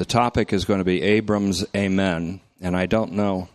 The 0.00 0.06
topic 0.06 0.54
is 0.54 0.64
going 0.64 0.78
to 0.78 0.84
be 0.84 1.02
Abram's 1.02 1.62
Amen, 1.76 2.40
and 2.58 2.74
I 2.74 2.86
don't 2.86 3.12
know, 3.12 3.50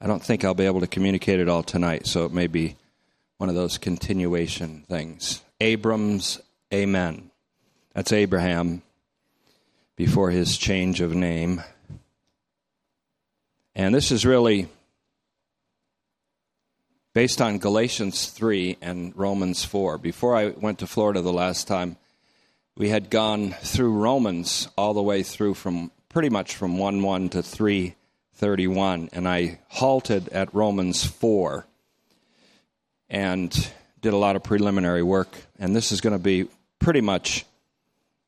I 0.00 0.08
don't 0.08 0.20
think 0.20 0.44
I'll 0.44 0.52
be 0.52 0.66
able 0.66 0.80
to 0.80 0.88
communicate 0.88 1.38
it 1.38 1.48
all 1.48 1.62
tonight, 1.62 2.08
so 2.08 2.24
it 2.24 2.32
may 2.32 2.48
be 2.48 2.74
one 3.36 3.48
of 3.48 3.54
those 3.54 3.78
continuation 3.78 4.84
things. 4.88 5.42
Abram's 5.60 6.40
Amen. 6.74 7.30
That's 7.94 8.12
Abraham 8.12 8.82
before 9.94 10.32
his 10.32 10.58
change 10.58 11.00
of 11.00 11.14
name. 11.14 11.62
And 13.76 13.94
this 13.94 14.10
is 14.10 14.26
really 14.26 14.66
based 17.14 17.40
on 17.40 17.58
Galatians 17.58 18.26
3 18.30 18.78
and 18.82 19.16
Romans 19.16 19.64
4. 19.64 19.98
Before 19.98 20.34
I 20.34 20.48
went 20.48 20.80
to 20.80 20.88
Florida 20.88 21.20
the 21.20 21.32
last 21.32 21.68
time, 21.68 21.96
we 22.76 22.90
had 22.90 23.08
gone 23.08 23.52
through 23.62 23.92
Romans 23.92 24.68
all 24.76 24.92
the 24.92 25.02
way 25.02 25.22
through 25.22 25.54
from 25.54 25.90
pretty 26.10 26.28
much 26.28 26.54
from 26.54 26.76
1 26.78 27.02
1 27.02 27.28
to 27.30 27.42
331, 27.42 29.08
and 29.12 29.26
I 29.26 29.60
halted 29.68 30.28
at 30.28 30.54
Romans 30.54 31.04
4 31.04 31.66
and 33.08 33.70
did 34.02 34.12
a 34.12 34.18
lot 34.18 34.36
of 34.36 34.42
preliminary 34.42 35.02
work. 35.02 35.34
And 35.58 35.74
this 35.74 35.90
is 35.90 36.00
going 36.00 36.12
to 36.12 36.22
be 36.22 36.48
pretty 36.78 37.00
much 37.00 37.46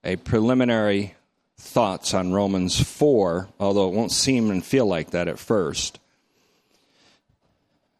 a 0.02 0.16
preliminary 0.16 1.14
thoughts 1.58 2.14
on 2.14 2.32
Romans 2.32 2.80
4, 2.80 3.48
although 3.60 3.88
it 3.88 3.94
won't 3.94 4.12
seem 4.12 4.50
and 4.50 4.64
feel 4.64 4.86
like 4.86 5.10
that 5.10 5.28
at 5.28 5.38
first. 5.38 5.98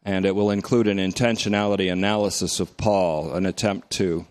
And 0.03 0.25
it 0.25 0.33
will 0.33 0.49
include 0.49 0.87
an 0.87 0.97
intentionality 0.97 1.91
analysis 1.91 2.59
of 2.59 2.75
Paul, 2.77 3.35
an 3.35 3.45
attempt 3.45 3.91
to 3.91 4.25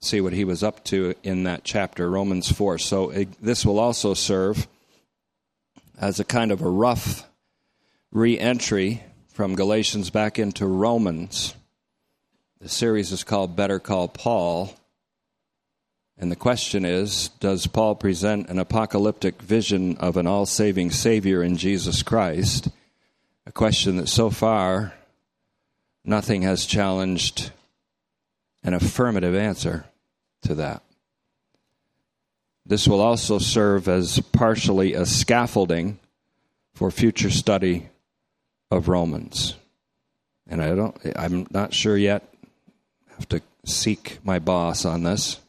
see 0.00 0.20
what 0.20 0.32
he 0.32 0.44
was 0.44 0.62
up 0.62 0.84
to 0.84 1.14
in 1.22 1.44
that 1.44 1.64
chapter, 1.64 2.08
Romans 2.08 2.50
4. 2.50 2.78
So 2.78 3.10
it, 3.10 3.28
this 3.42 3.64
will 3.64 3.78
also 3.78 4.14
serve 4.14 4.66
as 6.00 6.20
a 6.20 6.24
kind 6.24 6.52
of 6.52 6.62
a 6.62 6.68
rough 6.68 7.28
re 8.12 8.38
entry 8.38 9.02
from 9.28 9.54
Galatians 9.54 10.10
back 10.10 10.38
into 10.38 10.66
Romans. 10.66 11.54
The 12.60 12.68
series 12.68 13.12
is 13.12 13.24
called 13.24 13.56
Better 13.56 13.78
Call 13.78 14.08
Paul. 14.08 14.74
And 16.16 16.32
the 16.32 16.36
question 16.36 16.84
is 16.84 17.28
Does 17.40 17.66
Paul 17.66 17.94
present 17.94 18.48
an 18.48 18.58
apocalyptic 18.58 19.42
vision 19.42 19.96
of 19.98 20.16
an 20.16 20.26
all 20.26 20.46
saving 20.46 20.90
Savior 20.90 21.42
in 21.42 21.56
Jesus 21.56 22.02
Christ? 22.02 22.68
A 23.46 23.52
question 23.52 23.96
that 23.96 24.08
so 24.08 24.30
far 24.30 24.92
nothing 26.04 26.42
has 26.42 26.66
challenged 26.66 27.50
an 28.62 28.74
affirmative 28.74 29.34
answer 29.34 29.84
to 30.42 30.54
that. 30.56 30.82
This 32.66 32.86
will 32.86 33.00
also 33.00 33.38
serve 33.38 33.88
as 33.88 34.20
partially 34.32 34.92
a 34.92 35.06
scaffolding 35.06 35.98
for 36.74 36.90
future 36.90 37.30
study 37.30 37.88
of 38.70 38.88
Romans. 38.88 39.56
And 40.46 40.62
I 40.62 40.74
don't 40.74 40.96
I'm 41.16 41.46
not 41.50 41.72
sure 41.72 41.96
yet. 41.96 42.22
Have 43.16 43.28
to 43.30 43.42
seek 43.64 44.18
my 44.22 44.38
boss 44.38 44.84
on 44.84 45.02
this 45.02 45.40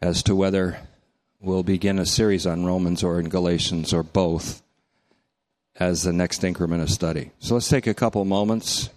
as 0.00 0.22
to 0.24 0.34
whether 0.34 0.78
we'll 1.40 1.62
begin 1.62 1.98
a 1.98 2.06
series 2.06 2.46
on 2.46 2.64
Romans 2.64 3.02
or 3.02 3.18
in 3.18 3.28
Galatians 3.28 3.92
or 3.92 4.02
both 4.02 4.62
as 5.76 6.02
the 6.02 6.12
next 6.12 6.44
increment 6.44 6.82
of 6.82 6.90
study. 6.90 7.32
So 7.40 7.54
let's 7.54 7.68
take 7.68 7.86
a 7.86 7.94
couple 7.94 8.24
moments 8.24 8.90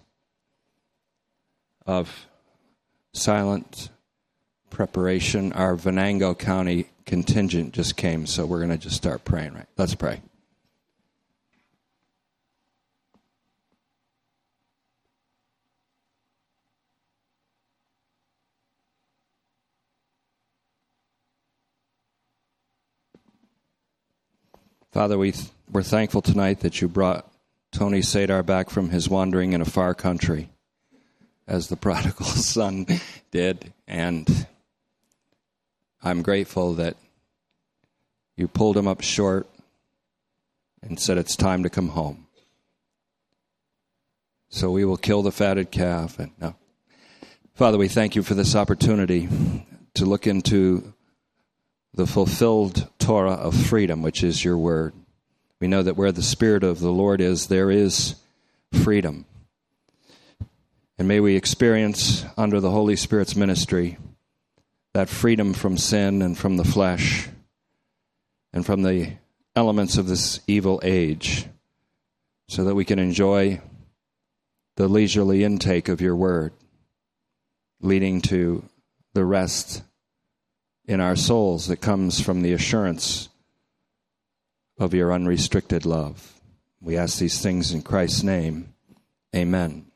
of 1.85 2.27
silent 3.13 3.89
preparation. 4.69 5.53
Our 5.53 5.75
Venango 5.75 6.37
County 6.37 6.87
contingent 7.05 7.73
just 7.73 7.95
came, 7.95 8.25
so 8.25 8.45
we're 8.45 8.59
going 8.59 8.69
to 8.69 8.77
just 8.77 8.95
start 8.95 9.23
praying, 9.23 9.53
right? 9.53 9.65
Let's 9.77 9.95
pray. 9.95 10.21
Father, 24.97 25.17
we 25.17 25.31
th- 25.31 25.49
we're 25.71 25.83
thankful 25.83 26.23
tonight 26.23 26.61
that 26.61 26.81
you 26.81 26.87
brought 26.87 27.31
Tony 27.71 27.99
Sadar 27.99 28.43
back 28.43 28.71
from 28.71 28.89
his 28.89 29.07
wandering 29.07 29.53
in 29.53 29.61
a 29.61 29.65
far 29.65 29.93
country, 29.93 30.49
as 31.47 31.67
the 31.67 31.75
prodigal 31.77 32.25
son 32.25 32.87
did, 33.29 33.73
and 33.87 34.47
I'm 36.01 36.21
grateful 36.21 36.73
that 36.75 36.95
you 38.35 38.47
pulled 38.47 38.77
him 38.77 38.87
up 38.87 39.01
short 39.01 39.47
and 40.81 40.99
said 40.99 41.17
it's 41.17 41.35
time 41.35 41.63
to 41.63 41.69
come 41.69 41.89
home. 41.89 42.27
So 44.49 44.71
we 44.71 44.85
will 44.85 44.97
kill 44.97 45.23
the 45.23 45.31
fatted 45.31 45.71
calf 45.71 46.19
and 46.19 46.31
no. 46.39 46.55
Father, 47.55 47.77
we 47.77 47.87
thank 47.87 48.15
you 48.15 48.21
for 48.21 48.35
this 48.35 48.55
opportunity 48.55 49.27
to 49.95 50.05
look 50.05 50.27
into 50.27 50.93
the 51.93 52.05
fulfilled 52.05 52.87
Torah 52.99 53.31
of 53.31 53.55
freedom, 53.55 54.03
which 54.03 54.23
is 54.23 54.45
your 54.45 54.57
word. 54.57 54.93
We 55.59 55.67
know 55.67 55.81
that 55.81 55.97
where 55.97 56.11
the 56.11 56.21
Spirit 56.21 56.63
of 56.63 56.79
the 56.79 56.91
Lord 56.91 57.19
is, 57.19 57.47
there 57.47 57.71
is 57.71 58.15
freedom. 58.71 59.25
And 60.99 61.07
may 61.07 61.19
we 61.19 61.35
experience 61.35 62.25
under 62.37 62.59
the 62.59 62.71
Holy 62.71 62.95
Spirit's 62.95 63.35
ministry 63.35 63.97
that 64.97 65.09
freedom 65.09 65.53
from 65.53 65.77
sin 65.77 66.23
and 66.23 66.35
from 66.35 66.57
the 66.57 66.63
flesh 66.63 67.29
and 68.51 68.65
from 68.65 68.81
the 68.81 69.07
elements 69.55 69.95
of 69.95 70.07
this 70.07 70.39
evil 70.47 70.81
age 70.83 71.45
so 72.47 72.63
that 72.63 72.73
we 72.73 72.83
can 72.83 72.97
enjoy 72.97 73.61
the 74.75 74.87
leisurely 74.87 75.43
intake 75.43 75.87
of 75.87 76.01
your 76.01 76.15
word, 76.15 76.51
leading 77.79 78.21
to 78.21 78.63
the 79.13 79.23
rest 79.23 79.83
in 80.85 80.99
our 80.99 81.15
souls 81.15 81.67
that 81.67 81.77
comes 81.77 82.19
from 82.19 82.41
the 82.41 82.53
assurance 82.53 83.29
of 84.79 84.95
your 84.95 85.13
unrestricted 85.13 85.85
love. 85.85 86.41
We 86.81 86.97
ask 86.97 87.19
these 87.19 87.39
things 87.39 87.71
in 87.71 87.83
Christ's 87.83 88.23
name. 88.23 88.73
Amen. 89.35 89.91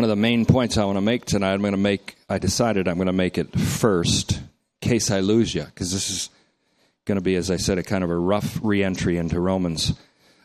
One 0.00 0.04
of 0.04 0.16
the 0.16 0.16
main 0.16 0.46
points 0.46 0.78
I 0.78 0.86
want 0.86 0.96
to 0.96 1.02
make 1.02 1.26
tonight, 1.26 1.52
I'm 1.52 1.60
going 1.60 1.72
to 1.72 1.76
make, 1.76 2.16
I 2.26 2.38
decided 2.38 2.88
I'm 2.88 2.96
going 2.96 3.08
to 3.08 3.12
make 3.12 3.36
it 3.36 3.54
first, 3.54 4.40
case 4.80 5.10
I 5.10 5.20
lose 5.20 5.54
you, 5.54 5.64
because 5.64 5.92
this 5.92 6.08
is 6.08 6.30
going 7.04 7.16
to 7.16 7.22
be, 7.22 7.36
as 7.36 7.50
I 7.50 7.58
said, 7.58 7.76
a 7.76 7.82
kind 7.82 8.02
of 8.02 8.08
a 8.08 8.16
rough 8.16 8.58
reentry 8.62 9.18
into 9.18 9.38
Romans. 9.38 9.92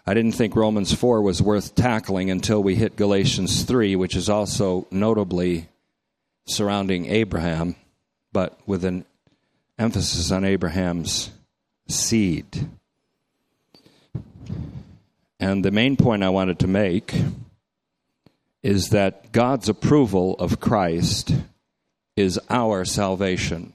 I 0.06 0.14
didn't 0.14 0.34
think 0.34 0.58
Romans 0.58 0.94
4 0.94 1.22
was 1.22 1.42
worth 1.42 1.74
tackling 1.74 2.30
until 2.30 2.62
we 2.62 2.76
hit 2.76 2.98
Galatians 2.98 3.64
3, 3.64 3.96
which 3.96 4.18
is 4.18 4.28
also 4.28 4.88
notably 4.92 5.70
surrounding 6.46 7.06
Abraham 7.06 7.78
but 8.34 8.60
with 8.66 8.84
an 8.84 9.06
emphasis 9.80 10.34
on 10.34 10.44
Abraham's 10.44 11.32
seed. 11.88 12.68
And 15.40 15.64
the 15.64 15.72
main 15.72 15.96
point 15.96 16.26
I 16.26 16.30
wanted 16.30 16.60
to 16.60 16.68
make 16.68 17.16
is 18.66 18.90
that 18.90 19.31
God's 19.31 19.70
approval 19.70 20.34
of 20.40 20.59
Christ 20.59 21.36
is 22.16 22.40
our 22.50 22.84
salvation. 22.84 23.74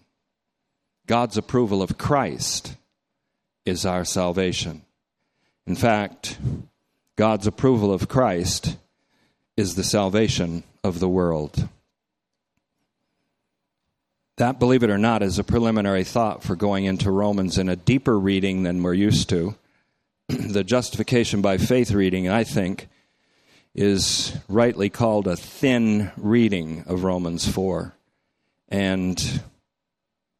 God's 1.07 1.37
approval 1.37 1.81
of 1.81 1.97
Christ 1.97 2.75
is 3.65 3.87
our 3.87 4.05
salvation. 4.05 4.83
In 5.65 5.77
fact, 5.77 6.39
God's 7.15 7.47
approval 7.47 7.93
of 7.93 8.09
Christ 8.09 8.79
is 9.57 9.77
the 9.77 9.85
salvation 9.85 10.65
of 10.83 10.99
the 10.99 11.09
world. 11.09 11.69
That, 14.39 14.59
believe 14.59 14.83
it 14.83 14.91
or 14.91 14.99
not, 14.99 15.23
is 15.23 15.39
a 15.39 15.45
preliminary 15.45 16.03
thought 16.03 16.43
for 16.43 16.57
going 16.57 16.85
into 16.85 17.13
Romans 17.13 17.59
in 17.59 17.69
a 17.69 17.77
deeper 17.77 18.19
reading 18.19 18.65
than 18.65 18.83
we're 18.83 18.95
used 18.95 19.29
to. 19.29 19.55
the 20.29 20.65
justification 20.65 21.43
by 21.43 21.59
faith 21.59 21.93
reading, 21.93 22.29
I 22.29 22.43
think, 22.43 22.89
is 23.75 24.37
rightly 24.49 24.91
called 24.91 25.27
a 25.27 25.37
thin 25.37 26.11
reading 26.17 26.85
of 26.87 27.05
Romans 27.05 27.47
4. 27.49 27.95
And 28.69 29.43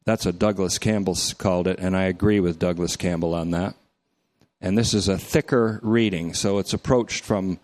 that's 0.05 0.25
what 0.25 0.39
Douglas 0.39 0.77
Campbell 0.77 1.17
called 1.37 1.67
it, 1.67 1.79
and 1.79 1.95
I 1.95 2.03
agree 2.03 2.39
with 2.39 2.59
Douglas 2.59 2.95
Campbell 2.95 3.33
on 3.33 3.51
that. 3.51 3.75
And 4.59 4.77
this 4.77 4.93
is 4.93 5.07
a 5.07 5.17
thicker 5.17 5.79
reading, 5.81 6.33
so 6.33 6.59
it's 6.59 6.73
approached 6.73 7.23
from, 7.23 7.59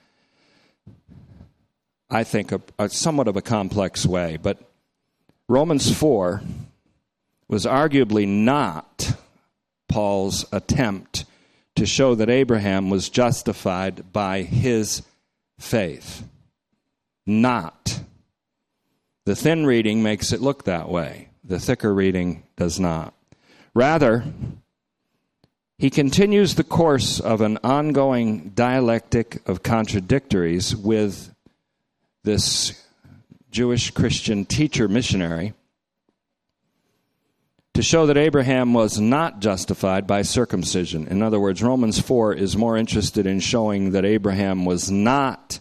I 2.10 2.24
think, 2.24 2.52
a, 2.52 2.62
a 2.80 2.90
somewhat 2.90 3.28
of 3.28 3.36
a 3.36 3.42
complex 3.42 4.06
way. 4.06 4.38
But 4.42 4.60
Romans 5.48 5.96
4 5.96 6.42
was 7.48 7.66
arguably 7.66 8.28
not 8.28 9.16
Paul's 9.88 10.46
attempt 10.52 11.26
to 11.76 11.86
show 11.86 12.16
that 12.16 12.30
Abraham 12.30 12.90
was 12.90 13.10
justified 13.10 14.12
by 14.12 14.42
his 14.42 15.04
faith. 15.60 16.28
Not. 17.26 18.02
The 19.26 19.36
thin 19.36 19.66
reading 19.66 20.02
makes 20.02 20.32
it 20.32 20.42
look 20.42 20.64
that 20.64 20.90
way, 20.90 21.30
the 21.44 21.60
thicker 21.60 21.94
reading 21.94 22.44
does 22.56 22.80
not. 22.80 23.14
Rather, 23.74 24.24
he 25.78 25.90
continues 25.90 26.56
the 26.56 26.64
course 26.64 27.20
of 27.20 27.42
an 27.42 27.60
ongoing 27.64 28.50
dialectic 28.56 29.48
of 29.48 29.64
contradictories 29.64 30.76
with 30.76 31.34
this 32.24 32.88
Jewish 33.52 33.92
Christian 33.92 34.46
teacher 34.46 34.88
missionary 34.88 35.54
to 37.78 37.84
show 37.84 38.08
that 38.08 38.18
Abraham 38.18 38.74
was 38.74 39.00
not 39.00 39.40
justified 39.40 40.08
by 40.08 40.24
circumcision. 40.24 41.08
In 41.10 41.22
other 41.22 41.40
words, 41.40 41.62
Romans 41.62 42.00
4 42.00 42.34
is 42.34 42.58
more 42.58 42.76
interested 42.76 43.28
in 43.28 43.40
showing 43.40 43.92
that 43.92 44.04
Abraham 44.04 44.66
was 44.66 44.90
not 44.90 45.60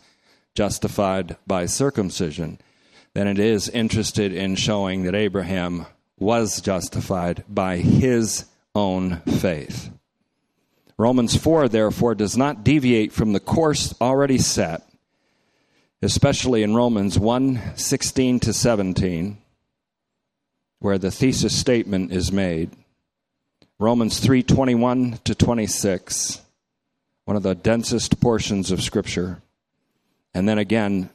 justified 0.54 1.36
by 1.46 1.66
circumcision 1.66 2.58
than 3.12 3.28
it 3.28 3.38
is 3.38 3.68
interested 3.68 4.32
in 4.32 4.56
showing 4.56 5.02
that 5.02 5.14
Abraham 5.14 5.84
was 6.18 6.62
justified 6.62 7.44
by 7.50 7.76
his 7.76 8.46
own 8.74 9.20
faith. 9.20 9.90
Romans 10.96 11.36
4, 11.36 11.68
therefore, 11.68 12.14
does 12.14 12.34
not 12.34 12.64
deviate 12.64 13.12
from 13.12 13.34
the 13.34 13.40
course 13.40 13.94
already 14.00 14.38
set, 14.38 14.88
especially 16.00 16.62
in 16.62 16.74
Romans 16.74 17.18
1 17.18 17.60
16 17.76 18.40
to 18.40 18.54
17, 18.54 19.36
where 20.78 20.98
the 20.98 21.10
thesis 21.10 21.56
statement 21.56 22.12
is 22.12 22.30
made. 22.30 22.70
Romans 23.78 24.20
3:21 24.20 25.18
to 25.24 25.34
26, 25.34 26.40
one 27.24 27.36
of 27.36 27.42
the 27.42 27.54
densest 27.54 28.20
portions 28.20 28.70
of 28.70 28.82
Scripture. 28.82 29.42
And 30.32 30.48
then 30.48 30.58
again, 30.58 31.10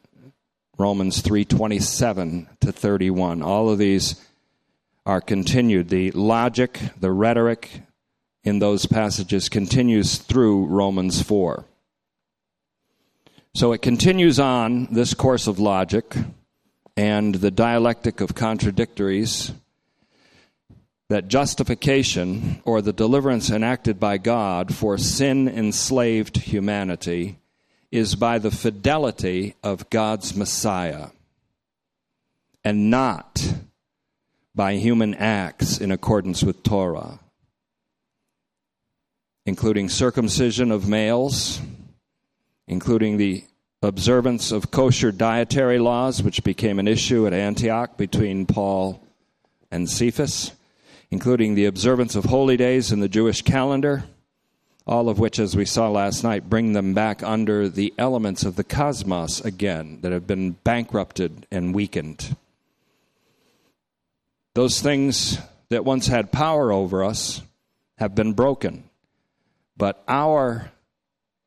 Romans 0.77 1.21
3:27 1.21 2.47
to 2.59 2.71
31. 2.71 3.41
All 3.41 3.69
of 3.69 3.77
these 3.77 4.15
are 5.05 5.21
continued. 5.21 5.89
The 5.89 6.11
logic, 6.11 6.79
the 6.99 7.11
rhetoric, 7.11 7.81
in 8.43 8.59
those 8.59 8.85
passages 8.85 9.49
continues 9.49 10.17
through 10.17 10.65
Romans 10.65 11.21
4. 11.21 11.65
So 13.53 13.73
it 13.73 13.81
continues 13.81 14.39
on 14.39 14.87
this 14.91 15.13
course 15.13 15.45
of 15.45 15.59
logic 15.59 16.15
and 17.01 17.33
the 17.33 17.49
dialectic 17.49 18.21
of 18.21 18.35
contradictories 18.35 19.51
that 21.09 21.27
justification 21.27 22.61
or 22.63 22.79
the 22.79 22.93
deliverance 22.93 23.49
enacted 23.49 23.99
by 23.99 24.19
God 24.19 24.75
for 24.75 24.99
sin 24.99 25.47
enslaved 25.47 26.37
humanity 26.37 27.39
is 27.91 28.13
by 28.13 28.37
the 28.37 28.51
fidelity 28.51 29.55
of 29.63 29.89
God's 29.89 30.35
Messiah 30.35 31.07
and 32.63 32.91
not 32.91 33.51
by 34.53 34.75
human 34.75 35.15
acts 35.15 35.79
in 35.79 35.91
accordance 35.91 36.43
with 36.43 36.61
Torah 36.61 37.17
including 39.43 39.89
circumcision 39.89 40.69
of 40.71 40.87
males, 40.87 41.59
including 42.67 43.17
the 43.17 43.43
observance 43.81 44.51
of 44.51 44.71
kosher 44.71 45.11
dietary 45.11 45.79
laws, 45.79 46.21
which 46.21 46.43
became 46.43 46.77
an 46.79 46.87
issue 46.87 47.25
at 47.25 47.33
Antioch 47.33 47.97
between 47.97 48.45
Paul 48.45 49.01
and 49.71 49.89
Cephas, 49.89 50.51
including 51.09 51.55
the 51.55 51.65
observance 51.65 52.15
of 52.15 52.25
holy 52.25 52.57
days 52.57 52.91
in 52.91 52.99
the 52.99 53.09
Jewish 53.09 53.41
calendar, 53.41 54.03
all 54.85 55.09
of 55.09 55.19
which, 55.19 55.39
as 55.39 55.55
we 55.55 55.65
saw 55.65 55.89
last 55.89 56.23
night, 56.23 56.49
bring 56.49 56.73
them 56.73 56.93
back 56.93 57.23
under 57.23 57.67
the 57.67 57.93
elements 57.97 58.43
of 58.43 58.55
the 58.55 58.63
cosmos 58.63 59.41
again 59.41 59.99
that 60.01 60.11
have 60.11 60.27
been 60.27 60.51
bankrupted 60.63 61.47
and 61.51 61.73
weakened. 61.73 62.35
Those 64.53 64.81
things 64.81 65.39
that 65.69 65.85
once 65.85 66.07
had 66.07 66.31
power 66.31 66.71
over 66.71 67.03
us 67.03 67.41
have 67.97 68.13
been 68.13 68.33
broken. 68.33 68.83
But 69.77 70.03
our 70.07 70.71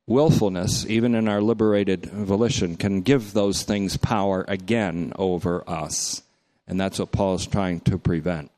willfulness, 0.07 0.85
even 0.87 1.15
in 1.15 1.27
our 1.27 1.41
liberated 1.41 2.05
volition, 2.05 2.75
can 2.75 3.01
give 3.01 3.33
those 3.33 3.63
things 3.63 3.97
power 3.97 4.45
again 4.47 5.13
over 5.17 5.67
us. 5.69 6.21
And 6.67 6.79
that's 6.79 6.99
what 6.99 7.11
Paul 7.11 7.35
is 7.35 7.47
trying 7.47 7.79
to 7.81 7.97
prevent. 7.97 8.51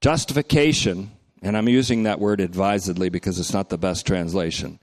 Justification, 0.00 1.10
and 1.40 1.56
I'm 1.56 1.68
using 1.68 2.02
that 2.02 2.20
word 2.20 2.40
advisedly 2.40 3.08
because 3.08 3.38
it's 3.38 3.54
not 3.54 3.70
the 3.70 3.78
best 3.78 4.06
translation. 4.06 4.78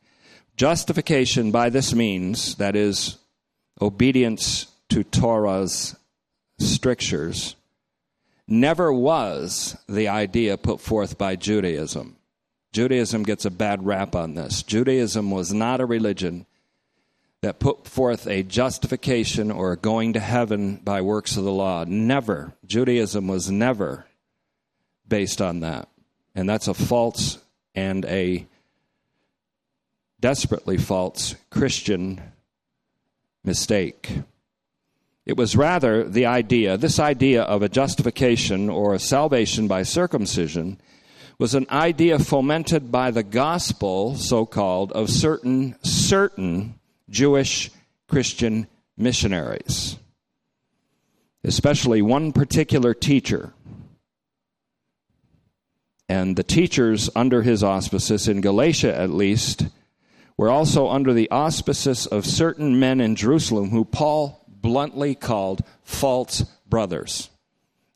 Justification 0.58 1.52
by 1.52 1.70
this 1.70 1.94
means, 1.94 2.56
that 2.56 2.76
is, 2.76 3.18
obedience 3.80 4.68
to 4.90 5.04
Torah's 5.04 5.96
strictures, 6.60 7.56
never 8.52 8.94
was 8.94 9.78
the 9.88 10.10
idea 10.10 10.58
put 10.58 10.82
forth 10.82 11.18
by 11.18 11.36
Judaism. 11.36 12.18
Judaism 12.74 13.24
gets 13.24 13.46
a 13.46 13.52
bad 13.52 13.86
rap 13.86 14.16
on 14.16 14.36
this. 14.36 14.64
Judaism 14.64 15.32
was 15.32 15.54
not 15.54 15.82
a 15.82 15.86
religion 15.86 16.46
that 17.42 17.60
put 17.60 17.88
forth 17.88 18.28
a 18.28 18.44
justification 18.44 19.50
or 19.52 19.76
going 19.76 20.14
to 20.14 20.20
heaven 20.20 20.76
by 20.76 21.02
works 21.02 21.36
of 21.38 21.44
the 21.44 21.52
law. 21.52 21.84
Never. 21.86 22.54
Judaism 22.66 23.28
was 23.28 23.50
never 23.50 24.06
based 25.08 25.42
on 25.42 25.62
that. 25.62 25.90
And 26.36 26.48
that's 26.48 26.68
a 26.68 26.74
false 26.74 27.40
and 27.74 28.06
a 28.06 28.46
desperately 30.20 30.78
false 30.78 31.36
Christian 31.50 32.22
mistake. 33.44 34.12
It 35.26 35.38
was 35.38 35.56
rather 35.56 36.04
the 36.04 36.26
idea, 36.26 36.78
this 36.78 37.00
idea 37.00 37.44
of 37.44 37.62
a 37.62 37.70
justification 37.70 38.70
or 38.70 38.94
a 38.94 39.00
salvation 39.00 39.68
by 39.68 39.84
circumcision 39.84 40.80
was 41.38 41.54
an 41.54 41.68
idea 41.70 42.20
fomented 42.20 42.92
by 42.92 43.12
the 43.12 43.24
gospel, 43.24 44.16
so 44.16 44.46
called, 44.46 44.92
of 44.94 45.10
certain, 45.10 45.76
certain 45.84 46.76
Jewish 47.10 47.72
Christian 48.08 48.68
missionaries, 48.98 49.98
especially 51.44 52.02
one 52.02 52.32
particular 52.32 52.94
teacher. 52.94 53.54
And 56.10 56.36
the 56.36 56.44
teachers 56.44 57.10
under 57.16 57.42
his 57.42 57.64
auspices, 57.64 58.28
in 58.28 58.42
Galatia 58.42 58.96
at 58.96 59.12
least, 59.12 59.66
were 60.38 60.50
also 60.50 60.90
under 60.90 61.14
the 61.14 61.30
auspices 61.32 62.06
of 62.06 62.26
certain 62.26 62.80
men 62.80 63.00
in 63.00 63.16
Jerusalem 63.16 63.70
who 63.70 63.86
Paul 63.86 64.41
bluntly 64.62 65.16
called 65.16 65.64
false 65.84 66.42
brothers. 66.68 67.30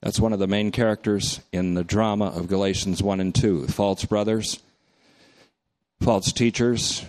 That's 0.02 0.20
one 0.20 0.34
of 0.34 0.40
the 0.40 0.48
main 0.48 0.72
characters 0.72 1.40
in 1.52 1.74
the 1.74 1.84
drama 1.84 2.26
of 2.26 2.48
Galatians 2.48 3.02
1 3.02 3.20
and 3.20 3.34
2. 3.34 3.68
False 3.68 4.06
brothers, 4.06 4.60
false 6.00 6.32
teachers, 6.32 7.06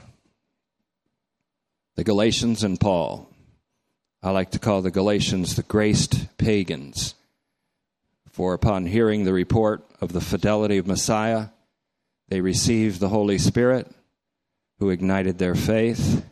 the 1.97 2.05
Galatians 2.05 2.63
and 2.63 2.81
Paul. 2.81 3.29
I 4.23 4.31
like 4.31 4.53
to 4.53 4.59
call 4.59 4.83
the 4.83 4.91
Galatians 4.91 5.57
the 5.57 5.63
graced 5.63 6.37
pagans. 6.39 7.15
For 8.31 8.55
upon 8.55 8.87
hearing 8.87 9.25
the 9.25 9.33
report 9.33 9.85
of 10.01 10.13
the 10.13 10.21
fidelity 10.21 10.79
of 10.79 10.87
Messiah, 10.87 11.49
they 12.29 12.41
received 12.41 13.01
the 13.01 13.09
Holy 13.09 13.39
Spirit, 13.39 13.91
who 14.79 14.91
ignited 14.91 15.39
their 15.39 15.55
faith 15.55 16.25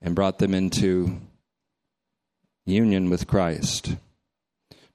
and 0.00 0.14
brought 0.14 0.38
them 0.38 0.54
into 0.54 1.20
union 2.66 3.08
with 3.08 3.26
Christ. 3.26 3.96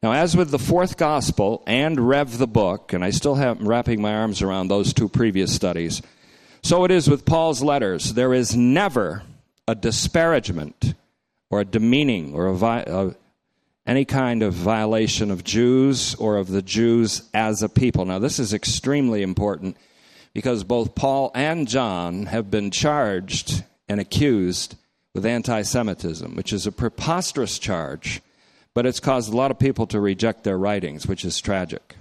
Now, 0.03 0.11
as 0.13 0.35
with 0.35 0.51
the 0.51 0.59
fourth 0.59 0.97
gospel 0.97 1.63
and 1.65 2.07
Rev 2.07 2.37
the 2.37 2.47
book, 2.47 2.91
and 2.93 3.03
I 3.03 3.11
still 3.11 3.35
have 3.35 3.61
wrapping 3.61 4.01
my 4.01 4.13
arms 4.13 4.41
around 4.41 4.67
those 4.67 4.93
two 4.93 5.07
previous 5.07 5.53
studies, 5.53 6.01
so 6.61 6.83
it 6.83 6.91
is 6.91 7.09
with 7.09 7.25
Paul's 7.25 7.63
letters. 7.63 8.13
There 8.13 8.33
is 8.33 8.55
never 8.55 9.23
a 9.67 9.75
disparagement 9.75 10.93
or 11.49 11.61
a 11.61 11.65
demeaning 11.65 12.33
or 12.33 12.47
a 12.47 13.15
any 13.85 14.05
kind 14.05 14.43
of 14.43 14.53
violation 14.53 15.31
of 15.31 15.43
Jews 15.43 16.13
or 16.15 16.37
of 16.37 16.49
the 16.49 16.61
Jews 16.61 17.29
as 17.33 17.63
a 17.63 17.69
people. 17.69 18.05
Now, 18.05 18.19
this 18.19 18.37
is 18.37 18.53
extremely 18.53 19.21
important 19.23 19.75
because 20.33 20.63
both 20.63 20.95
Paul 20.95 21.31
and 21.33 21.67
John 21.67 22.27
have 22.27 22.51
been 22.51 22.71
charged 22.71 23.63
and 23.89 23.99
accused 23.99 24.75
with 25.13 25.25
anti 25.25 25.61
Semitism, 25.61 26.35
which 26.35 26.53
is 26.53 26.65
a 26.65 26.71
preposterous 26.71 27.59
charge, 27.59 28.21
but 28.73 28.85
it's 28.85 28.99
caused 28.99 29.31
a 29.31 29.35
lot 29.35 29.51
of 29.51 29.59
people 29.59 29.87
to 29.87 29.99
reject 29.99 30.43
their 30.43 30.57
writings, 30.57 31.07
which 31.07 31.25
is 31.25 31.39
tragic. 31.41 31.95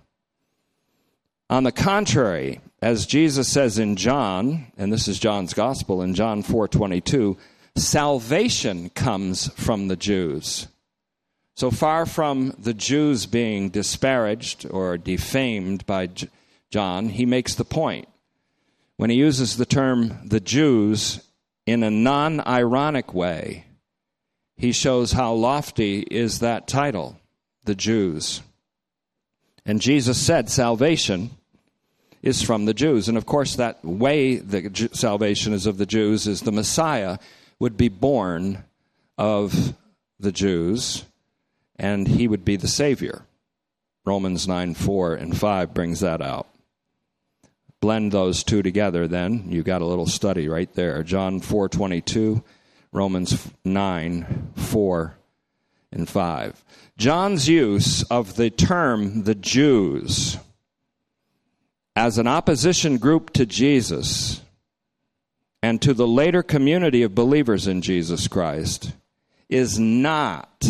On 1.48 1.64
the 1.64 1.72
contrary, 1.72 2.60
as 2.80 3.06
Jesus 3.06 3.48
says 3.48 3.78
in 3.78 3.96
John, 3.96 4.66
and 4.78 4.92
this 4.92 5.08
is 5.08 5.18
John's 5.18 5.52
gospel 5.52 6.00
in 6.00 6.14
John 6.14 6.42
4:22, 6.42 7.36
salvation 7.76 8.90
comes 8.90 9.48
from 9.54 9.88
the 9.88 9.96
Jews. 9.96 10.68
So 11.56 11.70
far 11.70 12.06
from 12.06 12.54
the 12.58 12.72
Jews 12.72 13.26
being 13.26 13.68
disparaged 13.68 14.66
or 14.70 14.96
defamed 14.96 15.84
by 15.86 16.08
John, 16.70 17.08
he 17.08 17.26
makes 17.26 17.54
the 17.54 17.64
point. 17.64 18.08
When 18.96 19.10
he 19.10 19.16
uses 19.16 19.56
the 19.56 19.66
term 19.66 20.20
the 20.24 20.40
Jews, 20.40 21.20
in 21.70 21.82
a 21.82 21.90
non 21.90 22.40
ironic 22.46 23.14
way, 23.14 23.64
he 24.56 24.72
shows 24.72 25.12
how 25.12 25.32
lofty 25.32 26.00
is 26.00 26.40
that 26.40 26.66
title. 26.66 27.16
the 27.64 27.74
Jews. 27.74 28.42
And 29.64 29.80
Jesus 29.80 30.18
said 30.18 30.50
salvation 30.50 31.30
is 32.22 32.42
from 32.42 32.64
the 32.64 32.74
Jews. 32.74 33.08
And 33.08 33.16
of 33.16 33.26
course, 33.26 33.56
that 33.56 33.84
way 33.84 34.36
that 34.36 34.90
salvation 34.94 35.52
is 35.52 35.66
of 35.66 35.78
the 35.78 35.86
Jews 35.86 36.26
is 36.26 36.40
the 36.40 36.52
Messiah 36.52 37.18
would 37.58 37.76
be 37.76 37.88
born 37.88 38.64
of 39.18 39.74
the 40.18 40.32
Jews 40.32 41.04
and 41.76 42.08
he 42.08 42.26
would 42.26 42.44
be 42.44 42.56
the 42.56 42.68
Savior. 42.68 43.22
Romans 44.04 44.48
9 44.48 44.74
4 44.74 45.14
and 45.14 45.36
5 45.36 45.74
brings 45.74 46.00
that 46.00 46.20
out. 46.20 46.49
Blend 47.80 48.12
those 48.12 48.44
two 48.44 48.62
together, 48.62 49.08
then 49.08 49.46
you 49.48 49.62
got 49.62 49.80
a 49.80 49.86
little 49.86 50.06
study 50.06 50.48
right 50.48 50.72
there. 50.74 51.02
John 51.02 51.40
four 51.40 51.68
twenty 51.68 52.00
two, 52.00 52.44
Romans 52.92 53.48
9 53.64 54.52
4 54.56 55.16
and 55.92 56.08
5. 56.08 56.64
John's 56.96 57.48
use 57.48 58.02
of 58.04 58.36
the 58.36 58.50
term 58.50 59.24
the 59.24 59.34
Jews 59.34 60.38
as 61.96 62.18
an 62.18 62.26
opposition 62.26 62.98
group 62.98 63.32
to 63.34 63.46
Jesus 63.46 64.42
and 65.62 65.80
to 65.82 65.94
the 65.94 66.06
later 66.06 66.42
community 66.42 67.02
of 67.02 67.14
believers 67.14 67.66
in 67.66 67.82
Jesus 67.82 68.28
Christ 68.28 68.92
is 69.48 69.78
not 69.78 70.66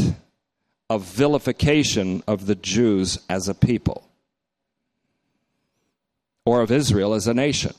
a 0.89 0.99
vilification 0.99 2.23
of 2.27 2.47
the 2.47 2.55
Jews 2.55 3.19
as 3.29 3.49
a 3.49 3.55
people 3.55 4.10
or 6.45 6.61
of 6.61 6.71
Israel 6.71 7.15
as 7.15 7.27
a 7.27 7.35
nation. 7.35 7.75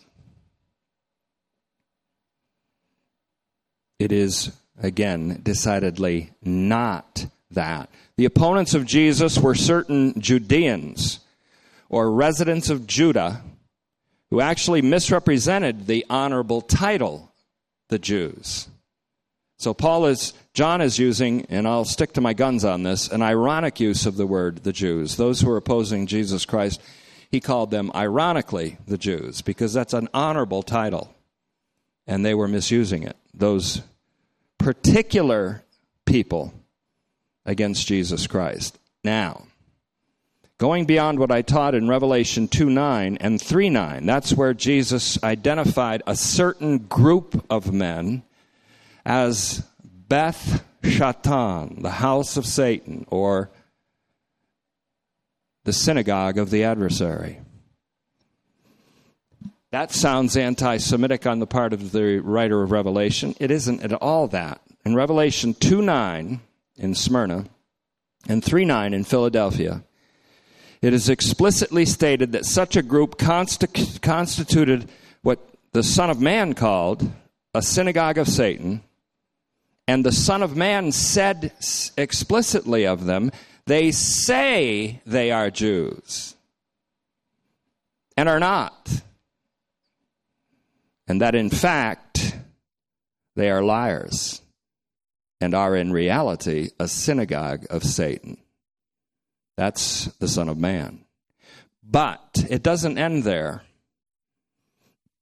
It 3.99 4.11
is, 4.11 4.51
again, 4.81 5.41
decidedly 5.43 6.31
not 6.43 7.27
that. 7.51 7.89
The 8.17 8.25
opponents 8.25 8.73
of 8.73 8.85
Jesus 8.85 9.37
were 9.37 9.55
certain 9.55 10.19
Judeans 10.19 11.19
or 11.89 12.11
residents 12.11 12.69
of 12.69 12.87
Judah 12.87 13.43
who 14.31 14.41
actually 14.41 14.81
misrepresented 14.81 15.87
the 15.87 16.05
honorable 16.09 16.61
title, 16.61 17.31
the 17.89 17.99
Jews. 17.99 18.69
So 19.57 19.73
Paul 19.75 20.07
is, 20.07 20.33
John 20.55 20.81
is 20.81 20.97
using, 20.97 21.45
and 21.49 21.67
I'll 21.67 21.85
stick 21.85 22.13
to 22.13 22.21
my 22.21 22.33
guns 22.33 22.65
on 22.65 22.81
this, 22.81 23.09
an 23.09 23.21
ironic 23.21 23.79
use 23.79 24.07
of 24.07 24.15
the 24.17 24.25
word 24.25 24.63
the 24.63 24.73
Jews. 24.73 25.17
Those 25.17 25.41
who 25.41 25.51
are 25.51 25.57
opposing 25.57 26.07
Jesus 26.07 26.45
Christ, 26.45 26.81
he 27.31 27.39
called 27.39 27.71
them 27.71 27.91
ironically 27.95 28.77
the 28.85 28.97
Jews 28.97 29.41
because 29.41 29.73
that's 29.73 29.93
an 29.93 30.09
honorable 30.13 30.63
title. 30.63 31.13
And 32.05 32.25
they 32.25 32.33
were 32.33 32.47
misusing 32.47 33.03
it. 33.03 33.15
Those 33.33 33.81
particular 34.57 35.63
people 36.05 36.53
against 37.45 37.87
Jesus 37.87 38.27
Christ. 38.27 38.77
Now, 39.03 39.43
going 40.57 40.85
beyond 40.85 41.19
what 41.19 41.31
I 41.31 41.41
taught 41.41 41.73
in 41.73 41.87
Revelation 41.87 42.47
2 42.47 42.69
9 42.69 43.17
and 43.21 43.41
3 43.41 43.69
9, 43.69 44.05
that's 44.05 44.33
where 44.33 44.53
Jesus 44.53 45.21
identified 45.23 46.03
a 46.05 46.15
certain 46.15 46.79
group 46.79 47.45
of 47.49 47.71
men 47.71 48.23
as 49.05 49.63
Beth 49.83 50.65
Shatan, 50.83 51.81
the 51.81 51.91
house 51.91 52.35
of 52.35 52.45
Satan, 52.45 53.05
or 53.09 53.49
the 55.63 55.73
synagogue 55.73 56.37
of 56.37 56.49
the 56.49 56.63
adversary. 56.63 57.39
That 59.71 59.91
sounds 59.91 60.35
anti 60.35 60.77
Semitic 60.77 61.25
on 61.25 61.39
the 61.39 61.47
part 61.47 61.71
of 61.71 61.91
the 61.91 62.19
writer 62.19 62.61
of 62.61 62.71
Revelation. 62.71 63.35
It 63.39 63.51
isn't 63.51 63.81
at 63.83 63.93
all 63.93 64.27
that. 64.27 64.61
In 64.83 64.95
Revelation 64.95 65.53
2 65.53 65.81
9 65.81 66.41
in 66.77 66.95
Smyrna 66.95 67.45
and 68.27 68.43
3 68.43 68.65
9 68.65 68.93
in 68.93 69.03
Philadelphia, 69.03 69.83
it 70.81 70.93
is 70.93 71.07
explicitly 71.07 71.85
stated 71.85 72.31
that 72.33 72.45
such 72.45 72.75
a 72.75 72.81
group 72.81 73.17
consti- 73.17 74.01
constituted 74.01 74.89
what 75.21 75.39
the 75.71 75.83
Son 75.83 76.09
of 76.09 76.19
Man 76.19 76.53
called 76.53 77.09
a 77.53 77.61
synagogue 77.61 78.17
of 78.17 78.27
Satan 78.27 78.81
and 79.87 80.05
the 80.05 80.11
Son 80.11 80.41
of 80.41 80.55
Man 80.55 80.91
said 80.91 81.51
explicitly 81.97 82.85
of 82.85 83.05
them, 83.05 83.31
they 83.65 83.91
say 83.91 85.01
they 85.05 85.31
are 85.31 85.49
Jews 85.49 86.35
and 88.17 88.27
are 88.27 88.39
not. 88.39 89.01
And 91.07 91.21
that 91.21 91.35
in 91.35 91.49
fact, 91.49 92.35
they 93.35 93.49
are 93.49 93.63
liars 93.63 94.41
and 95.39 95.53
are 95.53 95.75
in 95.75 95.91
reality 95.91 96.69
a 96.79 96.87
synagogue 96.87 97.65
of 97.69 97.83
Satan. 97.83 98.37
That's 99.57 100.05
the 100.19 100.27
Son 100.27 100.49
of 100.49 100.57
Man. 100.57 101.05
But 101.83 102.45
it 102.49 102.63
doesn't 102.63 102.97
end 102.97 103.23
there. 103.23 103.63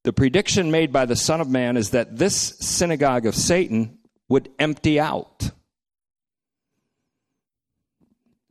The 0.04 0.14
prediction 0.14 0.72
made 0.72 0.92
by 0.92 1.06
the 1.06 1.16
Son 1.16 1.42
of 1.42 1.50
Man 1.50 1.78
is 1.78 1.92
that 1.92 2.18
this 2.18 2.36
synagogue 2.60 3.26
of 3.26 3.36
Satan 3.36 3.98
would 4.28 4.50
empty 4.60 5.00
out. 5.00 5.52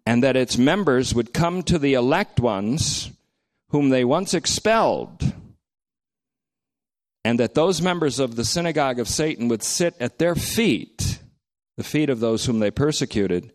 And 0.08 0.22
that 0.22 0.36
its 0.36 0.56
members 0.56 1.14
would 1.14 1.34
come 1.34 1.62
to 1.64 1.78
the 1.78 1.92
elect 1.92 2.40
ones 2.40 3.10
whom 3.68 3.90
they 3.90 4.06
once 4.06 4.32
expelled. 4.32 5.34
And 7.26 7.38
that 7.38 7.52
those 7.52 7.82
members 7.82 8.18
of 8.18 8.34
the 8.34 8.46
synagogue 8.46 8.98
of 8.98 9.06
Satan 9.06 9.48
would 9.48 9.62
sit 9.62 9.94
at 10.00 10.18
their 10.18 10.34
feet, 10.34 11.18
the 11.76 11.84
feet 11.84 12.08
of 12.08 12.20
those 12.20 12.46
whom 12.46 12.58
they 12.58 12.70
persecuted, 12.70 13.52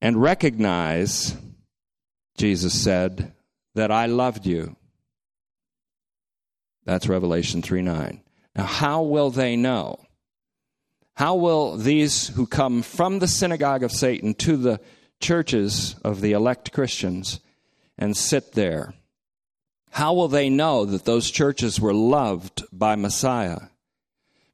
and 0.00 0.20
recognize, 0.20 1.36
Jesus 2.36 2.74
said, 2.74 3.32
that 3.76 3.92
I 3.92 4.06
loved 4.06 4.46
you. 4.46 4.74
That's 6.84 7.06
Revelation 7.06 7.62
3 7.62 7.82
9. 7.82 8.20
Now, 8.56 8.64
how 8.64 9.02
will 9.02 9.30
they 9.30 9.54
know? 9.54 10.04
How 11.14 11.34
will 11.34 11.76
these 11.76 12.28
who 12.28 12.46
come 12.46 12.82
from 12.82 13.18
the 13.18 13.28
synagogue 13.28 13.82
of 13.82 13.92
Satan 13.92 14.34
to 14.34 14.56
the 14.56 14.80
churches 15.20 15.96
of 16.04 16.20
the 16.20 16.32
elect 16.32 16.72
Christians 16.72 17.40
and 17.98 18.16
sit 18.16 18.52
there? 18.52 18.94
How 19.90 20.14
will 20.14 20.28
they 20.28 20.48
know 20.48 20.86
that 20.86 21.04
those 21.04 21.30
churches 21.30 21.78
were 21.78 21.92
loved 21.92 22.64
by 22.72 22.96
Messiah? 22.96 23.60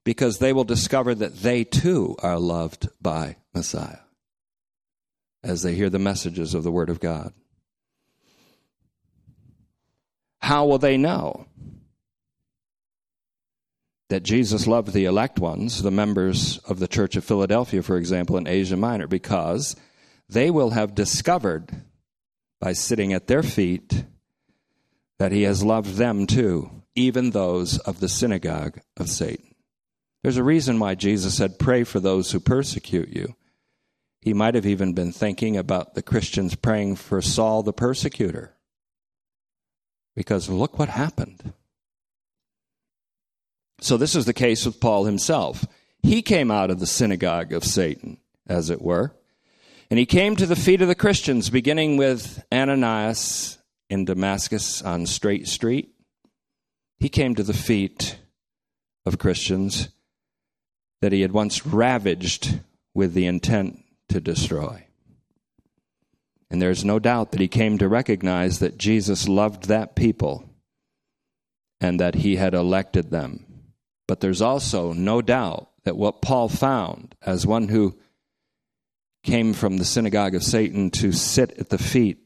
Because 0.05 0.39
they 0.39 0.53
will 0.53 0.65
discover 0.65 1.15
that 1.15 1.37
they 1.37 1.65
too 1.65 2.17
are 2.23 2.39
loved 2.39 2.89
by 3.01 3.37
Messiah 3.55 4.01
as 5.45 5.63
they 5.63 5.75
hear 5.75 5.91
the 5.91 5.99
messages 5.99 6.55
of 6.55 6.65
the 6.65 6.73
Word 6.73 6.91
of 6.91 6.99
God. 6.99 7.33
How 10.41 10.67
will 10.67 10.79
they 10.79 10.97
know? 10.97 11.47
That 14.09 14.23
Jesus 14.23 14.67
loved 14.67 14.93
the 14.93 15.05
elect 15.05 15.39
ones, 15.39 15.83
the 15.83 15.91
members 15.91 16.59
of 16.59 16.79
the 16.79 16.89
Church 16.89 17.17
of 17.17 17.25
Philadelphia, 17.25 17.83
for 17.83 17.97
example, 17.97 18.37
in 18.37 18.47
Asia 18.47 18.77
Minor, 18.77 19.07
because 19.07 19.77
they 20.29 20.51
will 20.51 20.71
have 20.71 20.95
discovered 20.95 21.83
by 22.61 22.73
sitting 22.73 23.13
at 23.13 23.27
their 23.27 23.43
feet 23.43 24.05
that 25.19 25.33
he 25.33 25.43
has 25.43 25.63
loved 25.63 25.97
them 25.97 26.27
too, 26.27 26.71
even 26.95 27.31
those 27.31 27.79
of 27.79 28.01
the 28.01 28.09
synagogue 28.09 28.81
of 28.97 29.09
Satan. 29.09 29.55
There's 30.23 30.37
a 30.37 30.45
reason 30.45 30.79
why 30.79 30.95
Jesus 30.95 31.37
said, 31.37 31.59
Pray 31.59 31.85
for 31.85 32.01
those 32.01 32.33
who 32.33 32.41
persecute 32.41 33.09
you. 33.09 33.37
He 34.21 34.35
might 34.35 34.55
have 34.55 34.67
even 34.67 34.95
been 34.95 35.13
thinking 35.13 35.57
about 35.57 35.95
the 35.95 36.03
Christians 36.03 36.55
praying 36.55 36.97
for 36.97 37.23
Saul 37.23 37.63
the 37.63 37.73
persecutor. 37.73 38.55
Because 40.17 40.49
look 40.49 40.79
what 40.79 40.89
happened. 40.89 41.53
So 43.81 43.97
this 43.97 44.17
is 44.17 44.25
the 44.25 44.33
case 44.33 44.67
with 44.67 44.81
Paul 44.81 45.05
himself. 45.05 45.65
He 46.03 46.23
came 46.23 46.51
out 46.51 46.71
of 46.71 46.81
the 46.81 46.87
synagogue 46.87 47.53
of 47.53 47.65
Satan, 47.65 48.19
as 48.47 48.71
it 48.71 48.83
were, 48.83 49.15
and 49.91 49.99
he 49.99 50.07
came 50.07 50.37
to 50.37 50.47
the 50.47 50.57
feet 50.57 50.83
of 50.83 50.89
the 50.89 50.95
Christians, 50.95 51.51
beginning 51.51 51.97
with 51.97 52.45
Ananias 52.53 53.59
in 53.89 54.05
Damascus 54.05 54.83
on 54.83 55.07
Straight 55.07 55.49
Street. 55.49 55.95
He 56.99 57.09
came 57.09 57.35
to 57.37 57.43
the 57.43 57.55
feet 57.55 58.19
of 59.07 59.19
Christians 59.19 59.89
that 61.01 61.13
he 61.13 61.23
had 61.23 61.33
once 61.33 61.65
ravaged 61.65 62.61
with 62.95 63.15
the 63.15 63.27
intent 63.27 63.83
to 64.09 64.21
destroy. 64.21 64.85
And 66.51 66.61
there's 66.61 66.85
no 66.85 66.99
doubt 66.99 67.31
that 67.31 67.41
he 67.41 67.49
came 67.49 67.79
to 67.79 67.89
recognize 67.89 68.59
that 68.59 68.79
Jesus 68.79 69.29
loved 69.29 69.69
that 69.69 69.95
people 69.95 70.45
and 71.81 72.01
that 72.01 72.17
he 72.17 72.37
had 72.37 72.55
elected 72.55 73.11
them 73.11 73.48
but 74.09 74.21
there's 74.21 74.43
also 74.43 74.93
no 74.93 75.23
doubt 75.23 75.69
that 75.85 75.97
what 75.97 76.23
Paul 76.23 76.49
found 76.49 77.15
as 77.23 77.47
one 77.47 77.69
who 77.69 77.97
came 79.23 79.53
from 79.53 79.77
the 79.77 79.85
synagogue 79.85 80.35
of 80.35 80.43
Satan 80.43 80.91
to 80.93 81.13
sit 81.13 81.57
at 81.59 81.69
the 81.69 81.79
feet 81.79 82.19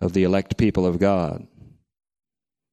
of 0.00 0.12
the 0.12 0.24
elect 0.24 0.58
people 0.58 0.84
of 0.84 0.98
God. 0.98 1.46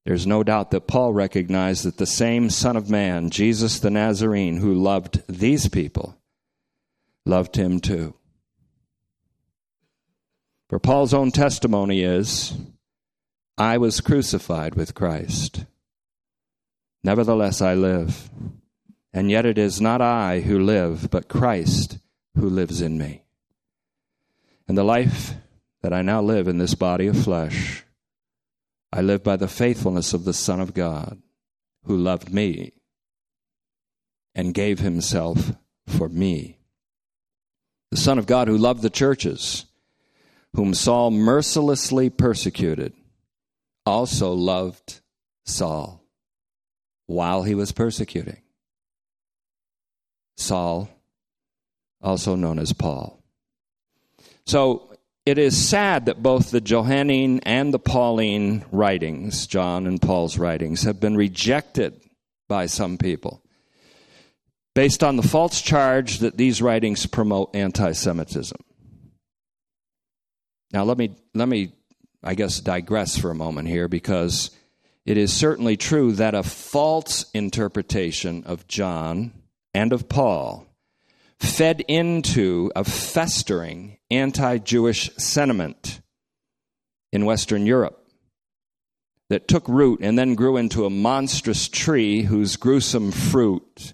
There's 0.05 0.27
no 0.27 0.43
doubt 0.43 0.71
that 0.71 0.87
Paul 0.87 1.13
recognized 1.13 1.85
that 1.85 1.97
the 1.97 2.05
same 2.05 2.49
Son 2.49 2.75
of 2.75 2.89
Man, 2.89 3.29
Jesus 3.29 3.79
the 3.79 3.91
Nazarene, 3.91 4.57
who 4.57 4.73
loved 4.73 5.23
these 5.29 5.69
people, 5.69 6.17
loved 7.25 7.55
him 7.55 7.79
too. 7.79 8.15
For 10.69 10.79
Paul's 10.79 11.13
own 11.13 11.31
testimony 11.31 12.01
is 12.01 12.53
I 13.57 13.77
was 13.77 14.01
crucified 14.01 14.75
with 14.75 14.95
Christ. 14.95 15.65
Nevertheless, 17.03 17.61
I 17.61 17.73
live. 17.73 18.29
And 19.13 19.29
yet 19.29 19.45
it 19.45 19.57
is 19.57 19.81
not 19.81 20.01
I 20.01 20.39
who 20.39 20.59
live, 20.59 21.09
but 21.11 21.27
Christ 21.27 21.99
who 22.35 22.49
lives 22.49 22.81
in 22.81 22.97
me. 22.97 23.23
And 24.67 24.77
the 24.77 24.83
life 24.83 25.33
that 25.81 25.93
I 25.93 26.01
now 26.01 26.21
live 26.21 26.47
in 26.47 26.57
this 26.57 26.73
body 26.73 27.07
of 27.07 27.21
flesh, 27.21 27.83
I 28.91 29.01
live 29.01 29.23
by 29.23 29.35
the 29.35 29.47
faithfulness 29.47 30.13
of 30.13 30.23
the 30.23 30.33
Son 30.33 30.59
of 30.59 30.73
God, 30.73 31.21
who 31.85 31.97
loved 31.97 32.33
me 32.33 32.73
and 34.33 34.53
gave 34.53 34.79
himself 34.79 35.53
for 35.85 36.07
me. 36.09 36.57
The 37.91 37.97
Son 37.97 38.17
of 38.17 38.25
God 38.25 38.47
who 38.47 38.57
loved 38.57 38.81
the 38.81 38.89
churches, 38.89 39.65
whom 40.55 40.73
Saul 40.73 41.11
mercilessly 41.11 42.09
persecuted, 42.09 42.93
also 43.85 44.31
loved 44.33 45.01
Saul 45.45 46.02
while 47.13 47.43
he 47.43 47.55
was 47.55 47.71
persecuting. 47.71 48.41
Saul, 50.37 50.89
also 52.01 52.35
known 52.35 52.59
as 52.59 52.73
Paul. 52.73 53.23
So 54.45 54.93
it 55.25 55.37
is 55.37 55.57
sad 55.57 56.07
that 56.07 56.21
both 56.21 56.51
the 56.51 56.59
Johannine 56.61 57.39
and 57.43 57.73
the 57.73 57.79
Pauline 57.79 58.65
writings, 58.71 59.47
John 59.47 59.87
and 59.87 60.01
Paul's 60.01 60.37
writings, 60.37 60.83
have 60.83 60.99
been 60.99 61.15
rejected 61.15 62.01
by 62.49 62.65
some 62.65 62.97
people 62.97 63.41
based 64.75 65.03
on 65.03 65.15
the 65.15 65.23
false 65.23 65.61
charge 65.61 66.19
that 66.19 66.37
these 66.37 66.61
writings 66.61 67.05
promote 67.05 67.55
anti 67.55 67.93
Semitism. 67.93 68.59
Now, 70.71 70.83
let 70.83 70.97
me, 70.97 71.15
let 71.33 71.47
me, 71.47 71.73
I 72.23 72.33
guess, 72.33 72.59
digress 72.59 73.17
for 73.17 73.29
a 73.29 73.35
moment 73.35 73.67
here 73.67 73.87
because 73.87 74.49
it 75.05 75.17
is 75.17 75.33
certainly 75.33 75.75
true 75.75 76.13
that 76.13 76.33
a 76.33 76.43
false 76.43 77.25
interpretation 77.33 78.43
of 78.45 78.67
John 78.67 79.33
and 79.73 79.91
of 79.91 80.07
Paul 80.07 80.65
fed 81.39 81.81
into 81.87 82.71
a 82.75 82.83
festering 82.83 83.97
anti 84.09 84.57
Jewish 84.59 85.11
sentiment 85.17 86.01
in 87.11 87.25
Western 87.25 87.65
Europe 87.65 87.99
that 89.29 89.47
took 89.47 89.67
root 89.67 89.99
and 90.01 90.17
then 90.17 90.35
grew 90.35 90.57
into 90.57 90.85
a 90.85 90.89
monstrous 90.89 91.67
tree 91.67 92.23
whose 92.23 92.55
gruesome 92.55 93.11
fruit 93.11 93.93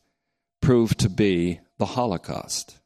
proved 0.62 1.00
to 1.00 1.10
be 1.10 1.60
the 1.78 1.86
Holocaust. 1.86 2.78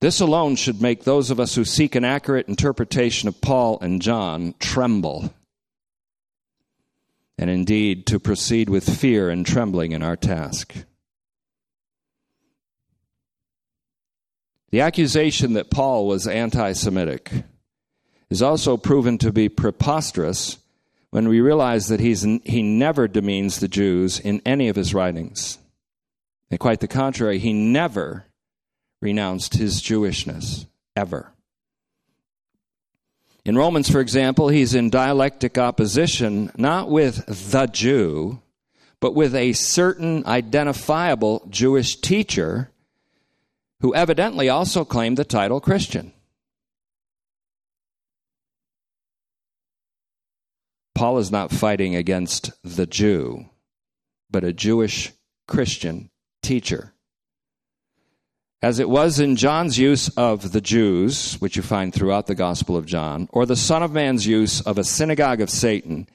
This 0.00 0.20
alone 0.20 0.54
should 0.54 0.80
make 0.80 1.02
those 1.02 1.30
of 1.30 1.40
us 1.40 1.56
who 1.56 1.64
seek 1.64 1.94
an 1.96 2.04
accurate 2.04 2.48
interpretation 2.48 3.28
of 3.28 3.40
Paul 3.40 3.78
and 3.80 4.00
John 4.00 4.54
tremble 4.60 5.34
and 7.38 7.48
indeed 7.48 8.06
to 8.06 8.18
proceed 8.18 8.68
with 8.68 8.98
fear 8.98 9.30
and 9.30 9.46
trembling 9.46 9.92
in 9.92 10.02
our 10.02 10.16
task. 10.16 10.74
The 14.70 14.80
accusation 14.80 15.54
that 15.54 15.70
Paul 15.70 16.06
was 16.06 16.26
anti 16.26 16.72
Semitic 16.72 17.30
is 18.28 18.42
also 18.42 18.76
proven 18.76 19.16
to 19.18 19.32
be 19.32 19.48
preposterous 19.48 20.58
when 21.10 21.28
we 21.28 21.40
realize 21.40 21.88
that 21.88 22.00
he's, 22.00 22.22
he 22.44 22.62
never 22.62 23.08
demeans 23.08 23.60
the 23.60 23.68
Jews 23.68 24.20
in 24.20 24.42
any 24.44 24.68
of 24.68 24.76
his 24.76 24.92
writings. 24.92 25.58
And 26.50 26.60
quite 26.60 26.80
the 26.80 26.88
contrary, 26.88 27.38
he 27.38 27.54
never 27.54 28.26
renounced 29.00 29.54
his 29.54 29.80
Jewishness, 29.80 30.66
ever. 30.94 31.32
In 33.44 33.56
Romans, 33.56 33.90
for 33.90 34.00
example, 34.00 34.48
he's 34.48 34.74
in 34.74 34.90
dialectic 34.90 35.56
opposition 35.56 36.50
not 36.56 36.90
with 36.90 37.24
the 37.50 37.66
Jew, 37.66 38.42
but 39.00 39.14
with 39.14 39.34
a 39.34 39.52
certain 39.52 40.26
identifiable 40.26 41.46
Jewish 41.48 41.96
teacher 41.96 42.70
who 43.80 43.94
evidently 43.94 44.48
also 44.48 44.84
claimed 44.84 45.16
the 45.16 45.24
title 45.24 45.60
Christian. 45.60 46.12
Paul 50.94 51.18
is 51.18 51.30
not 51.30 51.52
fighting 51.52 51.94
against 51.94 52.50
the 52.64 52.86
Jew, 52.86 53.46
but 54.28 54.42
a 54.42 54.52
Jewish 54.52 55.12
Christian 55.46 56.10
teacher. 56.42 56.92
As 58.60 58.80
it 58.80 58.88
was 58.88 59.20
in 59.20 59.36
John's 59.36 59.78
use 59.78 60.08
of 60.16 60.50
the 60.50 60.60
Jews, 60.60 61.34
which 61.34 61.54
you 61.54 61.62
find 61.62 61.94
throughout 61.94 62.26
the 62.26 62.34
Gospel 62.34 62.76
of 62.76 62.86
John, 62.86 63.28
or 63.32 63.46
the 63.46 63.54
Son 63.54 63.84
of 63.84 63.92
Man's 63.92 64.26
use 64.26 64.60
of 64.60 64.78
a 64.78 64.84
synagogue 64.84 65.40
of 65.40 65.48
Satan, 65.48 66.08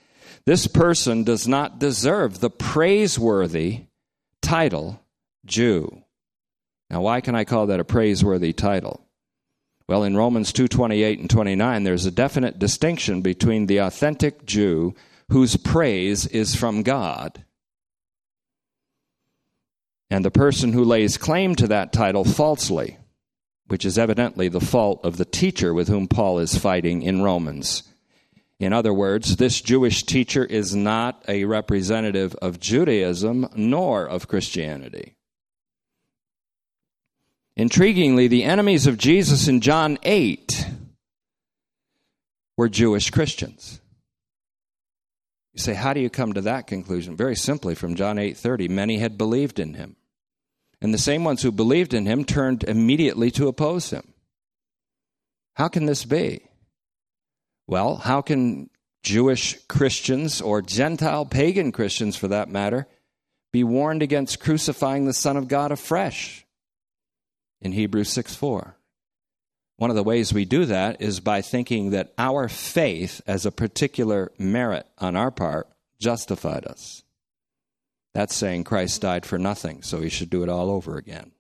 this 0.46 0.68
person 0.68 1.24
does 1.24 1.48
not 1.48 1.80
deserve 1.80 2.40
the 2.42 2.50
praiseworthy 2.50 3.86
title 4.42 5.02
Jew. 5.46 6.04
Now, 6.90 7.02
why 7.02 7.22
can 7.22 7.34
I 7.34 7.46
call 7.46 7.68
that 7.68 7.80
a 7.80 7.86
praiseworthy 7.86 8.52
title? 8.52 9.08
Well, 9.88 10.04
in 10.04 10.18
Romans 10.18 10.52
2:28 10.52 11.20
and 11.20 11.30
29, 11.30 11.84
there's 11.84 12.06
a 12.06 12.12
definite 12.12 12.60
distinction 12.60 13.22
between 13.22 13.68
the 13.68 13.78
authentic 13.78 14.46
Jew 14.46 14.94
whose 15.30 15.56
praise 15.56 16.26
is 16.28 16.56
from 16.56 16.84
God 16.84 17.46
and 20.10 20.24
the 20.24 20.32
person 20.32 20.74
who 20.74 20.84
lays 20.84 21.18
claim 21.18 21.56
to 21.56 21.68
that 21.68 21.94
title 21.94 22.24
falsely, 22.24 22.98
which 23.68 23.86
is 23.86 23.98
evidently 23.98 24.48
the 24.48 24.60
fault 24.60 25.04
of 25.04 25.18
the 25.18 25.26
teacher 25.26 25.74
with 25.74 25.88
whom 25.88 26.08
Paul 26.08 26.40
is 26.40 26.58
fighting 26.58 27.02
in 27.02 27.22
Romans. 27.22 27.84
In 28.60 28.72
other 28.72 28.94
words, 28.94 29.36
this 29.38 29.60
Jewish 29.62 30.04
teacher 30.04 30.46
is 30.46 30.76
not 30.76 31.24
a 31.28 31.46
representative 31.46 32.36
of 32.36 32.60
Judaism 32.60 33.50
nor 33.56 34.06
of 34.08 34.28
Christianity. 34.28 35.16
Intriguingly, 37.58 38.30
the 38.30 38.44
enemies 38.44 38.88
of 38.88 38.98
Jesus 38.98 39.48
in 39.48 39.62
John 39.62 39.98
8 40.04 40.68
were 42.58 42.70
Jewish 42.70 43.10
Christians. 43.10 43.80
You 45.54 45.60
say, 45.60 45.76
how 45.76 45.94
do 45.94 46.00
you 46.00 46.10
come 46.10 46.34
to 46.34 46.42
that 46.42 46.68
conclusion? 46.68 47.16
Very 47.16 47.36
simply, 47.36 47.76
from 47.76 47.96
John 47.96 48.18
8:30, 48.18 48.70
many 48.70 48.98
had 48.98 49.18
believed 49.18 49.60
in 49.60 49.76
him. 49.76 49.96
And 50.82 50.94
the 50.94 50.98
same 50.98 51.24
ones 51.24 51.42
who 51.42 51.52
believed 51.52 51.94
in 51.94 52.06
him 52.06 52.26
turned 52.26 52.64
immediately 52.64 53.32
to 53.32 53.48
oppose 53.48 53.92
him. 53.92 54.14
How 55.54 55.68
can 55.68 55.86
this 55.86 56.06
be? 56.06 56.42
Well, 57.68 57.98
how 57.98 58.22
can 58.22 58.70
Jewish 59.04 59.58
Christians 59.68 60.42
or 60.42 60.62
Gentile 60.62 61.26
pagan 61.26 61.72
Christians, 61.72 62.16
for 62.16 62.28
that 62.30 62.50
matter, 62.50 62.88
be 63.52 63.64
warned 63.64 64.02
against 64.02 64.40
crucifying 64.40 65.06
the 65.06 65.14
Son 65.14 65.38
of 65.38 65.48
God 65.48 65.72
afresh 65.72 66.46
in 67.62 67.72
Hebrews 67.72 68.10
6 68.10 68.36
4? 68.36 68.76
One 69.78 69.90
of 69.90 69.96
the 69.96 70.04
ways 70.04 70.34
we 70.34 70.46
do 70.46 70.66
that 70.66 71.02
is 71.02 71.20
by 71.20 71.42
thinking 71.42 71.90
that 71.90 72.14
our 72.18 72.48
faith 72.48 73.22
as 73.26 73.46
a 73.46 73.52
particular 73.52 74.32
merit 74.38 74.88
on 75.00 75.16
our 75.16 75.32
part 75.32 75.68
justified 76.00 76.66
us. 76.66 77.04
That's 78.14 78.36
saying 78.36 78.66
Christ 78.66 79.02
died 79.02 79.26
for 79.26 79.40
nothing, 79.40 79.82
so 79.82 80.00
he 80.00 80.10
should 80.10 80.30
do 80.30 80.44
it 80.44 80.50
all 80.50 80.70
over 80.70 80.98
again. 80.98 81.32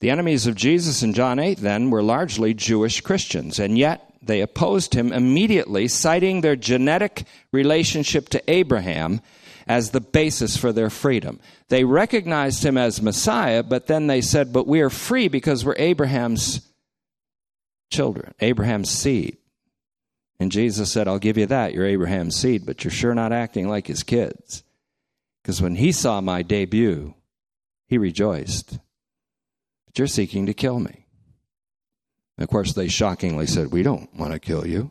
The 0.00 0.10
enemies 0.10 0.46
of 0.46 0.54
Jesus 0.54 1.02
in 1.02 1.12
John 1.12 1.38
8 1.38 1.58
then 1.58 1.90
were 1.90 2.02
largely 2.02 2.54
Jewish 2.54 3.02
Christians, 3.02 3.58
and 3.58 3.76
yet 3.76 4.14
they 4.22 4.40
opposed 4.40 4.94
him 4.94 5.12
immediately, 5.12 5.88
citing 5.88 6.40
their 6.40 6.56
genetic 6.56 7.24
relationship 7.52 8.30
to 8.30 8.50
Abraham 8.50 9.20
as 9.66 9.90
the 9.90 10.00
basis 10.00 10.56
for 10.56 10.72
their 10.72 10.90
freedom. 10.90 11.40
They 11.68 11.84
recognized 11.84 12.64
him 12.64 12.76
as 12.76 13.02
Messiah, 13.02 13.62
but 13.62 13.86
then 13.86 14.06
they 14.06 14.20
said, 14.20 14.52
But 14.52 14.66
we 14.66 14.80
are 14.80 14.90
free 14.90 15.28
because 15.28 15.64
we're 15.64 15.76
Abraham's 15.76 16.60
children, 17.90 18.34
Abraham's 18.40 18.90
seed. 18.90 19.36
And 20.38 20.50
Jesus 20.50 20.90
said, 20.90 21.06
I'll 21.06 21.18
give 21.18 21.36
you 21.36 21.46
that. 21.46 21.74
You're 21.74 21.84
Abraham's 21.84 22.36
seed, 22.36 22.64
but 22.64 22.82
you're 22.82 22.90
sure 22.90 23.14
not 23.14 23.32
acting 23.32 23.68
like 23.68 23.86
his 23.86 24.02
kids. 24.02 24.62
Because 25.42 25.60
when 25.60 25.74
he 25.74 25.92
saw 25.92 26.20
my 26.22 26.42
debut, 26.42 27.14
he 27.88 27.98
rejoiced. 27.98 28.78
But 29.86 29.98
you're 29.98 30.06
seeking 30.06 30.46
to 30.46 30.54
kill 30.54 30.80
me. 30.80 31.06
And 32.38 32.44
of 32.44 32.48
course, 32.48 32.72
they 32.72 32.88
shockingly 32.88 33.46
said, 33.46 33.70
We 33.70 33.82
don't 33.82 34.14
want 34.14 34.32
to 34.32 34.38
kill 34.38 34.66
you. 34.66 34.90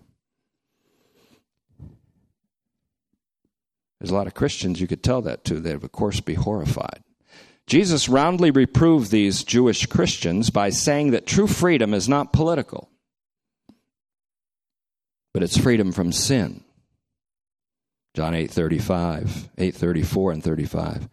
There's 4.00 4.12
a 4.12 4.16
lot 4.16 4.28
of 4.28 4.34
Christians 4.34 4.80
you 4.80 4.88
could 4.88 5.04
tell 5.04 5.22
that 5.24 5.44
to. 5.46 5.60
They'd, 5.60 5.74
of 5.74 5.92
course, 5.92 6.22
be 6.22 6.36
horrified. 6.36 7.04
Jesus 7.68 8.10
roundly 8.10 8.52
reproved 8.52 9.12
these 9.12 9.44
Jewish 9.44 9.86
Christians 9.86 10.50
by 10.50 10.70
saying 10.70 11.12
that 11.12 11.28
true 11.28 11.48
freedom 11.48 11.94
is 11.94 12.10
not 12.10 12.34
political 12.34 12.90
but 15.34 15.44
it's 15.44 15.58
freedom 15.58 15.92
from 15.92 16.12
sin. 16.12 16.64
John 18.14 18.34
8:35, 18.34 19.50
8:34 19.58 20.34
and 20.34 20.44
35. 20.44 21.08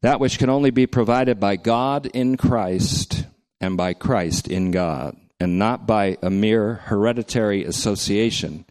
that 0.00 0.20
which 0.20 0.38
can 0.38 0.50
only 0.50 0.70
be 0.70 0.86
provided 0.86 1.40
by 1.40 1.56
God 1.56 2.06
in 2.06 2.36
Christ 2.36 3.26
and 3.58 3.74
by 3.74 3.94
Christ 3.94 4.46
in 4.48 4.70
God, 4.70 5.16
and 5.40 5.58
not 5.58 5.86
by 5.86 6.18
a 6.20 6.28
mere 6.28 6.74
hereditary 6.74 7.64
association 7.64 8.66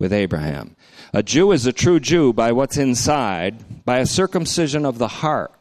with 0.00 0.12
Abraham. 0.12 0.74
A 1.12 1.22
Jew 1.22 1.52
is 1.52 1.66
a 1.66 1.72
true 1.72 2.00
Jew 2.00 2.32
by 2.32 2.50
what's 2.50 2.78
inside, 2.78 3.84
by 3.84 3.98
a 3.98 4.06
circumcision 4.06 4.84
of 4.84 4.98
the 4.98 5.08
heart, 5.08 5.52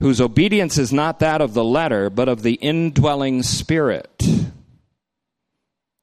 whose 0.00 0.20
obedience 0.20 0.78
is 0.78 0.92
not 0.92 1.18
that 1.18 1.40
of 1.42 1.52
the 1.52 1.64
letter, 1.64 2.08
but 2.08 2.28
of 2.28 2.42
the 2.42 2.54
indwelling 2.54 3.42
spirit 3.42 4.22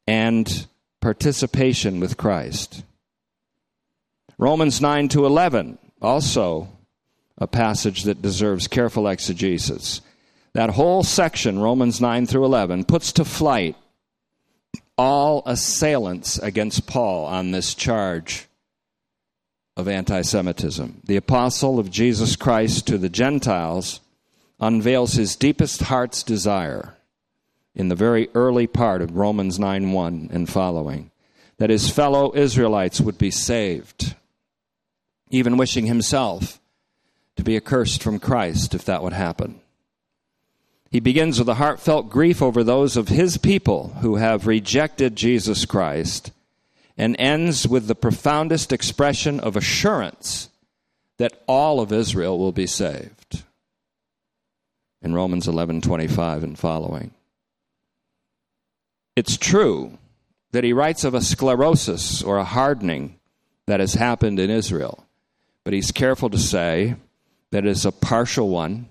and 0.05 0.67
participation 0.99 1.99
with 1.99 2.17
Christ. 2.17 2.83
Romans 4.37 4.81
9 4.81 5.07
to 5.09 5.25
11, 5.25 5.77
also 6.01 6.67
a 7.37 7.47
passage 7.47 8.03
that 8.03 8.21
deserves 8.21 8.67
careful 8.67 9.07
exegesis. 9.07 10.01
That 10.53 10.71
whole 10.71 11.03
section, 11.03 11.59
Romans 11.59 12.01
9 12.01 12.25
through 12.25 12.45
11, 12.45 12.83
puts 12.85 13.13
to 13.13 13.25
flight 13.25 13.75
all 14.97 15.43
assailants 15.45 16.37
against 16.39 16.87
Paul 16.87 17.25
on 17.25 17.51
this 17.51 17.73
charge 17.73 18.47
of 19.75 19.87
anti 19.87 20.21
Semitism. 20.21 21.01
The 21.05 21.15
apostle 21.15 21.79
of 21.79 21.91
Jesus 21.91 22.35
Christ 22.35 22.87
to 22.87 22.97
the 22.97 23.09
Gentiles 23.09 24.01
unveils 24.59 25.13
his 25.13 25.35
deepest 25.35 25.83
heart's 25.83 26.23
desire 26.23 26.95
in 27.75 27.89
the 27.89 27.95
very 27.95 28.29
early 28.35 28.67
part 28.67 29.01
of 29.01 29.15
Romans 29.15 29.59
9 29.59 29.91
1 29.91 30.29
and 30.31 30.49
following 30.49 31.11
that 31.57 31.69
his 31.69 31.89
fellow 31.89 32.33
Israelites 32.35 33.01
would 33.01 33.17
be 33.17 33.31
saved, 33.31 34.15
even 35.29 35.57
wishing 35.57 35.87
himself 35.87 36.59
to 37.35 37.43
be 37.43 37.55
accursed 37.55 38.03
from 38.03 38.19
Christ 38.19 38.75
if 38.75 38.85
that 38.85 39.01
would 39.01 39.13
happen. 39.13 39.59
He 40.93 40.99
begins 40.99 41.39
with 41.39 41.49
a 41.49 41.55
heartfelt 41.55 42.11
grief 42.11 42.39
over 42.39 42.63
those 42.63 42.95
of 42.95 43.07
his 43.07 43.37
people 43.39 43.95
who 44.01 44.17
have 44.17 44.45
rejected 44.45 45.15
Jesus 45.15 45.65
Christ 45.65 46.31
and 46.95 47.15
ends 47.17 47.67
with 47.67 47.87
the 47.87 47.95
profoundest 47.95 48.71
expression 48.71 49.39
of 49.39 49.55
assurance 49.55 50.49
that 51.17 51.41
all 51.47 51.79
of 51.79 51.91
Israel 51.91 52.37
will 52.37 52.51
be 52.51 52.67
saved. 52.67 53.41
In 55.01 55.15
Romans 55.15 55.47
11:25 55.47 56.43
and 56.43 56.59
following. 56.59 57.09
It's 59.15 59.35
true 59.35 59.97
that 60.51 60.63
he 60.63 60.73
writes 60.73 61.03
of 61.03 61.15
a 61.15 61.21
sclerosis 61.21 62.21
or 62.21 62.37
a 62.37 62.45
hardening 62.45 63.15
that 63.65 63.79
has 63.79 63.95
happened 63.95 64.39
in 64.39 64.51
Israel, 64.51 65.07
but 65.63 65.73
he's 65.73 65.91
careful 65.91 66.29
to 66.29 66.37
say 66.37 66.97
that 67.49 67.65
it 67.65 67.69
is 67.71 67.83
a 67.83 67.91
partial 67.91 68.49
one 68.49 68.89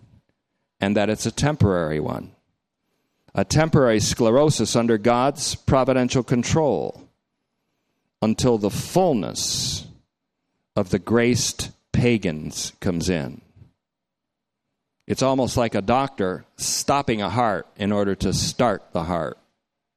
and 0.83 0.97
that 0.97 1.09
it's 1.09 1.27
a 1.27 1.31
temporary 1.31 2.01
one. 2.01 2.33
A 3.35 3.45
temporary 3.45 4.01
sclerosis 4.01 4.77
under 4.77 4.99
God's 4.99 5.55
providential 5.55 6.25
control 6.25 7.09
until 8.21 8.59
the 8.59 8.69
fullness 8.69 9.87
of 10.75 10.91
the 10.91 10.99
graced 10.99 11.71
pagans 11.93 12.73
comes 12.81 13.09
in. 13.09 13.41
It's 15.07 15.23
almost 15.23 15.57
like 15.57 15.75
a 15.75 15.81
doctor 15.81 16.45
stopping 16.57 17.23
a 17.23 17.31
heart 17.31 17.67
in 17.77 17.93
order 17.93 18.17
to 18.17 18.33
start 18.33 18.93
the 18.93 19.05
heart 19.05 19.39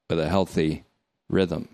with 0.08 0.20
a 0.20 0.28
healthy 0.28 0.84
rhythm. 1.28 1.68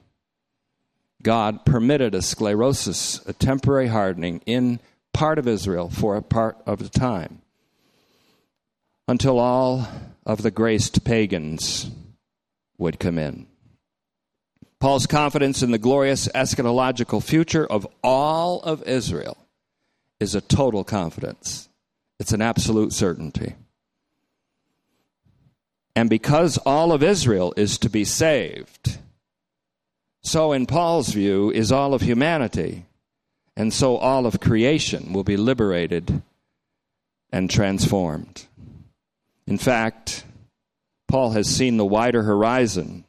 God 1.22 1.66
permitted 1.66 2.14
a 2.14 2.22
sclerosis, 2.22 3.24
a 3.26 3.34
temporary 3.34 3.88
hardening 3.88 4.40
in 4.46 4.80
part 5.12 5.38
of 5.38 5.46
Israel 5.46 5.90
for 5.90 6.16
a 6.16 6.22
part 6.22 6.56
of 6.66 6.78
the 6.78 6.88
time 6.88 7.41
until 9.08 9.38
all 9.38 9.86
of 10.24 10.42
the 10.42 10.50
graced 10.50 11.04
pagans 11.04 11.90
would 12.78 12.98
come 12.98 13.18
in. 13.18 13.46
Paul's 14.80 15.06
confidence 15.06 15.62
in 15.62 15.70
the 15.70 15.78
glorious 15.78 16.28
eschatological 16.28 17.22
future 17.22 17.66
of 17.66 17.86
all 18.02 18.60
of 18.62 18.82
Israel 18.82 19.36
is 20.18 20.34
a 20.34 20.40
total 20.40 20.82
confidence. 20.82 21.68
It's 22.18 22.32
an 22.32 22.42
absolute 22.42 22.92
certainty. 22.92 23.54
And 25.94 26.08
because 26.08 26.58
all 26.58 26.92
of 26.92 27.02
Israel 27.02 27.52
is 27.56 27.78
to 27.78 27.90
be 27.90 28.04
saved, 28.04 28.98
so 30.22 30.52
in 30.52 30.66
Paul's 30.66 31.10
view 31.10 31.50
is 31.50 31.72
all 31.72 31.94
of 31.94 32.00
humanity. 32.00 32.86
And 33.56 33.72
so 33.72 33.96
all 33.96 34.24
of 34.24 34.40
creation 34.40 35.12
will 35.12 35.24
be 35.24 35.36
liberated 35.36 36.22
and 37.30 37.50
transformed. 37.50 38.46
In 39.46 39.58
fact, 39.58 40.24
Paul 41.08 41.32
has 41.32 41.48
seen 41.48 41.76
the 41.76 41.84
wider 41.84 42.22
horizon 42.22 43.04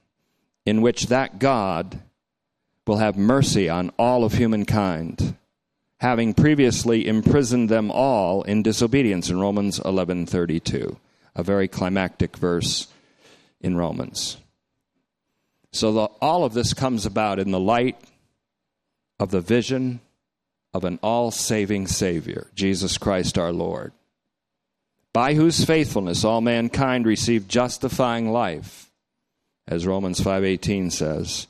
in 0.65 0.81
which 0.81 1.07
that 1.07 1.39
God 1.39 2.01
will 2.85 2.97
have 2.97 3.17
mercy 3.17 3.69
on 3.69 3.91
all 3.97 4.23
of 4.23 4.33
humankind, 4.33 5.37
having 5.99 6.33
previously 6.33 7.07
imprisoned 7.07 7.69
them 7.69 7.91
all 7.91 8.43
in 8.43 8.63
disobedience 8.63 9.29
in 9.29 9.39
Romans 9.39 9.79
11:32, 9.79 10.97
a 11.35 11.43
very 11.43 11.67
climactic 11.67 12.35
verse 12.35 12.87
in 13.61 13.77
Romans. 13.77 14.37
So 15.71 15.91
the, 15.91 16.01
all 16.21 16.43
of 16.43 16.53
this 16.53 16.73
comes 16.73 17.05
about 17.05 17.39
in 17.39 17.51
the 17.51 17.59
light 17.59 17.99
of 19.19 19.31
the 19.31 19.41
vision 19.41 20.01
of 20.73 20.83
an 20.83 20.99
all-saving 21.01 21.87
savior, 21.87 22.47
Jesus 22.53 22.97
Christ 22.97 23.37
our 23.37 23.53
Lord 23.53 23.93
by 25.13 25.35
whose 25.35 25.63
faithfulness 25.63 26.25
all 26.25 26.41
mankind 26.41 27.05
received 27.05 27.47
justifying 27.47 28.31
life 28.31 28.91
as 29.67 29.85
Romans 29.85 30.19
5:18 30.19 30.91
says 30.91 31.47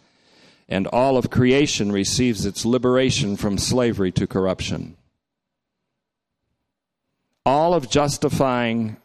and 0.69 0.87
all 0.87 1.17
of 1.17 1.29
creation 1.29 1.91
receives 1.91 2.45
its 2.45 2.65
liberation 2.65 3.35
from 3.35 3.57
slavery 3.57 4.11
to 4.11 4.27
corruption. 4.27 4.95
All 7.45 7.73
of 7.73 7.89
justifying 7.89 8.97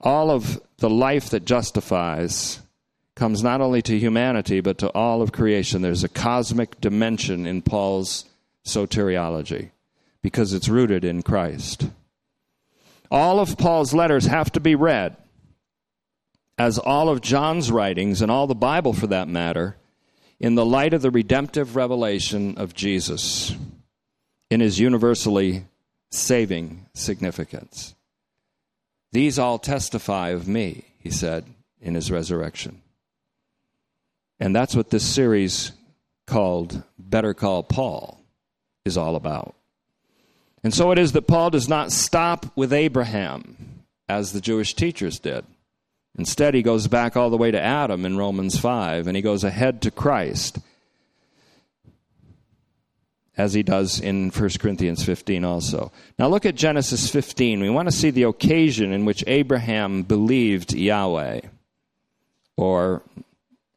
all 0.00 0.30
of 0.30 0.60
the 0.78 0.90
life 0.90 1.30
that 1.30 1.44
justifies 1.44 2.60
comes 3.14 3.42
not 3.42 3.60
only 3.60 3.82
to 3.82 3.98
humanity 3.98 4.60
but 4.60 4.78
to 4.78 4.88
all 4.90 5.22
of 5.22 5.32
creation. 5.32 5.82
There's 5.82 6.04
a 6.04 6.08
cosmic 6.08 6.80
dimension 6.80 7.46
in 7.46 7.62
Paul's 7.62 8.26
soteriology 8.64 9.70
because 10.22 10.52
it's 10.52 10.68
rooted 10.68 11.04
in 11.04 11.22
Christ 11.22 11.88
all 13.10 13.40
of 13.40 13.58
Paul's 13.58 13.94
letters 13.94 14.26
have 14.26 14.52
to 14.52 14.60
be 14.60 14.74
read, 14.74 15.16
as 16.58 16.78
all 16.78 17.08
of 17.08 17.20
John's 17.20 17.70
writings 17.70 18.22
and 18.22 18.30
all 18.30 18.46
the 18.46 18.54
Bible 18.54 18.92
for 18.92 19.06
that 19.08 19.28
matter, 19.28 19.76
in 20.38 20.54
the 20.54 20.66
light 20.66 20.94
of 20.94 21.02
the 21.02 21.10
redemptive 21.10 21.76
revelation 21.76 22.56
of 22.58 22.74
Jesus 22.74 23.54
in 24.50 24.60
his 24.60 24.78
universally 24.78 25.64
saving 26.10 26.86
significance. 26.94 27.94
These 29.12 29.38
all 29.38 29.58
testify 29.58 30.30
of 30.30 30.46
me, 30.46 30.84
he 31.00 31.10
said 31.10 31.44
in 31.80 31.94
his 31.94 32.10
resurrection. 32.10 32.82
And 34.38 34.54
that's 34.54 34.76
what 34.76 34.90
this 34.90 35.04
series 35.04 35.72
called 36.26 36.82
Better 36.98 37.32
Call 37.32 37.62
Paul 37.62 38.20
is 38.84 38.96
all 38.96 39.16
about. 39.16 39.55
And 40.66 40.74
so 40.74 40.90
it 40.90 40.98
is 40.98 41.12
that 41.12 41.28
Paul 41.28 41.50
does 41.50 41.68
not 41.68 41.92
stop 41.92 42.46
with 42.56 42.72
Abraham, 42.72 43.84
as 44.08 44.32
the 44.32 44.40
Jewish 44.40 44.74
teachers 44.74 45.20
did. 45.20 45.44
Instead, 46.18 46.54
he 46.54 46.62
goes 46.62 46.88
back 46.88 47.16
all 47.16 47.30
the 47.30 47.36
way 47.36 47.52
to 47.52 47.60
Adam 47.60 48.04
in 48.04 48.16
Romans 48.16 48.58
5, 48.58 49.06
and 49.06 49.14
he 49.14 49.22
goes 49.22 49.44
ahead 49.44 49.80
to 49.82 49.92
Christ, 49.92 50.58
as 53.36 53.54
he 53.54 53.62
does 53.62 54.00
in 54.00 54.30
1 54.30 54.50
Corinthians 54.58 55.04
15 55.04 55.44
also. 55.44 55.92
Now 56.18 56.26
look 56.26 56.44
at 56.44 56.56
Genesis 56.56 57.08
15. 57.10 57.60
We 57.60 57.70
want 57.70 57.86
to 57.86 57.96
see 57.96 58.10
the 58.10 58.24
occasion 58.24 58.92
in 58.92 59.04
which 59.04 59.22
Abraham 59.28 60.02
believed 60.02 60.72
Yahweh, 60.72 61.42
or 62.56 63.02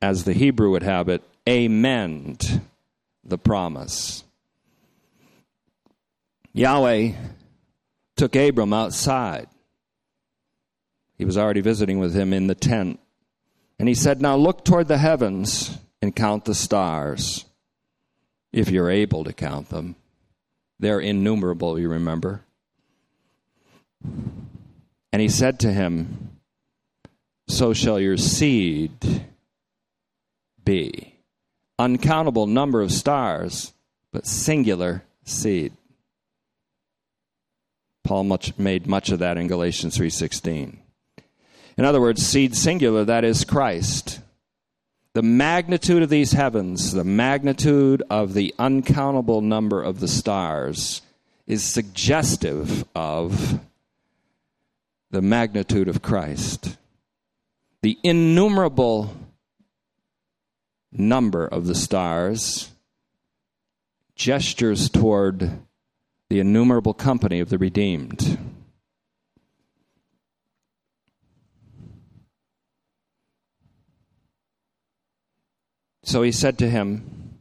as 0.01 0.23
the 0.23 0.33
Hebrew 0.33 0.71
would 0.71 0.81
have 0.81 1.07
it, 1.07 1.21
amened 1.45 2.61
the 3.23 3.37
promise. 3.37 4.23
Yahweh 6.53 7.11
took 8.15 8.35
Abram 8.35 8.73
outside. 8.73 9.47
He 11.17 11.25
was 11.25 11.37
already 11.37 11.61
visiting 11.61 11.99
with 11.99 12.13
him 12.13 12.33
in 12.33 12.47
the 12.47 12.55
tent. 12.55 12.99
And 13.77 13.87
he 13.87 13.93
said, 13.93 14.21
Now 14.21 14.35
look 14.35 14.65
toward 14.65 14.87
the 14.87 14.97
heavens 14.97 15.77
and 16.01 16.15
count 16.15 16.45
the 16.45 16.55
stars, 16.55 17.45
if 18.51 18.69
you're 18.69 18.89
able 18.89 19.23
to 19.25 19.33
count 19.33 19.69
them. 19.69 19.95
They're 20.79 20.99
innumerable, 20.99 21.77
you 21.77 21.89
remember. 21.89 22.43
And 25.11 25.21
he 25.21 25.29
said 25.29 25.59
to 25.59 25.71
him, 25.71 26.39
So 27.47 27.73
shall 27.73 27.99
your 27.99 28.17
seed 28.17 29.25
be. 30.63 31.15
Uncountable 31.77 32.47
number 32.47 32.81
of 32.81 32.91
stars, 32.91 33.73
but 34.11 34.25
singular 34.25 35.03
seed. 35.23 35.73
Paul 38.09 38.23
much, 38.23 38.57
made 38.57 38.87
much 38.87 39.11
of 39.11 39.19
that 39.19 39.37
in 39.37 39.45
Galatians 39.45 39.95
3:16. 39.95 40.79
In 41.77 41.85
other 41.85 42.01
words, 42.01 42.25
seed 42.25 42.55
singular, 42.55 43.05
that 43.05 43.23
is 43.23 43.43
Christ. 43.43 44.21
The 45.13 45.21
magnitude 45.21 46.01
of 46.01 46.09
these 46.09 46.31
heavens, 46.31 46.91
the 46.91 47.03
magnitude 47.03 48.01
of 48.09 48.33
the 48.33 48.55
uncountable 48.57 49.41
number 49.41 49.83
of 49.83 49.99
the 49.99 50.07
stars, 50.07 51.03
is 51.45 51.63
suggestive 51.63 52.83
of 52.95 53.59
the 55.11 55.21
magnitude 55.21 55.87
of 55.87 56.01
Christ. 56.01 56.77
The 57.83 57.99
innumerable 58.01 59.15
number 60.91 61.45
of 61.45 61.67
the 61.67 61.75
stars 61.75 62.71
gestures 64.15 64.89
toward 64.89 65.59
the 66.29 66.39
innumerable 66.39 66.93
company 66.93 67.39
of 67.39 67.49
the 67.49 67.57
redeemed. 67.57 68.37
So 76.03 76.23
he 76.23 76.31
said 76.31 76.57
to 76.59 76.69
him, 76.69 77.39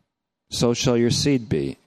So 0.51 0.75
shall 0.75 0.97
your 0.97 1.11
seed 1.11 1.49
be. 1.49 1.79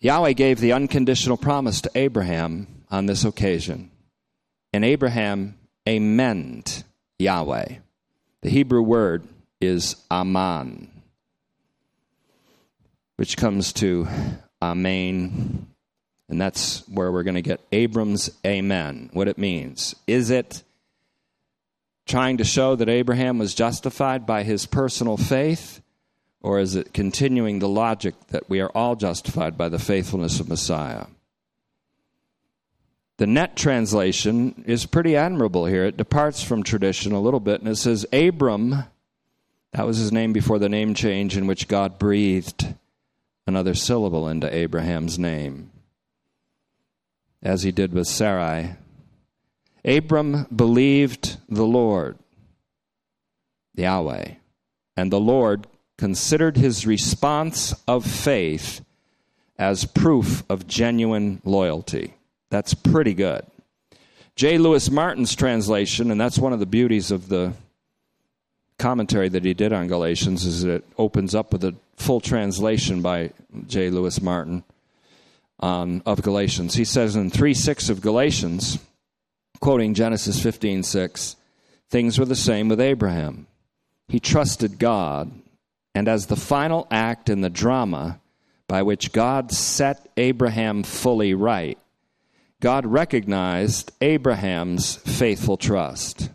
Yahweh 0.00 0.32
gave 0.32 0.60
the 0.60 0.72
unconditional 0.72 1.36
promise 1.36 1.80
to 1.82 1.90
Abraham 1.94 2.84
on 2.90 3.06
this 3.06 3.24
occasion. 3.24 3.90
And 4.72 4.84
Abraham 4.84 5.58
amened 5.86 6.84
Yahweh. 7.18 7.76
The 8.42 8.50
Hebrew 8.50 8.82
word 8.82 9.24
is 9.60 9.96
aman, 10.10 10.99
which 13.20 13.36
comes 13.36 13.74
to 13.74 14.08
amen, 14.62 15.66
and 16.30 16.40
that's 16.40 16.88
where 16.88 17.12
we're 17.12 17.22
going 17.22 17.34
to 17.34 17.42
get 17.42 17.60
Abram's 17.70 18.30
amen, 18.46 19.10
what 19.12 19.28
it 19.28 19.36
means. 19.36 19.94
Is 20.06 20.30
it 20.30 20.62
trying 22.06 22.38
to 22.38 22.44
show 22.44 22.76
that 22.76 22.88
Abraham 22.88 23.36
was 23.36 23.54
justified 23.54 24.24
by 24.24 24.42
his 24.42 24.64
personal 24.64 25.18
faith? 25.18 25.82
Or 26.40 26.60
is 26.60 26.76
it 26.76 26.94
continuing 26.94 27.58
the 27.58 27.68
logic 27.68 28.14
that 28.28 28.48
we 28.48 28.62
are 28.62 28.70
all 28.70 28.96
justified 28.96 29.58
by 29.58 29.68
the 29.68 29.78
faithfulness 29.78 30.40
of 30.40 30.48
Messiah? 30.48 31.04
The 33.18 33.26
net 33.26 33.54
translation 33.54 34.64
is 34.66 34.86
pretty 34.86 35.14
admirable 35.14 35.66
here. 35.66 35.84
It 35.84 35.98
departs 35.98 36.42
from 36.42 36.62
tradition 36.62 37.12
a 37.12 37.20
little 37.20 37.38
bit, 37.38 37.60
and 37.60 37.68
it 37.68 37.76
says, 37.76 38.06
Abram, 38.14 38.84
that 39.72 39.86
was 39.86 39.98
his 39.98 40.10
name 40.10 40.32
before 40.32 40.58
the 40.58 40.70
name 40.70 40.94
change 40.94 41.36
in 41.36 41.46
which 41.46 41.68
God 41.68 41.98
breathed 41.98 42.76
another 43.50 43.74
syllable 43.74 44.28
into 44.28 44.54
Abraham's 44.54 45.18
name, 45.18 45.72
as 47.42 47.64
he 47.64 47.72
did 47.72 47.92
with 47.92 48.06
Sarai. 48.06 48.76
Abram 49.84 50.46
believed 50.54 51.36
the 51.48 51.64
Lord, 51.64 52.16
Yahweh, 53.74 54.34
and 54.96 55.10
the 55.10 55.18
Lord 55.18 55.66
considered 55.98 56.56
his 56.56 56.86
response 56.86 57.74
of 57.88 58.06
faith 58.06 58.84
as 59.58 59.84
proof 59.84 60.44
of 60.48 60.68
genuine 60.68 61.42
loyalty. 61.44 62.14
That's 62.50 62.72
pretty 62.72 63.14
good. 63.14 63.44
J. 64.36 64.58
Louis 64.58 64.88
Martyn's 64.90 65.34
translation, 65.34 66.12
and 66.12 66.20
that's 66.20 66.38
one 66.38 66.52
of 66.52 66.60
the 66.60 66.66
beauties 66.66 67.10
of 67.10 67.28
the 67.28 67.52
commentary 68.80 69.28
that 69.28 69.44
he 69.44 69.54
did 69.54 69.72
on 69.72 69.86
Galatians, 69.86 70.44
is 70.44 70.64
it 70.64 70.84
opens 70.98 71.34
up 71.34 71.52
with 71.52 71.62
a 71.62 71.76
full 71.96 72.20
translation 72.20 73.02
by 73.02 73.30
J. 73.66 73.90
Louis 73.90 74.20
Martyn 74.20 74.64
um, 75.60 76.02
of 76.06 76.22
Galatians. 76.22 76.74
He 76.74 76.84
says 76.84 77.14
in 77.14 77.30
3 77.30 77.54
6 77.54 77.90
of 77.90 78.00
Galatians, 78.00 78.78
quoting 79.60 79.94
Genesis 79.94 80.42
15 80.42 80.82
6, 80.82 81.36
things 81.90 82.18
were 82.18 82.24
the 82.24 82.34
same 82.34 82.68
with 82.68 82.80
Abraham. 82.80 83.46
He 84.08 84.18
trusted 84.18 84.78
God, 84.78 85.30
and 85.94 86.08
as 86.08 86.26
the 86.26 86.36
final 86.36 86.88
act 86.90 87.28
in 87.28 87.42
the 87.42 87.50
drama 87.50 88.18
by 88.66 88.82
which 88.82 89.12
God 89.12 89.52
set 89.52 90.08
Abraham 90.16 90.82
fully 90.82 91.34
right, 91.34 91.78
God 92.60 92.86
recognized 92.86 93.92
Abraham's 94.00 94.96
faithful 94.96 95.56
trust. 95.56 96.30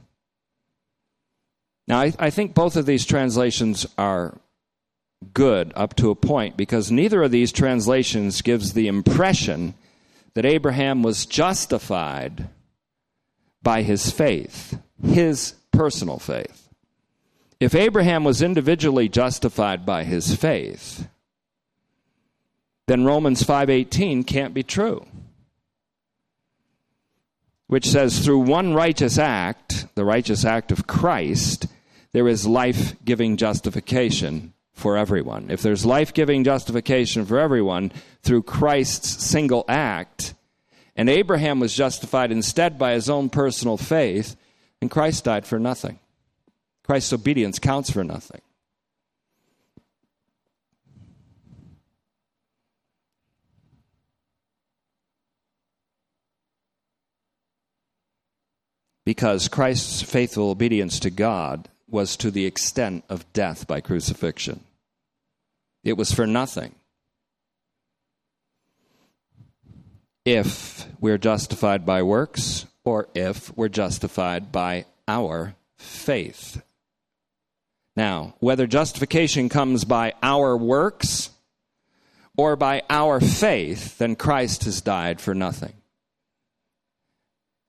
Now, 1.88 2.00
I, 2.00 2.14
I, 2.18 2.30
think 2.30 2.54
both 2.54 2.76
of 2.76 2.86
these 2.86 3.06
translations 3.06 3.86
are 3.98 4.40
good 5.34 5.72
up 5.76 5.96
to 5.96 6.10
a 6.10 6.16
point 6.16 6.58
because 6.58 6.92
neither 6.92 7.24
of 7.24 7.32
these 7.32 7.52
translations 7.52 8.42
gives 8.42 8.74
the 8.74 8.88
impression 8.88 9.76
that 10.34 10.46
Abraham 10.46 11.04
was 11.04 11.26
justified 11.26 12.50
by 13.62 13.84
his 13.84 14.12
faith, 14.12 14.80
his 15.04 15.54
personal 15.72 16.20
faith. 16.20 16.70
If 17.60 17.76
Abraham 17.76 18.24
was 18.24 18.42
individually 18.42 19.08
justified 19.08 19.86
by 19.86 20.04
his 20.04 20.36
faith, 20.36 21.08
then 22.88 23.06
Romans 23.06 23.44
5:18 23.44 24.24
can't 24.26 24.54
be 24.54 24.64
true 24.64 25.06
which 27.68 27.88
says, 27.88 28.20
through 28.20 28.40
one 28.40 28.74
righteous 28.74 29.18
act, 29.18 29.88
the 29.96 30.06
righteous 30.06 30.46
act 30.46 30.72
of 30.72 30.88
Christ, 30.88 31.68
there 32.16 32.30
is 32.30 32.48
life 32.48 32.96
giving 33.04 33.36
justification 33.36 34.54
for 34.72 34.96
everyone. 34.96 35.48
If 35.50 35.62
there's 35.62 35.86
life 35.86 36.14
giving 36.14 36.46
justification 36.46 37.26
for 37.26 37.38
everyone 37.38 37.92
through 38.24 38.44
Christ's 38.44 39.22
single 39.22 39.66
act, 39.68 40.34
and 40.96 41.10
Abraham 41.10 41.60
was 41.60 41.76
justified 41.76 42.32
instead 42.32 42.80
by 42.80 42.94
his 42.94 43.10
own 43.10 43.28
personal 43.28 43.76
faith, 43.76 44.38
and 44.80 44.90
Christ 44.90 45.26
died 45.26 45.46
for 45.46 45.60
nothing. 45.60 46.00
Christ's 46.86 47.12
obedience 47.12 47.60
counts 47.60 47.92
for 47.92 48.06
nothing. 48.06 48.42
because 59.04 59.48
Christ's 59.50 60.02
faithful 60.02 60.50
obedience 60.50 61.00
to 61.02 61.12
God 61.12 61.70
was 61.90 62.18
to 62.18 62.32
the 62.32 62.46
extent 62.46 63.04
of 63.10 63.32
death 63.34 63.68
by 63.68 63.82
crucifixion. 63.82 64.62
It 65.84 65.98
was 65.98 66.12
for 66.12 66.26
nothing. 66.26 66.76
If 70.26 70.88
we're 71.00 71.20
justified 71.20 71.86
by 71.86 72.02
works, 72.02 72.66
or 72.84 73.10
if 73.14 73.56
we're 73.58 73.68
justified 73.68 74.52
by 74.52 74.86
our 75.08 75.56
faith. 75.78 76.62
Now, 77.96 78.36
whether 78.40 78.68
justification 78.68 79.50
comes 79.50 79.86
by 79.86 80.14
our 80.22 80.56
works 80.56 81.32
or 82.38 82.56
by 82.56 82.84
our 82.90 83.20
faith, 83.20 83.98
then 83.98 84.16
Christ 84.16 84.66
has 84.66 84.82
died 84.82 85.22
for 85.22 85.34
nothing. 85.34 85.74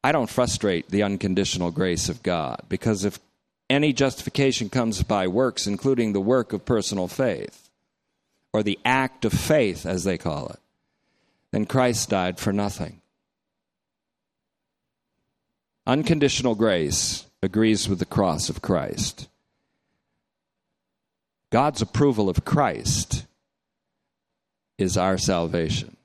I 0.02 0.12
don't 0.12 0.30
frustrate 0.30 0.88
the 0.88 1.02
unconditional 1.02 1.70
grace 1.70 2.08
of 2.08 2.22
God 2.22 2.62
because 2.68 3.04
if 3.04 3.18
any 3.68 3.92
justification 3.92 4.68
comes 4.68 5.02
by 5.02 5.26
works, 5.26 5.66
including 5.66 6.12
the 6.12 6.20
work 6.20 6.52
of 6.52 6.64
personal 6.64 7.08
faith, 7.08 7.68
or 8.52 8.62
the 8.62 8.78
act 8.84 9.24
of 9.24 9.32
faith, 9.32 9.84
as 9.84 10.04
they 10.04 10.18
call 10.18 10.48
it, 10.48 10.60
then 11.52 11.66
Christ 11.66 12.10
died 12.10 12.38
for 12.38 12.52
nothing. 12.52 13.00
Unconditional 15.86 16.54
grace 16.54 17.26
agrees 17.42 17.88
with 17.88 17.98
the 17.98 18.04
cross 18.04 18.48
of 18.48 18.62
Christ. 18.62 19.28
God's 21.50 21.80
approval 21.80 22.28
of 22.28 22.44
Christ 22.44 23.24
is 24.78 24.96
our 24.96 25.16
salvation. 25.16 25.96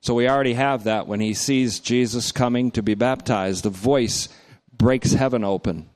So 0.00 0.14
we 0.14 0.28
already 0.28 0.54
have 0.54 0.84
that 0.84 1.06
when 1.06 1.20
he 1.20 1.34
sees 1.34 1.78
Jesus 1.80 2.32
coming 2.32 2.70
to 2.72 2.82
be 2.82 2.94
baptized. 2.94 3.64
The 3.64 3.70
voice 3.70 4.28
breaks 4.76 5.12
heaven 5.12 5.44
open. 5.44 5.88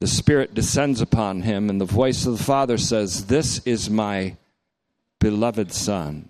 The 0.00 0.06
Spirit 0.06 0.54
descends 0.54 1.00
upon 1.00 1.42
him, 1.42 1.70
and 1.70 1.80
the 1.80 1.84
voice 1.84 2.26
of 2.26 2.38
the 2.38 2.44
Father 2.44 2.76
says, 2.76 3.26
This 3.26 3.60
is 3.66 3.88
my 3.88 4.36
beloved 5.20 5.72
Son, 5.72 6.28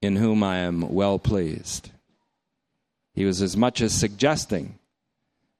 in 0.00 0.16
whom 0.16 0.42
I 0.42 0.58
am 0.58 0.92
well 0.92 1.18
pleased. 1.18 1.90
He 3.12 3.24
was 3.24 3.42
as 3.42 3.56
much 3.56 3.80
as 3.80 3.92
suggesting, 3.92 4.78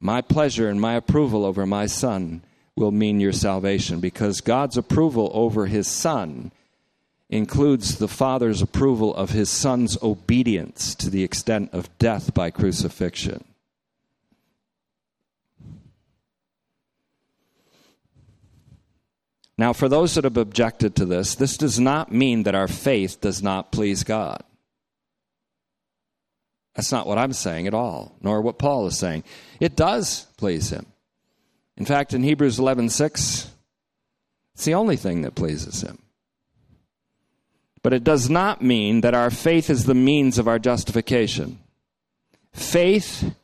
My 0.01 0.21
pleasure 0.21 0.69
and 0.69 0.81
my 0.81 0.95
approval 0.95 1.45
over 1.45 1.67
my 1.67 1.87
Son 1.87 2.43
will 2.77 2.91
mean 2.91 3.21
your 3.21 3.33
salvation, 3.33 4.01
because 4.01 4.41
God's 4.41 4.77
approval 4.77 5.31
over 5.35 5.67
his 5.67 5.87
Son 5.87 6.51
includes 7.31 7.99
the 7.99 8.09
Father's 8.09 8.63
approval 8.63 9.15
of 9.15 9.31
his 9.31 9.51
Son's 9.51 10.01
obedience 10.03 10.95
to 10.95 11.11
the 11.11 11.25
extent 11.25 11.71
of 11.73 11.97
death 11.99 12.35
by 12.35 12.51
crucifixion. 12.51 13.45
Now, 19.57 19.73
for 19.73 19.89
those 19.89 20.15
that 20.15 20.25
have 20.25 20.37
objected 20.37 20.97
to 20.97 21.05
this, 21.05 21.35
this 21.37 21.57
does 21.57 21.79
not 21.79 22.11
mean 22.11 22.43
that 22.43 22.57
our 22.57 22.67
faith 22.67 23.21
does 23.21 23.43
not 23.43 23.71
please 23.71 24.03
God. 24.03 24.43
That's 26.75 26.91
not 26.91 27.07
what 27.07 27.19
I'm 27.19 27.33
saying 27.33 27.69
at 27.69 27.75
all, 27.75 28.17
nor 28.21 28.41
what 28.41 28.59
Paul 28.59 28.87
is 28.87 28.99
saying. 28.99 29.23
It 29.61 29.77
does 29.77 30.27
please 30.37 30.71
him. 30.71 30.87
In 31.77 31.85
fact, 31.85 32.15
in 32.15 32.25
Hebrews 32.25 32.59
11:6, 32.59 33.49
it's 34.55 34.65
the 34.65 34.75
only 34.75 34.97
thing 34.97 35.23
that 35.23 35.37
pleases 35.37 35.83
him. 35.83 35.99
But 37.83 37.93
it 37.93 38.03
does 38.03 38.29
not 38.29 38.63
mean 38.63 39.03
that 39.03 39.15
our 39.15 39.31
faith 39.31 39.71
is 39.71 39.85
the 39.85 39.95
means 39.95 40.39
of 40.39 40.49
our 40.49 40.59
justification. 40.59 41.61
Faith 42.53 43.35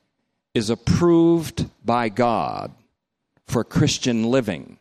is 0.55 0.71
approved 0.71 1.69
by 1.85 2.09
God 2.09 2.73
for 3.47 3.63
Christian 3.63 4.25
living. 4.25 4.79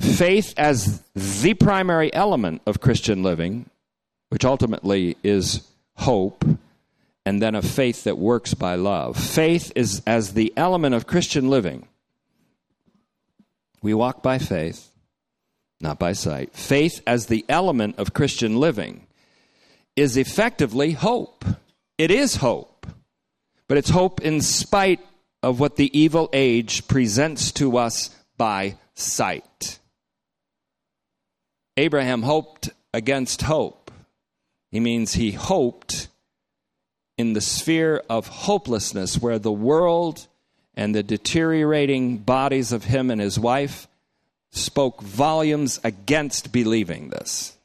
Faith 0.00 0.54
as 0.56 1.02
the 1.14 1.54
primary 1.54 2.12
element 2.14 2.62
of 2.66 2.80
Christian 2.80 3.22
living, 3.22 3.68
which 4.28 4.44
ultimately 4.44 5.16
is 5.22 5.66
hope, 5.94 6.44
and 7.26 7.42
then 7.42 7.54
a 7.54 7.62
faith 7.62 8.04
that 8.04 8.16
works 8.16 8.54
by 8.54 8.74
love. 8.74 9.16
Faith 9.16 9.72
is 9.74 10.02
as 10.06 10.34
the 10.34 10.52
element 10.56 10.94
of 10.94 11.06
Christian 11.06 11.50
living. 11.50 11.86
We 13.82 13.94
walk 13.94 14.22
by 14.22 14.38
faith, 14.38 14.90
not 15.80 15.98
by 15.98 16.12
sight. 16.12 16.54
Faith 16.54 17.00
as 17.06 17.26
the 17.26 17.44
element 17.48 17.98
of 17.98 18.14
Christian 18.14 18.58
living 18.58 19.06
is 19.96 20.16
effectively 20.16 20.92
hope. 20.92 21.44
It 21.96 22.10
is 22.10 22.36
hope, 22.36 22.86
but 23.66 23.78
it's 23.78 23.90
hope 23.90 24.20
in 24.20 24.40
spite 24.40 25.00
of 25.42 25.60
what 25.60 25.76
the 25.76 25.96
evil 25.98 26.30
age 26.32 26.86
presents 26.88 27.52
to 27.52 27.76
us 27.76 28.10
by 28.36 28.76
sight. 28.94 29.77
Abraham 31.78 32.22
hoped 32.22 32.70
against 32.92 33.42
hope. 33.42 33.92
He 34.72 34.80
means 34.80 35.12
he 35.12 35.30
hoped 35.30 36.08
in 37.16 37.34
the 37.34 37.40
sphere 37.40 38.02
of 38.10 38.26
hopelessness 38.26 39.22
where 39.22 39.38
the 39.38 39.52
world 39.52 40.26
and 40.74 40.92
the 40.92 41.04
deteriorating 41.04 42.18
bodies 42.18 42.72
of 42.72 42.82
him 42.82 43.12
and 43.12 43.20
his 43.20 43.38
wife 43.38 43.86
spoke 44.50 45.00
volumes 45.02 45.78
against 45.84 46.50
believing 46.50 47.10
this. 47.10 47.56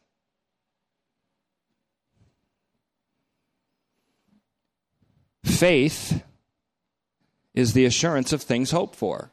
Faith 5.43 6.23
is 7.56 7.73
the 7.73 7.86
assurance 7.86 8.32
of 8.32 8.43
things 8.43 8.69
hoped 8.69 8.95
for. 8.95 9.32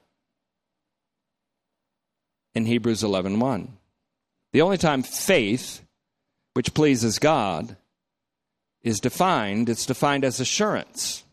In 2.55 2.65
Hebrews 2.65 3.03
11:1. 3.03 3.39
1. 3.39 3.80
The 4.53 4.63
only 4.63 4.79
time 4.79 5.03
faith, 5.03 5.83
which 6.55 6.75
pleases 6.75 7.19
God, 7.19 7.77
is 8.83 9.01
defined, 9.01 9.69
it's 9.69 9.87
defined 9.87 10.25
as 10.25 10.41
assurance 10.41 11.25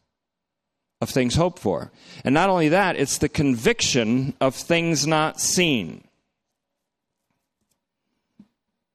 of 1.01 1.09
things 1.09 1.35
hoped 1.35 1.59
for. 1.59 1.91
And 2.23 2.33
not 2.33 2.49
only 2.49 2.69
that, 2.69 2.95
it's 2.95 3.17
the 3.17 3.29
conviction 3.29 4.33
of 4.41 4.55
things 4.55 5.07
not 5.07 5.39
seen. 5.39 6.03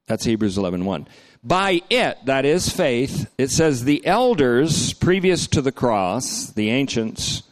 That's 0.07 0.25
Hebrews 0.25 0.59
11:1. 0.59 0.85
1. 0.85 1.09
By 1.45 1.83
it, 1.91 2.19
that 2.27 2.45
is 2.45 2.69
faith, 2.69 3.29
it 3.37 3.51
says 3.51 3.85
the 3.85 4.05
elders 4.07 4.93
previous 4.93 5.47
to 5.49 5.63
the 5.63 5.73
cross, 5.73 6.51
the 6.51 6.71
ancients, 6.71 7.43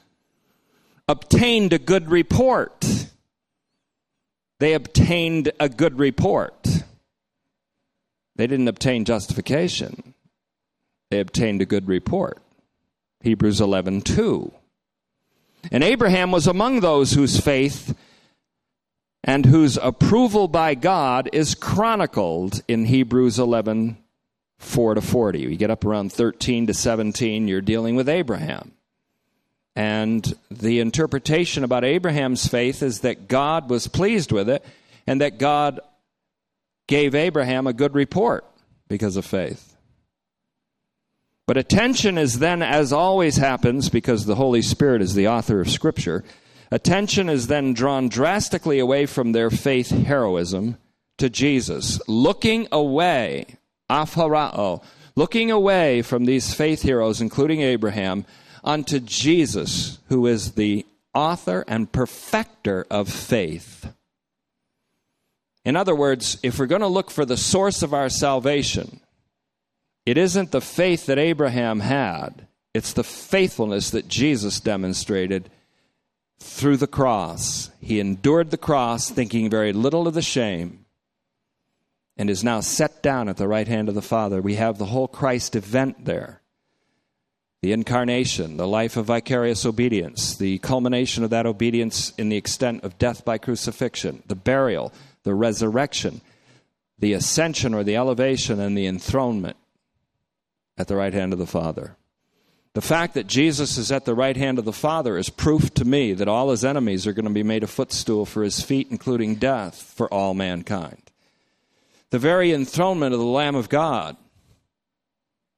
obtained 1.09 1.73
a 1.73 1.79
good 1.79 2.09
report 2.09 3.09
they 4.61 4.75
obtained 4.75 5.51
a 5.59 5.69
good 5.69 5.99
report. 5.99 6.85
They 8.37 8.47
didn't 8.47 8.69
obtain 8.69 9.05
justification. 9.05 10.15
They 11.11 11.19
obtained 11.19 11.61
a 11.63 11.67
good 11.67 11.89
report. 11.89 12.39
Hebrews 13.23 13.61
11 13.61 14.03
2. 14.03 14.53
And 15.73 15.83
Abraham 15.83 16.31
was 16.31 16.47
among 16.47 16.81
those 16.81 17.13
whose 17.13 17.41
faith 17.41 17.97
and 19.25 19.47
whose 19.47 19.77
approval 19.79 20.47
by 20.47 20.75
God 20.75 21.29
is 21.33 21.55
chronicled 21.55 22.63
in 22.69 22.85
Hebrews 22.85 23.39
11 23.39 23.99
4 24.59 24.95
to 24.95 25.01
40. 25.01 25.47
We 25.47 25.57
get 25.57 25.71
up 25.71 25.87
around 25.87 26.13
13 26.13 26.67
to 26.67 26.75
17, 26.75 27.49
you're 27.49 27.63
dealing 27.63 27.97
with 27.97 28.11
Abraham. 28.11 28.73
And 29.81 30.35
the 30.51 30.81
interpretation 30.81 31.65
about 31.65 31.87
Abraham's 31.87 32.47
faith 32.47 32.83
is 32.83 33.01
that 33.01 33.29
God 33.29 33.71
was 33.71 33.89
pleased 33.89 34.31
with 34.31 34.51
it 34.51 34.63
and 35.07 35.23
that 35.23 35.39
God 35.39 35.81
gave 36.87 37.15
Abraham 37.15 37.67
a 37.67 37.73
good 37.73 37.95
report 37.95 38.45
because 38.89 39.17
of 39.17 39.25
faith. 39.25 39.75
But 41.47 41.57
attention 41.57 42.19
is 42.19 42.41
then, 42.41 42.61
as 42.61 42.93
always 42.93 43.39
happens, 43.39 43.89
because 43.89 44.27
the 44.27 44.35
Holy 44.35 44.61
Spirit 44.61 45.01
is 45.01 45.15
the 45.15 45.29
author 45.29 45.63
of 45.63 45.71
Scripture, 45.71 46.25
attention 46.71 47.31
is 47.31 47.47
then 47.47 47.73
drawn 47.73 48.11
drastically 48.11 48.81
away 48.81 49.07
from 49.07 49.33
their 49.33 49.49
faith 49.49 49.89
heroism 49.89 50.77
to 51.17 51.31
Jesus, 51.31 52.07
looking 52.07 52.69
away, 52.71 53.47
aphorao, 53.89 54.85
looking 55.17 55.51
away 55.51 56.03
from 56.03 56.27
these 56.27 56.53
faith 56.53 56.83
heroes, 56.83 57.23
including 57.23 57.63
Abraham, 57.63 58.27
unto 58.63 59.01
Jesus, 59.01 59.99
who 60.09 60.27
is 60.27 60.53
the 60.53 60.87
author 61.15 61.65
and 61.67 61.91
perfecter 61.91 62.87
of 62.91 63.09
faith. 63.09 63.93
In 65.65 65.77
other 65.77 65.95
words, 65.95 66.39
if 66.43 66.59
we're 66.59 66.67
going 66.67 66.81
to 66.81 66.87
look 66.87 67.11
for 67.11 67.25
the 67.25 67.37
source 67.37 67.83
of 67.83 67.93
our 67.93 68.09
salvation, 68.09 69.01
it 70.07 70.17
isn't 70.17 70.51
the 70.51 70.61
faith 70.61 71.07
that 71.07 71.19
Abraham 71.19 71.81
had, 71.81 72.47
it's 72.73 72.93
the 72.93 73.05
faithfulness 73.05 73.91
that 73.91 74.09
Jesus 74.09 74.61
demonstrated 74.61 75.51
through 76.39 76.79
the 76.79 76.87
cross. 76.87 77.71
He 77.81 78.01
endured 78.01 78.51
the 78.51 78.57
cross, 78.57 79.11
thinking 79.11 79.51
very 79.51 79.73
little 79.73 80.09
of 80.09 80.15
the 80.15 80.23
shame, 80.23 80.87
and 82.17 82.31
is 82.31 82.45
now 82.45 82.61
set 82.61 83.03
down 83.03 83.29
at 83.29 83.37
the 83.37 83.49
right 83.49 83.69
hand 83.69 83.89
of 83.89 83.95
the 83.95 84.03
Father. 84.03 84.41
We 84.41 84.55
have 84.55 84.79
the 84.79 84.87
whole 84.87 85.09
Christ 85.09 85.57
event 85.57 86.05
there 86.05 86.40
the 87.63 87.73
incarnation, 87.73 88.57
the 88.57 88.67
life 88.67 88.97
of 88.97 89.07
vicarious 89.07 89.67
obedience, 89.67 90.37
the 90.37 90.59
culmination 90.59 91.25
of 91.25 91.31
that 91.31 91.47
obedience 91.47 92.13
in 92.17 92.31
the 92.31 92.37
extent 92.37 92.83
of 92.85 92.99
death 92.99 93.25
by 93.25 93.37
crucifixion, 93.37 94.23
the 94.27 94.35
burial, 94.35 94.93
the 95.25 95.35
resurrection, 95.35 96.23
the 96.99 97.13
ascension 97.13 97.75
or 97.75 97.85
the 97.85 97.97
elevation, 97.97 98.61
and 98.61 98.77
the 98.77 98.87
enthronement 98.87 99.57
at 100.79 100.89
the 100.89 100.97
right 100.97 101.13
hand 101.13 101.33
of 101.33 101.39
the 101.39 101.47
Father. 101.47 101.97
The 102.73 102.81
fact 102.81 103.15
that 103.15 103.27
Jesus 103.27 103.77
is 103.77 103.91
at 103.93 104.05
the 104.05 104.15
right 104.15 104.37
hand 104.37 104.59
of 104.59 104.65
the 104.65 104.73
Father 104.73 105.19
is 105.19 105.29
proof 105.29 105.75
to 105.75 105.85
me 105.85 106.15
that 106.15 106.29
all 106.29 106.51
his 106.51 106.65
enemies 106.65 107.07
are 107.07 107.13
going 107.13 107.25
to 107.27 107.31
be 107.31 107.43
made 107.43 107.65
a 107.65 107.67
footstool 107.67 108.25
for 108.25 108.43
his 108.43 108.63
feet, 108.63 108.89
including 108.91 109.35
death 109.35 109.83
for 109.83 110.13
all 110.15 110.35
mankind. 110.35 111.11
The 112.11 112.19
very 112.19 112.53
enthronement 112.53 113.13
of 113.13 113.21
the 113.21 113.27
Lamb 113.27 113.57
of 113.57 113.69
God 113.69 114.17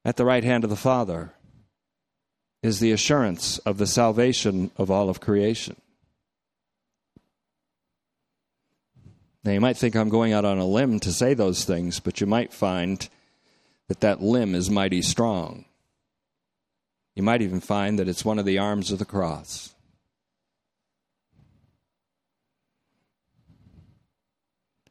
at 0.05 0.17
the 0.17 0.25
right 0.25 0.43
hand 0.43 0.65
of 0.65 0.71
the 0.71 0.77
Father 0.77 1.33
is 2.63 2.79
the 2.79 2.93
assurance 2.93 3.59
of 3.59 3.79
the 3.79 3.87
salvation 3.87 4.71
of 4.77 4.91
all 4.91 5.09
of 5.09 5.21
creation. 5.21 5.77
Now, 9.45 9.53
you 9.53 9.61
might 9.61 9.77
think 9.77 9.97
I'm 9.97 10.09
going 10.09 10.33
out 10.33 10.45
on 10.45 10.59
a 10.59 10.65
limb 10.65 11.01
to 11.01 11.13
say 11.13 11.35
those 11.35 11.65
things, 11.65 11.99
but 11.99 12.21
you 12.21 12.27
might 12.27 12.53
find 12.53 13.09
that 13.89 14.01
that 14.01 14.23
limb 14.23 14.55
is 14.55 14.71
mighty 14.71 15.03
strong. 15.03 15.65
You 17.17 17.25
might 17.25 17.43
even 17.43 17.61
find 17.61 17.99
that 17.99 18.09
it's 18.09 18.25
one 18.25 18.39
of 18.39 18.45
the 18.45 18.59
arms 18.59 18.93
of 18.93 19.01
the 19.01 19.05
cross. 19.05 19.75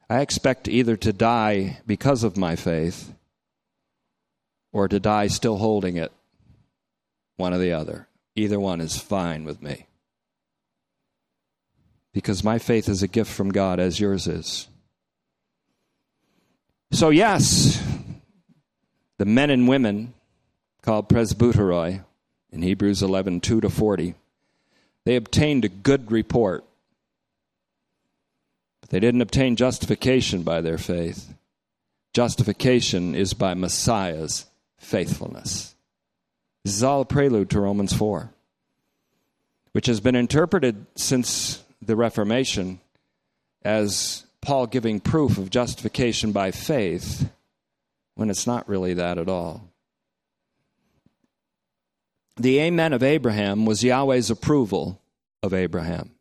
I 0.10 0.20
expect 0.20 0.68
either 0.68 0.98
to 0.98 1.14
die 1.14 1.80
because 1.88 2.26
of 2.26 2.36
my 2.36 2.58
faith 2.58 3.14
or 4.74 4.90
to 4.90 5.00
die 5.00 5.28
still 5.28 5.58
holding 5.58 5.96
it 5.96 6.12
one 7.42 7.54
or 7.54 7.58
the 7.58 7.74
other. 7.74 8.08
Either 8.36 8.60
one 8.60 8.80
is 8.80 8.98
fine 8.98 9.44
with 9.44 9.62
me. 9.62 9.88
Because 12.14 12.44
my 12.44 12.60
faith 12.60 12.88
is 12.88 13.04
a 13.04 13.08
gift 13.08 13.32
from 13.32 13.52
God, 13.52 13.80
as 13.80 14.00
yours 14.00 14.28
is. 14.28 14.68
So, 16.92 17.10
yes, 17.10 17.82
the 19.18 19.26
men 19.26 19.50
and 19.50 19.68
women 19.68 20.14
called 20.82 21.10
presbyteroi 21.10 22.04
in 22.52 22.62
Hebrews 22.62 23.02
11 23.02 23.42
2 23.42 23.62
to 23.62 23.70
40, 23.70 24.16
they 25.06 25.16
obtained 25.16 25.66
a 25.66 25.70
good 25.70 26.12
report. 26.12 26.64
But 28.82 28.90
they 28.90 29.00
didn't 29.00 29.22
obtain 29.22 29.56
justification 29.56 30.44
by 30.44 30.62
their 30.62 30.78
faith. 30.78 31.34
Justification 32.14 33.16
is 33.16 33.34
by 33.34 33.54
Messiah's 33.54 34.46
faithfulness. 34.78 35.71
This 36.64 36.76
is 36.76 36.84
all 36.84 37.02
a 37.02 37.06
prelude 37.06 37.50
to 37.52 37.60
Romans 37.60 37.94
4, 37.94 38.32
which 39.72 39.88
has 39.88 40.00
been 40.00 40.16
interpreted 40.16 40.86
since 40.96 41.64
the 41.82 41.96
Reformation 41.96 42.80
as 43.64 44.26
Paul 44.42 44.68
giving 44.68 45.00
proof 45.00 45.38
of 45.38 45.50
justification 45.50 46.32
by 46.32 46.52
faith 46.52 47.30
when 48.16 48.30
it's 48.30 48.46
not 48.46 48.70
really 48.70 48.94
that 48.94 49.18
at 49.18 49.30
all. 49.30 49.70
The 52.38 52.60
Amen 52.60 52.94
of 52.94 53.04
Abraham 53.04 53.66
was 53.66 53.84
Yahweh's 53.84 54.30
approval 54.30 55.02
of 55.44 55.54
Abraham. 55.54 56.12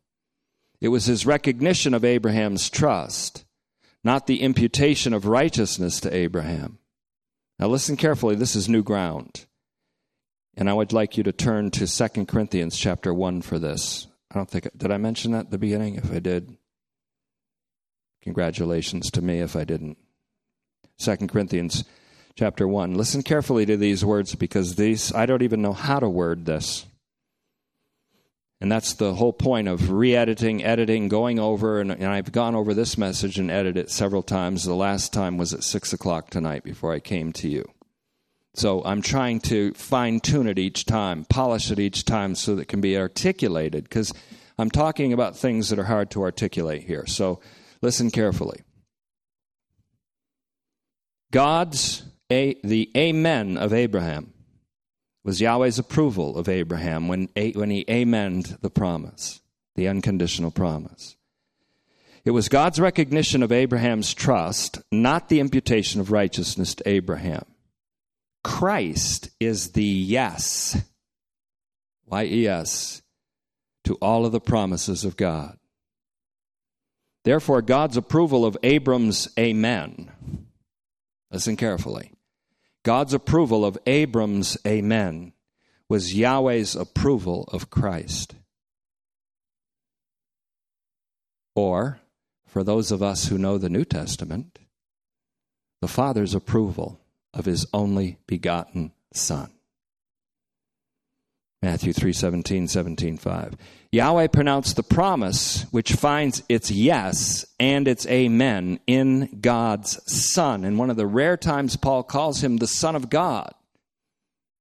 It 0.79 0.89
was 0.89 1.05
his 1.05 1.25
recognition 1.25 1.93
of 1.93 2.03
Abraham's 2.03 2.69
trust, 2.69 3.45
not 4.03 4.25
the 4.25 4.41
imputation 4.41 5.13
of 5.13 5.27
righteousness 5.27 5.99
to 6.01 6.13
Abraham. 6.13 6.79
Now 7.59 7.67
listen 7.67 7.97
carefully, 7.97 8.35
this 8.35 8.55
is 8.55 8.67
new 8.67 8.81
ground. 8.81 9.45
And 10.55 10.69
I 10.69 10.73
would 10.73 10.93
like 10.93 11.17
you 11.17 11.23
to 11.23 11.31
turn 11.31 11.71
to 11.71 11.87
2 11.87 12.25
Corinthians 12.25 12.77
chapter 12.77 13.13
1 13.13 13.41
for 13.41 13.57
this. 13.57 14.07
I 14.29 14.35
don't 14.35 14.49
think 14.49 14.67
did 14.77 14.91
I 14.91 14.97
mention 14.97 15.31
that 15.31 15.45
at 15.45 15.51
the 15.51 15.57
beginning? 15.57 15.95
If 15.95 16.11
I 16.11 16.19
did, 16.19 16.57
congratulations 18.21 19.11
to 19.11 19.21
me 19.21 19.39
if 19.39 19.55
I 19.55 19.63
didn't. 19.63 19.97
2 20.99 21.15
Corinthians 21.27 21.83
chapter 22.35 22.67
1. 22.67 22.95
Listen 22.95 23.23
carefully 23.23 23.65
to 23.65 23.77
these 23.77 24.05
words 24.05 24.35
because 24.35 24.75
these 24.75 25.13
I 25.13 25.25
don't 25.25 25.41
even 25.41 25.61
know 25.61 25.73
how 25.73 25.99
to 25.99 26.09
word 26.09 26.45
this. 26.45 26.85
And 28.61 28.71
that's 28.71 28.93
the 28.93 29.15
whole 29.15 29.33
point 29.33 29.67
of 29.67 29.89
re 29.89 30.15
editing, 30.15 30.63
editing, 30.63 31.07
going 31.07 31.39
over. 31.39 31.81
And, 31.81 31.91
and, 31.91 32.05
I've 32.05 32.31
gone 32.31 32.53
over 32.53 32.75
this 32.75 32.95
message 32.95 33.39
and 33.39 33.49
edited 33.49 33.85
it 33.85 33.89
several 33.89 34.21
times. 34.21 34.63
The 34.63 34.75
last 34.75 35.11
time 35.11 35.37
was 35.37 35.51
at 35.51 35.63
6 35.63 35.93
o'clock 35.93 36.29
tonight 36.29 36.63
before 36.63 36.93
I 36.93 36.99
came 36.99 37.33
to 37.33 37.49
you. 37.49 37.65
So 38.53 38.83
I'm 38.83 39.01
trying 39.01 39.39
to 39.41 39.73
fine 39.73 40.19
tune 40.19 40.47
it 40.47 40.59
each 40.59 40.85
time, 40.85 41.25
polish 41.25 41.71
it 41.71 41.79
each 41.79 42.03
time 42.03 42.35
so 42.35 42.55
that 42.55 42.63
it 42.63 42.67
can 42.67 42.81
be 42.81 42.97
articulated 42.97 43.83
because 43.83 44.13
I'm 44.57 44.69
talking 44.69 45.13
about 45.13 45.37
things 45.37 45.69
that 45.69 45.79
are 45.79 45.85
hard 45.85 46.11
to 46.11 46.23
articulate 46.23 46.83
here. 46.83 47.05
So 47.05 47.39
listen 47.81 48.11
carefully. 48.11 48.61
God's 51.31 52.03
a, 52.29 52.57
the 52.63 52.91
amen 52.95 53.57
of 53.57 53.73
Abraham 53.73 54.33
was 55.23 55.39
Yahweh's 55.39 55.79
approval 55.79 56.37
of 56.37 56.49
Abraham 56.49 57.07
when, 57.07 57.29
when 57.35 57.69
he 57.69 57.85
amened 57.85 58.59
the 58.61 58.69
promise, 58.69 59.39
the 59.75 59.87
unconditional 59.87 60.51
promise. 60.51 61.15
It 62.25 62.31
was 62.31 62.49
God's 62.49 62.79
recognition 62.79 63.43
of 63.43 63.51
Abraham's 63.51 64.13
trust, 64.13 64.79
not 64.91 65.29
the 65.29 65.39
imputation 65.39 66.01
of 66.01 66.11
righteousness 66.11 66.75
to 66.75 66.89
Abraham. 66.89 67.45
Christ 68.43 69.29
is 69.39 69.73
the 69.73 69.83
yes, 69.83 70.81
Y 72.05 72.25
E 72.25 72.47
S, 72.47 73.01
to 73.83 73.95
all 73.95 74.25
of 74.25 74.31
the 74.31 74.39
promises 74.39 75.05
of 75.05 75.17
God. 75.17 75.57
Therefore, 77.23 77.61
God's 77.61 77.97
approval 77.97 78.45
of 78.45 78.57
Abram's 78.63 79.29
amen, 79.37 80.11
listen 81.31 81.55
carefully, 81.55 82.13
God's 82.83 83.13
approval 83.13 83.63
of 83.63 83.77
Abram's 83.85 84.57
amen 84.65 85.33
was 85.87 86.15
Yahweh's 86.15 86.75
approval 86.75 87.47
of 87.51 87.69
Christ. 87.69 88.35
Or, 91.53 91.99
for 92.47 92.63
those 92.63 92.91
of 92.91 93.03
us 93.03 93.27
who 93.27 93.37
know 93.37 93.57
the 93.57 93.69
New 93.69 93.83
Testament, 93.85 94.57
the 95.81 95.87
Father's 95.87 96.33
approval 96.33 97.00
of 97.33 97.45
his 97.45 97.65
only 97.73 98.17
begotten 98.27 98.91
Son. 99.13 99.51
Matthew 101.61 101.93
3 101.93 102.11
17, 102.11 102.67
17, 102.67 103.17
5. 103.17 103.57
Yahweh 103.91 104.27
pronounced 104.27 104.75
the 104.75 104.83
promise 104.83 105.63
which 105.71 105.93
finds 105.93 106.41
its 106.49 106.71
yes 106.71 107.45
and 107.59 107.87
its 107.87 108.07
amen 108.07 108.79
in 108.87 109.37
God's 109.41 110.01
Son. 110.11 110.63
And 110.63 110.79
one 110.79 110.89
of 110.89 110.97
the 110.97 111.05
rare 111.05 111.37
times 111.37 111.75
Paul 111.75 112.01
calls 112.01 112.43
him 112.43 112.57
the 112.57 112.67
Son 112.67 112.95
of 112.95 113.09
God. 113.11 113.53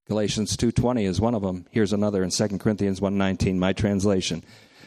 Galatians 0.09 0.57
2:20 0.57 1.05
is 1.05 1.21
one 1.21 1.35
of 1.35 1.43
them. 1.43 1.65
Here's 1.71 1.93
another 1.93 2.23
in 2.23 2.31
2 2.31 2.61
Corinthians 2.61 3.01
1:19, 3.01 3.59
my 3.59 3.73
translation. 3.73 4.43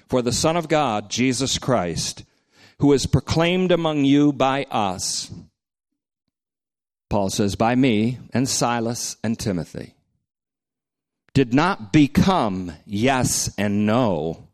For 0.07 0.21
the 0.21 0.33
Son 0.33 0.55
of 0.55 0.67
God, 0.67 1.09
Jesus 1.09 1.57
Christ, 1.57 2.25
who 2.79 2.93
is 2.93 3.07
proclaimed 3.07 3.71
among 3.71 4.05
you 4.05 4.33
by 4.33 4.65
us, 4.69 5.31
Paul 7.13 7.29
says, 7.29 7.53
by 7.53 7.75
me 7.75 8.17
and 8.33 8.49
Silas 8.49 9.17
and 9.23 9.37
Timothy 9.37 9.93
did 11.35 11.53
not 11.53 11.93
become 11.93 12.71
yes 12.87 13.53
and 13.55 13.85
no. 13.85 14.47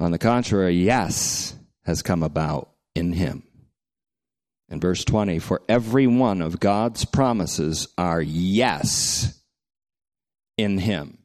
On 0.00 0.10
the 0.10 0.18
contrary, 0.18 0.74
yes 0.74 1.54
has 1.84 2.02
come 2.02 2.24
about 2.24 2.70
in 2.96 3.12
him. 3.12 3.44
In 4.68 4.80
verse 4.80 5.04
20, 5.04 5.38
for 5.38 5.62
every 5.68 6.08
one 6.08 6.42
of 6.42 6.58
God's 6.58 7.04
promises 7.04 7.86
are 7.96 8.20
yes 8.20 9.40
in 10.58 10.78
him. 10.78 11.18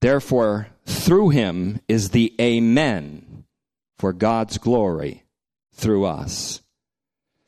Therefore, 0.00 0.68
through 0.86 1.28
him 1.28 1.78
is 1.88 2.08
the 2.08 2.34
Amen 2.40 3.44
for 3.98 4.14
God's 4.14 4.56
glory 4.56 5.24
through 5.74 6.06
us. 6.06 6.62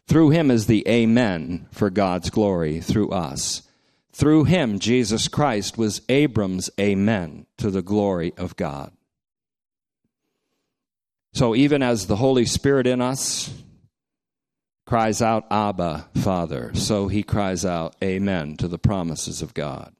Through 0.07 0.31
him 0.31 0.51
is 0.51 0.67
the 0.67 0.87
Amen 0.89 1.67
for 1.73 1.91
God's 1.91 2.31
glory 2.31 2.81
through 2.81 3.11
us. 3.11 3.63
Through 4.13 4.45
him, 4.45 4.79
Jesus 4.79 5.29
Christ 5.29 5.77
was 5.77 6.01
Abram's 6.09 6.71
amen 6.81 7.45
to 7.59 7.71
the 7.71 7.83
glory 7.83 8.33
of 8.39 8.57
God. 8.57 8.93
So 11.35 11.55
even 11.55 11.83
as 11.83 12.07
the 12.07 12.17
Holy 12.17 12.47
Spirit 12.47 12.87
in 12.87 13.03
us 13.03 13.53
cries 14.87 15.21
out, 15.21 15.45
Abba, 15.51 16.09
Father, 16.17 16.71
so 16.75 17.09
he 17.09 17.23
cries 17.23 17.67
out, 17.67 17.95
Amen 18.03 18.57
to 18.57 18.69
the 18.69 18.79
promises 18.79 19.43
of 19.43 19.53
God. 19.53 19.95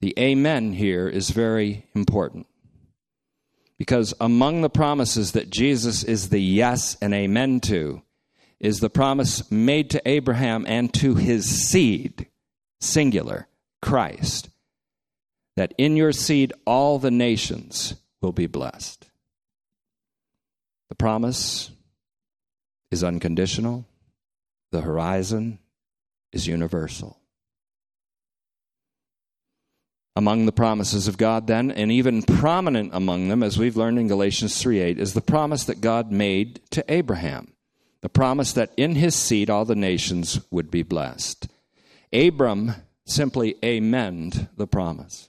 The 0.00 0.12
Amen 0.18 0.72
here 0.72 1.08
is 1.08 1.30
very 1.30 1.86
important 1.94 2.48
because 3.78 4.12
among 4.20 4.62
the 4.62 4.70
promises 4.70 5.32
that 5.32 5.50
Jesus 5.50 6.02
is 6.02 6.30
the 6.30 6.42
yes 6.42 6.96
and 7.00 7.14
amen 7.14 7.60
to 7.60 8.02
is 8.62 8.80
the 8.80 8.88
promise 8.88 9.50
made 9.50 9.90
to 9.90 10.08
Abraham 10.08 10.64
and 10.66 10.94
to 10.94 11.16
his 11.16 11.44
seed, 11.44 12.28
singular. 12.80 13.48
Christ, 13.82 14.48
that 15.56 15.74
in 15.76 15.96
your 15.96 16.12
seed 16.12 16.52
all 16.64 16.98
the 16.98 17.10
nations 17.10 17.94
will 18.22 18.32
be 18.32 18.46
blessed. 18.46 19.10
The 20.88 20.94
promise 20.94 21.70
is 22.90 23.02
unconditional, 23.02 23.86
the 24.70 24.82
horizon 24.82 25.58
is 26.32 26.46
universal. 26.46 27.18
Among 30.14 30.44
the 30.44 30.52
promises 30.52 31.08
of 31.08 31.16
God, 31.16 31.46
then, 31.46 31.70
and 31.70 31.90
even 31.90 32.22
prominent 32.22 32.90
among 32.92 33.28
them, 33.28 33.42
as 33.42 33.58
we've 33.58 33.78
learned 33.78 33.98
in 33.98 34.08
Galatians 34.08 34.60
3 34.60 34.78
8, 34.78 34.98
is 34.98 35.14
the 35.14 35.22
promise 35.22 35.64
that 35.64 35.80
God 35.80 36.12
made 36.12 36.60
to 36.70 36.84
Abraham. 36.92 37.51
The 38.02 38.08
promise 38.08 38.52
that 38.52 38.72
in 38.76 38.96
his 38.96 39.14
seed 39.14 39.48
all 39.48 39.64
the 39.64 39.76
nations 39.76 40.40
would 40.50 40.70
be 40.70 40.82
blessed. 40.82 41.48
Abram 42.12 42.74
simply 43.06 43.54
amend 43.62 44.48
the 44.56 44.66
promise. 44.66 45.28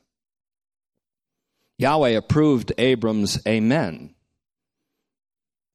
Yahweh 1.78 2.10
approved 2.10 2.72
Abram's 2.78 3.40
amen 3.48 4.14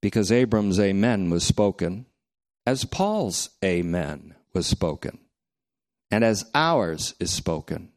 because 0.01 0.31
Abram's 0.31 0.79
amen 0.79 1.31
was 1.31 1.45
spoken 1.45 2.07
as 2.67 2.85
Paul's 2.85 3.51
amen 3.65 4.35
was 4.53 4.67
spoken 4.67 5.19
and 6.11 6.25
as 6.25 6.45
ours 6.55 7.15
is 7.19 7.31
spoken 7.31 7.91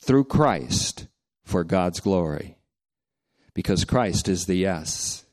through 0.00 0.24
Christ 0.24 1.06
for 1.44 1.64
God's 1.64 2.00
glory 2.00 2.56
because 3.54 3.84
Christ 3.84 4.28
is 4.28 4.46
the 4.46 4.56
yes. 4.56 5.24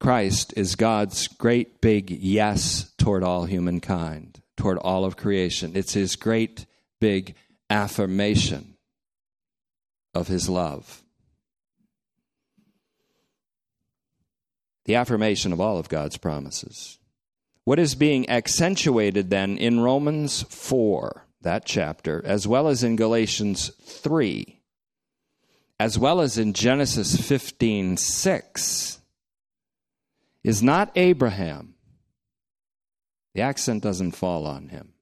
Christ 0.00 0.52
is 0.56 0.76
God's 0.76 1.28
great 1.28 1.80
big 1.80 2.10
yes 2.10 2.92
toward 2.98 3.22
all 3.22 3.46
humankind 3.46 4.40
toward 4.56 4.78
all 4.78 5.04
of 5.04 5.16
creation. 5.16 5.72
It's 5.74 5.94
his 5.94 6.16
great 6.16 6.66
big 7.00 7.34
affirmation 7.68 8.76
of 10.14 10.28
his 10.28 10.48
love. 10.48 11.02
The 14.84 14.96
affirmation 14.96 15.52
of 15.52 15.60
all 15.60 15.78
of 15.78 15.88
God's 15.88 16.18
promises. 16.18 16.98
What 17.64 17.78
is 17.78 17.94
being 17.94 18.28
accentuated 18.28 19.30
then 19.30 19.56
in 19.56 19.80
Romans 19.80 20.42
4, 20.50 21.26
that 21.40 21.64
chapter, 21.64 22.22
as 22.24 22.46
well 22.46 22.68
as 22.68 22.84
in 22.84 22.96
Galatians 22.96 23.70
3, 23.82 24.60
as 25.80 25.98
well 25.98 26.20
as 26.20 26.36
in 26.36 26.52
Genesis 26.52 27.16
15 27.16 27.96
6, 27.96 29.00
is 30.44 30.62
not 30.62 30.92
Abraham 30.94 31.74
the 33.34 33.42
accent 33.42 33.82
doesn't 33.82 34.12
fall 34.12 34.46
on 34.46 34.68
him. 34.68 34.92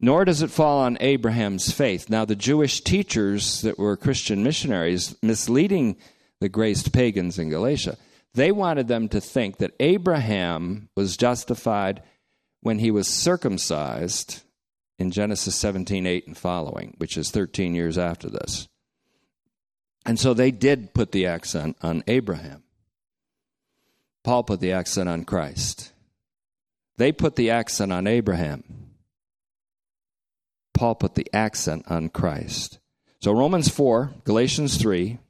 Nor 0.00 0.24
does 0.24 0.42
it 0.42 0.50
fall 0.50 0.80
on 0.80 0.98
Abraham's 1.00 1.70
faith. 1.70 2.10
Now, 2.10 2.24
the 2.24 2.36
Jewish 2.36 2.80
teachers 2.80 3.62
that 3.62 3.78
were 3.78 3.96
Christian 3.96 4.42
missionaries 4.42 5.16
misleading 5.22 5.96
the 6.40 6.48
graced 6.48 6.92
pagans 6.92 7.38
in 7.38 7.48
Galatia, 7.48 7.96
they 8.34 8.52
wanted 8.52 8.88
them 8.88 9.08
to 9.08 9.20
think 9.20 9.58
that 9.58 9.74
Abraham 9.80 10.90
was 10.94 11.16
justified 11.16 12.02
when 12.60 12.78
he 12.78 12.90
was 12.90 13.08
circumcised 13.08 14.42
in 14.98 15.10
Genesis 15.10 15.54
17 15.56 16.06
8 16.06 16.26
and 16.26 16.36
following, 16.36 16.94
which 16.98 17.16
is 17.16 17.30
13 17.30 17.74
years 17.74 17.96
after 17.96 18.28
this. 18.28 18.68
And 20.04 20.18
so 20.20 20.34
they 20.34 20.50
did 20.50 20.94
put 20.94 21.12
the 21.12 21.26
accent 21.26 21.76
on 21.82 22.04
Abraham. 22.06 22.62
Paul 24.26 24.42
put 24.42 24.58
the 24.58 24.72
accent 24.72 25.08
on 25.08 25.22
Christ. 25.22 25.92
They 26.96 27.12
put 27.12 27.36
the 27.36 27.50
accent 27.50 27.92
on 27.92 28.08
Abraham. 28.08 28.64
Paul 30.74 30.96
put 30.96 31.14
the 31.14 31.32
accent 31.32 31.84
on 31.86 32.08
Christ. 32.08 32.80
So 33.20 33.30
Romans 33.30 33.68
4, 33.68 34.14
Galatians 34.24 34.78
3, 34.78 35.20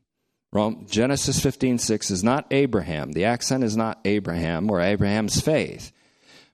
Genesis 0.86 1.38
15 1.40 1.76
6 1.76 2.10
is 2.10 2.24
not 2.24 2.46
Abraham. 2.50 3.12
The 3.12 3.26
accent 3.26 3.64
is 3.64 3.76
not 3.76 4.00
Abraham 4.06 4.70
or 4.70 4.80
Abraham's 4.80 5.42
faith, 5.42 5.92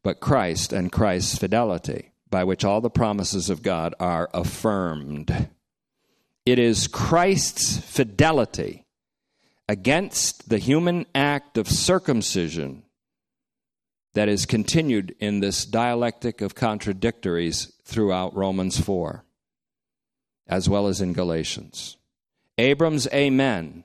but 0.03 0.18
Christ 0.18 0.72
and 0.72 0.90
Christ's 0.90 1.38
fidelity 1.38 2.11
by 2.28 2.43
which 2.43 2.64
all 2.64 2.80
the 2.80 2.90
promises 2.90 3.51
of 3.51 3.62
God 3.62 3.95
are 4.01 4.28
affirmed. 4.34 5.49
It 6.45 6.59
is 6.59 6.88
Christ's 6.88 7.78
fidelity 7.78 8.84
against 9.68 10.48
the 10.48 10.58
human 10.58 11.06
act 11.14 11.56
of 11.56 11.68
circumcision 11.68 12.82
that 14.14 14.28
is 14.28 14.44
continued 14.44 15.14
in 15.20 15.40
this 15.40 15.64
dialectic 15.64 16.40
of 16.40 16.54
contradictories 16.54 17.72
throughout 17.84 18.36
Romans 18.36 18.78
4, 18.78 19.24
as 20.46 20.68
well 20.68 20.86
as 20.86 21.00
in 21.00 21.12
Galatians. 21.12 21.96
Abram's 22.58 23.08
amen 23.08 23.84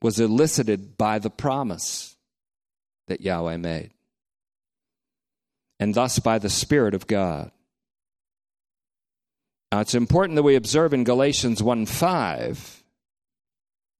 was 0.00 0.18
elicited 0.18 0.96
by 0.96 1.18
the 1.18 1.30
promise 1.30 2.16
that 3.08 3.20
Yahweh 3.20 3.56
made 3.58 3.90
and 5.78 5.94
thus 5.94 6.18
by 6.18 6.38
the 6.38 6.48
Spirit 6.48 6.94
of 6.94 7.06
God. 7.06 7.50
Now, 9.72 9.80
it's 9.80 9.94
important 9.94 10.36
that 10.36 10.42
we 10.42 10.56
observe 10.56 10.94
in 10.94 11.04
Galatians 11.04 11.62
1 11.62 11.86
5, 11.86 12.84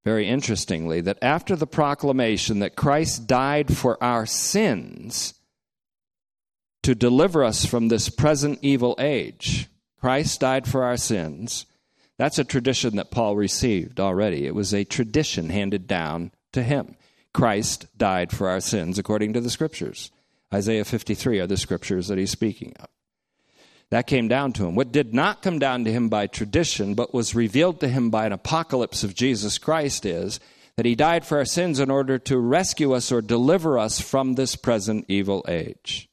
very 0.06 0.28
interestingly, 0.28 1.00
that 1.00 1.18
after 1.20 1.56
the 1.56 1.66
proclamation 1.66 2.60
that 2.60 2.76
Christ 2.76 3.26
died 3.26 3.76
for 3.76 4.00
our 4.00 4.24
sins 4.24 5.34
to 6.84 6.94
deliver 6.94 7.42
us 7.42 7.64
from 7.64 7.88
this 7.88 8.08
present 8.08 8.60
evil 8.62 8.94
age, 9.00 9.66
Christ 10.00 10.38
died 10.38 10.68
for 10.68 10.84
our 10.84 10.96
sins. 10.96 11.66
That's 12.18 12.38
a 12.38 12.44
tradition 12.44 12.94
that 12.94 13.10
Paul 13.10 13.34
received 13.34 13.98
already. 13.98 14.46
It 14.46 14.54
was 14.54 14.72
a 14.72 14.84
tradition 14.84 15.50
handed 15.50 15.88
down 15.88 16.30
to 16.52 16.62
him. 16.62 16.94
Christ 17.34 17.86
died 17.98 18.30
for 18.30 18.48
our 18.48 18.60
sins 18.60 19.00
according 19.00 19.32
to 19.32 19.40
the 19.40 19.50
scriptures. 19.50 20.12
Isaiah 20.54 20.84
53 20.84 21.40
are 21.40 21.48
the 21.48 21.56
scriptures 21.56 22.06
that 22.06 22.18
he's 22.18 22.30
speaking 22.30 22.74
of. 22.78 22.86
That 23.90 24.06
came 24.06 24.26
down 24.26 24.52
to 24.54 24.66
him. 24.66 24.74
What 24.74 24.90
did 24.90 25.14
not 25.14 25.42
come 25.42 25.58
down 25.58 25.84
to 25.84 25.92
him 25.92 26.08
by 26.08 26.26
tradition, 26.26 26.94
but 26.94 27.14
was 27.14 27.34
revealed 27.34 27.80
to 27.80 27.88
him 27.88 28.10
by 28.10 28.26
an 28.26 28.32
apocalypse 28.32 29.04
of 29.04 29.14
Jesus 29.14 29.58
Christ, 29.58 30.04
is 30.04 30.40
that 30.76 30.86
he 30.86 30.94
died 30.94 31.24
for 31.24 31.38
our 31.38 31.44
sins 31.44 31.78
in 31.78 31.90
order 31.90 32.18
to 32.18 32.38
rescue 32.38 32.92
us 32.92 33.12
or 33.12 33.22
deliver 33.22 33.78
us 33.78 34.00
from 34.00 34.34
this 34.34 34.56
present 34.56 35.04
evil 35.08 35.44
age. 35.48 36.08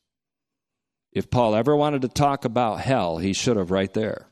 If 1.12 1.30
Paul 1.30 1.56
ever 1.56 1.76
wanted 1.76 2.04
to 2.04 2.08
talk 2.08 2.46
about 2.46 2.80
hell, 2.80 3.18
he 3.18 3.34
should 3.34 3.58
have 3.58 3.72
right 3.72 3.94
there. 3.94 4.28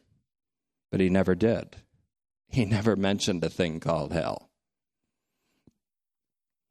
But 0.92 1.00
he 1.00 1.10
never 1.10 1.36
did. 1.36 1.78
He 2.48 2.66
never 2.66 2.96
mentioned 2.96 3.44
a 3.44 3.50
thing 3.50 3.80
called 3.80 4.14
hell. 4.14 4.50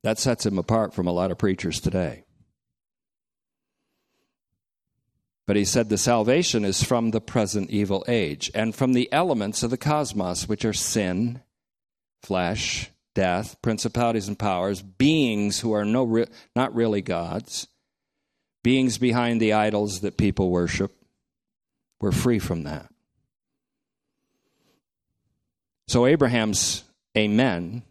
That 0.03 0.19
sets 0.19 0.47
him 0.47 0.59
apart 0.59 0.95
from 0.95 1.07
a 1.07 1.13
lot 1.13 1.31
of 1.31 1.39
preachers 1.39 1.81
today. 1.81 2.25
But 5.51 5.57
he 5.57 5.65
said 5.65 5.89
the 5.89 5.99
salvation 5.99 6.65
is 6.65 6.85
from 6.85 7.11
the 7.11 7.21
present 7.21 7.71
evil 7.71 8.05
age 8.07 8.53
and 8.55 8.73
from 8.73 8.93
the 8.93 9.13
elements 9.13 9.65
of 9.65 9.71
the 9.71 9.77
cosmos, 9.77 10.49
which 10.49 10.65
are 10.65 10.73
sin, 10.73 11.43
flesh, 12.23 12.89
death, 13.17 13.61
principalities 13.61 14.29
and 14.29 14.39
powers, 14.39 14.81
beings 14.81 15.59
who 15.59 15.73
are 15.73 15.85
no, 15.85 16.25
not 16.55 16.73
really 16.73 17.03
gods, 17.03 17.67
beings 18.63 18.97
behind 18.97 19.41
the 19.41 19.53
idols 19.53 20.03
that 20.03 20.17
people 20.17 20.51
worship. 20.51 20.93
We're 22.01 22.13
free 22.13 22.39
from 22.39 22.63
that. 22.63 22.89
So 25.89 26.07
Abraham's 26.07 26.85
amen 27.19 27.83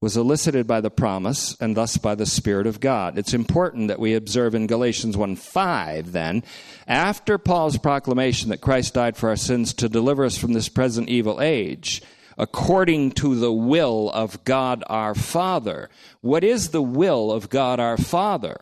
was 0.00 0.16
elicited 0.16 0.66
by 0.66 0.80
the 0.80 0.90
promise 0.90 1.56
and 1.60 1.76
thus 1.76 1.98
by 1.98 2.14
the 2.14 2.24
Spirit 2.24 2.66
of 2.66 2.80
God. 2.80 3.18
It's 3.18 3.34
important 3.34 3.88
that 3.88 3.98
we 3.98 4.14
observe 4.14 4.54
in 4.54 4.66
Galatians 4.66 5.16
1 5.16 5.36
5 5.36 6.12
then, 6.12 6.42
after 6.86 7.36
Paul's 7.36 7.76
proclamation 7.76 8.48
that 8.48 8.62
Christ 8.62 8.94
died 8.94 9.16
for 9.16 9.28
our 9.28 9.36
sins 9.36 9.74
to 9.74 9.90
deliver 9.90 10.24
us 10.24 10.38
from 10.38 10.54
this 10.54 10.70
present 10.70 11.10
evil 11.10 11.40
age, 11.42 12.00
according 12.38 13.12
to 13.12 13.34
the 13.34 13.52
will 13.52 14.10
of 14.10 14.42
God 14.44 14.82
our 14.86 15.14
Father. 15.14 15.90
What 16.22 16.44
is 16.44 16.70
the 16.70 16.82
will 16.82 17.30
of 17.30 17.50
God 17.50 17.78
our 17.78 17.98
Father? 17.98 18.58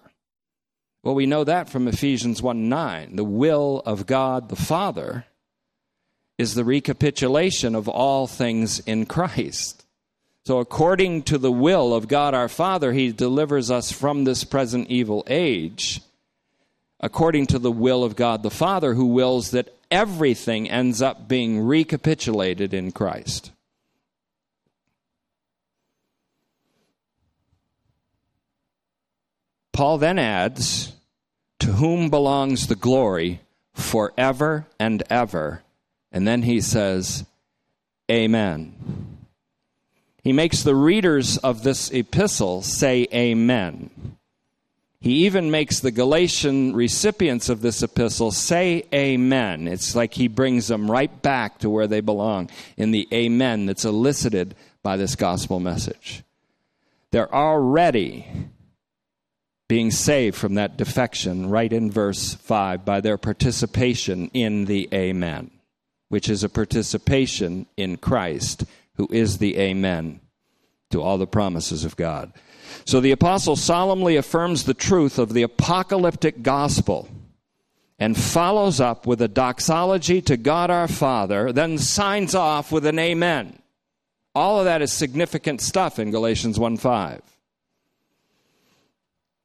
Well, 1.05 1.15
we 1.15 1.27
know 1.27 1.45
that 1.45 1.71
from 1.71 1.87
Ephesians 1.87 2.43
1 2.43 2.69
9. 2.69 3.15
The 3.15 3.23
will 3.23 3.81
of 3.87 4.07
God 4.07 4.49
the 4.49 4.57
Father 4.57 5.25
is 6.37 6.55
the 6.55 6.65
recapitulation 6.65 7.77
of 7.77 7.89
all 7.89 8.27
things 8.27 8.81
in 8.81 9.07
Christ. 9.07 9.85
So, 10.49 10.61
according 10.61 11.25
to 11.25 11.37
the 11.37 11.53
will 11.53 11.93
of 11.93 12.09
God 12.09 12.33
our 12.33 12.49
Father, 12.49 12.95
He 12.95 13.13
delivers 13.13 13.71
us 13.71 13.93
from 13.93 14.25
this 14.25 14.45
present 14.45 14.89
evil 14.89 15.23
age. 15.27 16.01
According 17.01 17.49
to 17.49 17.59
the 17.59 17.71
will 17.71 18.03
of 18.03 18.17
God 18.17 18.43
the 18.43 18.51
Father, 18.51 18.95
who 18.95 19.09
wills 19.09 19.51
that 19.51 19.77
everything 19.91 20.71
ends 20.71 21.03
up 21.03 21.29
being 21.29 21.61
recapitulated 21.61 22.73
in 22.73 22.93
Christ. 22.93 23.53
Paul 29.75 29.99
then 29.99 30.19
adds, 30.19 30.95
To 31.59 31.73
whom 31.73 32.09
belongs 32.09 32.69
the 32.69 32.75
glory 32.75 33.43
forever 33.75 34.67
and 34.81 35.03
ever. 35.11 35.63
And 36.11 36.27
then 36.27 36.41
he 36.41 36.63
says, 36.63 37.27
Amen. 38.11 39.18
He 40.29 40.35
makes 40.35 40.63
the 40.63 40.75
readers 40.75 41.39
of 41.39 41.63
this 41.63 41.91
epistle 41.91 42.61
say 42.61 43.09
amen. 43.15 44.19
He 45.01 45.25
even 45.25 45.51
makes 45.51 45.81
the 45.81 45.91
Galatian 45.91 46.75
recipients 46.77 47.49
of 47.49 47.63
this 47.63 47.83
epistle 47.83 48.31
say 48.31 48.85
amen. 48.93 49.67
It's 49.67 49.95
like 49.95 50.13
he 50.13 50.29
brings 50.29 50.69
them 50.69 50.91
right 50.91 51.23
back 51.23 51.61
to 51.61 51.71
where 51.71 51.87
they 51.87 52.03
belong 52.03 52.51
in 52.77 52.91
the 52.91 53.09
amen 53.11 53.65
that's 53.65 53.87
elicited 53.87 54.55
by 54.83 54.99
this 54.99 55.17
gospel 55.17 55.61
message. 55.61 56.23
They're 57.11 57.35
already 57.35 58.27
being 59.67 59.91
saved 59.91 60.37
from 60.37 60.57
that 60.57 60.77
defection 60.77 61.49
right 61.49 61.73
in 61.73 61.91
verse 61.91 62.35
5 62.35 62.85
by 62.85 63.01
their 63.01 63.17
participation 63.17 64.31
in 64.35 64.67
the 64.67 64.91
amen, 64.93 65.51
which 66.11 66.29
is 66.29 66.45
a 66.45 66.51
participation 66.51 67.65
in 67.79 67.97
Christ 67.97 68.67
who 68.99 69.09
is 69.11 69.39
the 69.39 69.57
Amen 69.57 70.21
to 70.91 71.01
all 71.01 71.17
the 71.17 71.27
promises 71.27 71.85
of 71.85 71.97
God. 71.97 72.33
So 72.85 73.01
the 73.01 73.13
apostle 73.13 73.57
solemnly 73.57 74.17
affirms 74.17 74.65
the 74.65 74.75
truth 74.75 75.19
of 75.19 75.33
the 75.33 75.43
apocalyptic 75.43 76.43
gospel 76.43 77.09
and 77.99 78.17
follows 78.17 78.81
up 78.81 79.07
with 79.07 79.23
a 79.23 79.29
doxology 79.29 80.21
to 80.23 80.37
God 80.37 80.71
our 80.71 80.89
Father, 80.89 81.53
then 81.53 81.79
signs 81.79 82.35
off 82.35 82.71
with 82.71 82.87
an 82.87 82.99
amen. 82.99 83.59
All 84.35 84.59
of 84.59 84.67
that 84.67 84.83
is 84.83 84.93
significant 84.93 85.61
stuff 85.61 85.99
in 85.99 86.11
Galatians 86.11 86.59
1 86.59 86.77
5. 86.77 87.23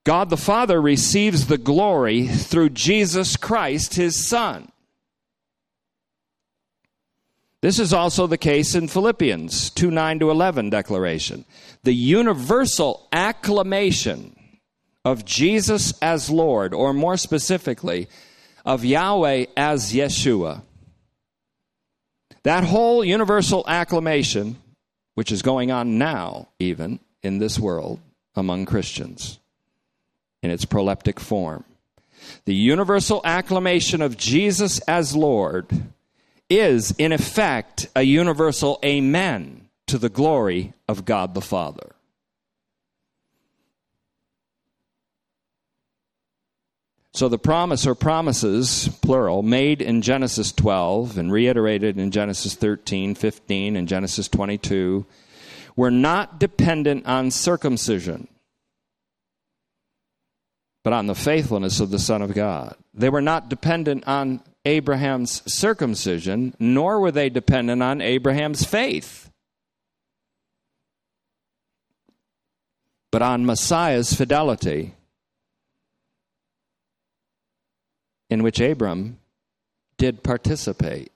God 0.03 0.29
the 0.29 0.37
Father 0.37 0.81
receives 0.81 1.47
the 1.47 1.57
glory 1.57 2.27
through 2.27 2.69
Jesus 2.69 3.37
Christ, 3.37 3.95
his 3.95 4.27
Son. 4.27 4.69
This 7.63 7.79
is 7.79 7.93
also 7.93 8.27
the 8.27 8.37
case 8.37 8.75
in 8.75 8.89
Philippians 8.89 9.69
2 9.69 9.89
9 9.89 10.19
to 10.19 10.31
11 10.31 10.69
declaration. 10.69 11.45
The 11.83 11.95
universal 11.95 13.07
acclamation 13.13 14.35
of 15.05 15.23
Jesus 15.23 15.93
as 16.01 16.29
Lord, 16.29 16.73
or 16.73 16.93
more 16.93 17.15
specifically, 17.15 18.09
of 18.65 18.83
Yahweh 18.83 19.45
as 19.55 19.93
Yeshua. 19.93 20.63
That 22.43 22.65
whole 22.65 23.01
universal 23.01 23.63
acclamation, 23.65 24.57
which 25.15 25.31
is 25.31 25.41
going 25.41 25.71
on 25.71 25.97
now, 25.97 26.49
even 26.59 26.99
in 27.21 27.37
this 27.37 27.57
world 27.57 28.01
among 28.35 28.65
Christians, 28.65 29.39
in 30.41 30.51
its 30.51 30.65
proleptic 30.65 31.17
form. 31.17 31.63
The 32.43 32.55
universal 32.55 33.21
acclamation 33.23 34.01
of 34.01 34.17
Jesus 34.17 34.79
as 34.79 35.15
Lord 35.15 35.71
is, 36.49 36.91
in 36.97 37.11
effect, 37.11 37.87
a 37.95 38.03
universal 38.03 38.79
amen 38.83 39.69
to 39.87 39.97
the 39.97 40.09
glory 40.09 40.73
of 40.87 41.05
God 41.05 41.33
the 41.33 41.41
Father. 41.41 41.95
So 47.13 47.29
the 47.29 47.37
promise 47.37 47.85
or 47.85 47.93
promises, 47.93 48.89
plural, 49.03 49.43
made 49.43 49.83
in 49.83 50.01
Genesis 50.01 50.51
12 50.51 51.19
and 51.19 51.31
reiterated 51.31 51.99
in 51.99 52.09
Genesis 52.09 52.55
13, 52.55 53.13
15, 53.13 53.75
and 53.75 53.87
Genesis 53.87 54.27
22 54.27 55.05
were 55.75 55.91
not 55.91 56.39
dependent 56.39 57.05
on 57.05 57.29
circumcision, 57.29 58.27
but 60.83 60.93
on 60.93 61.05
the 61.05 61.13
faithfulness 61.13 61.79
of 61.79 61.91
the 61.91 61.99
Son 61.99 62.23
of 62.23 62.33
God. 62.33 62.75
They 62.95 63.09
were 63.09 63.21
not 63.21 63.47
dependent 63.47 64.07
on 64.07 64.41
Abraham's 64.65 65.41
circumcision, 65.51 66.55
nor 66.59 66.99
were 66.99 67.11
they 67.11 67.29
dependent 67.29 67.83
on 67.83 67.99
Abraham's 67.99 68.63
faith, 68.63 69.29
but 73.11 73.21
on 73.21 73.45
Messiah's 73.45 74.13
fidelity, 74.13 74.95
in 78.29 78.41
which 78.41 78.59
Abram 78.61 79.19
did 79.97 80.23
participate 80.23 81.11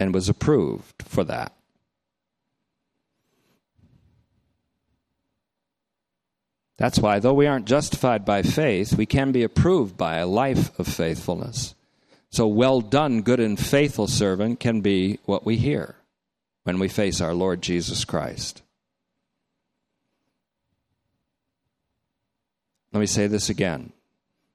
and 0.00 0.14
was 0.14 0.28
approved 0.28 1.02
for 1.02 1.24
that. 1.24 1.52
That's 6.78 7.00
why, 7.00 7.18
though 7.18 7.34
we 7.34 7.48
aren't 7.48 7.66
justified 7.66 8.24
by 8.24 8.42
faith, 8.42 8.96
we 8.96 9.04
can 9.04 9.32
be 9.32 9.42
approved 9.42 9.96
by 9.96 10.18
a 10.18 10.26
life 10.26 10.78
of 10.78 10.86
faithfulness. 10.86 11.74
So, 12.30 12.46
well 12.46 12.80
done, 12.80 13.22
good 13.22 13.40
and 13.40 13.58
faithful 13.58 14.06
servant, 14.06 14.60
can 14.60 14.80
be 14.80 15.18
what 15.24 15.44
we 15.44 15.56
hear 15.56 15.96
when 16.62 16.78
we 16.78 16.88
face 16.88 17.20
our 17.20 17.34
Lord 17.34 17.62
Jesus 17.62 18.04
Christ. 18.04 18.62
Let 22.92 23.00
me 23.00 23.06
say 23.06 23.26
this 23.26 23.50
again. 23.50 23.92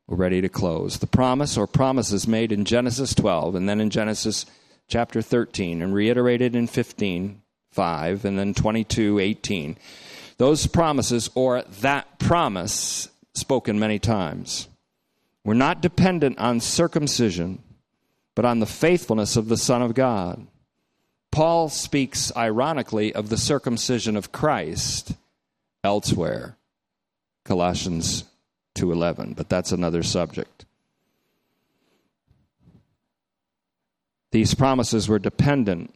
We're 0.08 0.18
ready 0.18 0.40
to 0.42 0.50
close. 0.50 1.00
The 1.00 1.08
promise 1.08 1.58
or 1.58 1.68
promises 1.68 2.28
made 2.28 2.52
in 2.52 2.66
Genesis 2.66 3.14
12 3.14 3.56
and 3.56 3.68
then 3.68 3.82
in 3.82 3.90
Genesis 3.90 4.46
chapter 4.88 5.22
13 5.22 5.82
and 5.82 5.94
reiterated 5.94 6.56
in 6.56 6.68
15, 6.68 7.42
5, 7.72 8.26
and 8.26 8.40
then 8.40 8.54
22, 8.54 9.20
18 9.20 9.78
those 10.38 10.68
promises, 10.68 11.30
or 11.36 11.64
that 11.82 12.20
promise, 12.20 13.10
spoken 13.34 13.80
many 13.80 14.00
times, 14.00 14.68
were 15.44 15.54
not 15.54 15.82
dependent 15.82 16.38
on 16.40 16.60
circumcision, 16.60 17.62
but 18.36 18.46
on 18.46 18.60
the 18.60 18.66
faithfulness 18.66 19.36
of 19.36 19.48
the 19.48 19.58
Son 19.58 19.82
of 19.82 19.94
God. 19.94 20.48
Paul 21.32 21.70
speaks 21.70 22.32
ironically 22.38 23.14
of 23.14 23.30
the 23.30 23.38
circumcision 23.38 24.16
of 24.16 24.32
Christ 24.32 25.14
elsewhere. 25.84 26.58
Colossians 27.44 28.24
2:11, 28.76 29.34
but 29.36 29.50
that's 29.50 29.72
another 29.72 30.04
subject. 30.04 30.66
These 34.32 34.56
promises 34.56 35.08
were 35.08 35.20
dependent 35.20 35.94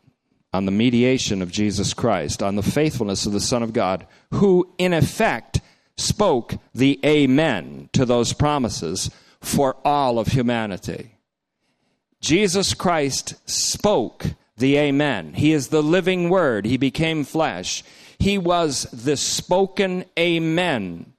on 0.58 0.66
the 0.66 0.72
mediation 0.72 1.44
of 1.44 1.52
Jesus 1.52 1.94
Christ, 1.94 2.42
on 2.42 2.56
the 2.56 2.64
faithfulness 2.64 3.28
of 3.28 3.32
the 3.32 3.40
Son 3.40 3.62
of 3.62 3.74
God, 3.74 4.08
who 4.32 4.68
in 4.80 4.92
effect 4.92 5.62
spoke 5.98 6.56
the 6.74 7.00
Amen 7.06 7.90
to 7.94 8.06
those 8.06 8.34
promises 8.34 9.12
for 9.40 9.78
all 9.86 10.18
of 10.18 10.30
humanity. 10.30 11.12
Jesus 12.22 12.74
Christ 12.74 13.36
spoke 13.48 14.26
the 14.58 14.78
Amen. 14.78 15.36
He 15.36 15.54
is 15.54 15.68
the 15.68 15.84
living 15.84 16.28
Word. 16.28 16.66
He 16.66 16.78
became 16.78 17.24
flesh. 17.24 17.84
He 18.18 18.40
was 18.40 18.88
the 18.92 19.16
spoken 19.16 20.06
Amen 20.18 21.14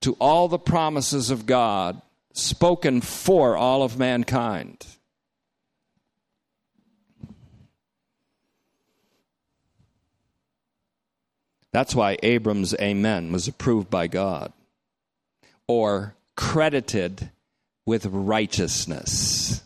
to 0.00 0.16
all 0.18 0.48
the 0.48 0.58
promises 0.58 1.30
of 1.30 1.44
God, 1.44 2.00
spoken 2.32 3.02
for 3.02 3.54
all 3.54 3.82
of 3.82 3.98
mankind. 3.98 4.86
That's 11.72 11.94
why 11.94 12.18
Abram's 12.22 12.74
amen 12.74 13.32
was 13.32 13.48
approved 13.48 13.88
by 13.88 14.06
God 14.06 14.52
or 15.66 16.14
credited 16.36 17.30
with 17.86 18.06
righteousness. 18.06 19.62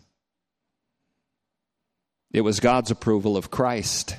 It 2.32 2.42
was 2.42 2.61
God's 2.61 2.90
approval 2.90 3.36
of 3.36 3.50
Christ. 3.50 4.16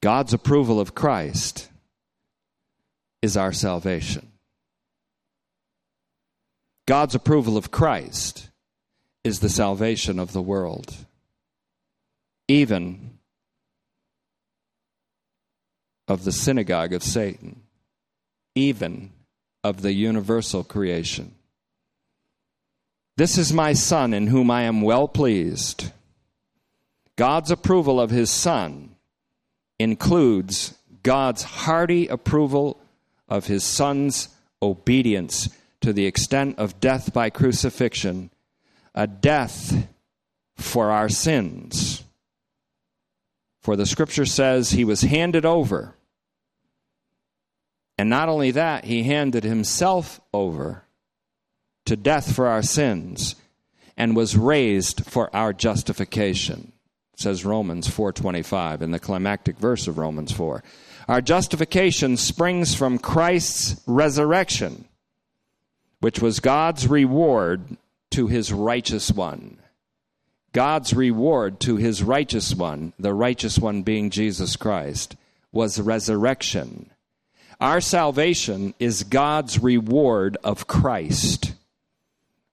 God's 0.00 0.32
approval 0.32 0.78
of 0.78 0.94
Christ 0.94 1.68
is 3.22 3.36
our 3.36 3.52
salvation. 3.52 4.30
God's 6.86 7.16
approval 7.16 7.56
of 7.56 7.72
Christ 7.72 8.50
is 9.24 9.40
the 9.40 9.48
salvation 9.48 10.20
of 10.20 10.32
the 10.32 10.42
world. 10.42 10.94
Even 12.46 13.15
of 16.08 16.24
the 16.24 16.32
synagogue 16.32 16.92
of 16.92 17.02
Satan, 17.02 17.62
even 18.54 19.12
of 19.64 19.82
the 19.82 19.92
universal 19.92 20.62
creation. 20.62 21.34
This 23.16 23.38
is 23.38 23.52
my 23.52 23.72
Son 23.72 24.12
in 24.12 24.26
whom 24.26 24.50
I 24.50 24.62
am 24.62 24.82
well 24.82 25.08
pleased. 25.08 25.90
God's 27.16 27.50
approval 27.50 28.00
of 28.00 28.10
his 28.10 28.30
Son 28.30 28.94
includes 29.78 30.74
God's 31.02 31.42
hearty 31.42 32.08
approval 32.08 32.80
of 33.28 33.46
his 33.46 33.64
Son's 33.64 34.28
obedience 34.62 35.48
to 35.80 35.92
the 35.92 36.06
extent 36.06 36.58
of 36.58 36.80
death 36.80 37.12
by 37.12 37.30
crucifixion, 37.30 38.30
a 38.94 39.06
death 39.06 39.88
for 40.56 40.90
our 40.90 41.08
sins. 41.08 42.02
For 43.60 43.76
the 43.76 43.86
scripture 43.86 44.26
says 44.26 44.70
he 44.70 44.84
was 44.84 45.02
handed 45.02 45.44
over. 45.44 45.95
And 47.98 48.10
not 48.10 48.28
only 48.28 48.50
that, 48.52 48.84
he 48.84 49.04
handed 49.04 49.44
himself 49.44 50.20
over 50.32 50.84
to 51.86 51.96
death 51.96 52.34
for 52.34 52.46
our 52.46 52.62
sins 52.62 53.36
and 53.96 54.14
was 54.14 54.36
raised 54.36 55.06
for 55.06 55.34
our 55.34 55.52
justification 55.52 56.72
says 57.16 57.46
Romans 57.46 57.88
4:25 57.88 58.82
in 58.82 58.90
the 58.90 58.98
climactic 58.98 59.58
verse 59.58 59.88
of 59.88 59.98
Romans 59.98 60.32
4. 60.32 60.62
Our 61.08 61.22
justification 61.22 62.16
springs 62.16 62.74
from 62.74 62.98
Christ's 62.98 63.80
resurrection, 63.86 64.84
which 66.00 66.20
was 66.20 66.40
God's 66.40 66.86
reward 66.86 67.78
to 68.10 68.26
his 68.26 68.52
righteous 68.52 69.10
one. 69.10 69.58
God's 70.52 70.92
reward 70.92 71.58
to 71.60 71.76
his 71.76 72.02
righteous 72.02 72.54
one, 72.54 72.92
the 72.98 73.14
righteous 73.14 73.58
one 73.58 73.82
being 73.82 74.10
Jesus 74.10 74.56
Christ, 74.56 75.16
was 75.52 75.80
resurrection. 75.80 76.90
Our 77.60 77.80
salvation 77.80 78.74
is 78.78 79.02
God's 79.02 79.62
reward 79.62 80.36
of 80.44 80.66
Christ. 80.66 81.54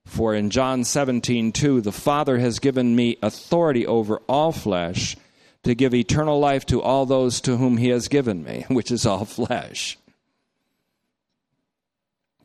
For 0.06 0.34
in 0.34 0.50
John 0.50 0.84
17, 0.84 1.52
2, 1.52 1.82
the 1.82 1.92
Father 1.92 2.38
has 2.38 2.60
given 2.60 2.96
me 2.96 3.18
authority 3.22 3.86
over 3.86 4.18
all 4.30 4.52
flesh 4.52 5.18
to 5.64 5.76
give 5.76 5.94
eternal 5.94 6.40
life 6.40 6.66
to 6.68 6.82
all 6.82 7.06
those 7.06 7.42
to 7.42 7.58
whom 7.58 7.78
he 7.78 7.90
has 7.90 8.08
given 8.08 8.44
me, 8.44 8.66
which 8.70 8.92
is 8.92 9.06
all 9.06 9.26
flesh. 9.26 9.98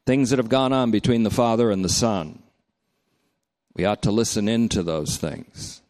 Things 0.05 0.31
that 0.31 0.39
have 0.39 0.49
gone 0.49 0.73
on 0.73 0.91
between 0.91 1.23
the 1.23 1.31
Father 1.31 1.71
and 1.71 1.85
the 1.85 1.89
Son. 1.89 2.43
We 3.75 3.85
ought 3.85 4.03
to 4.03 4.11
listen 4.11 4.49
into 4.49 4.83
those 4.83 5.17
things. 5.17 5.83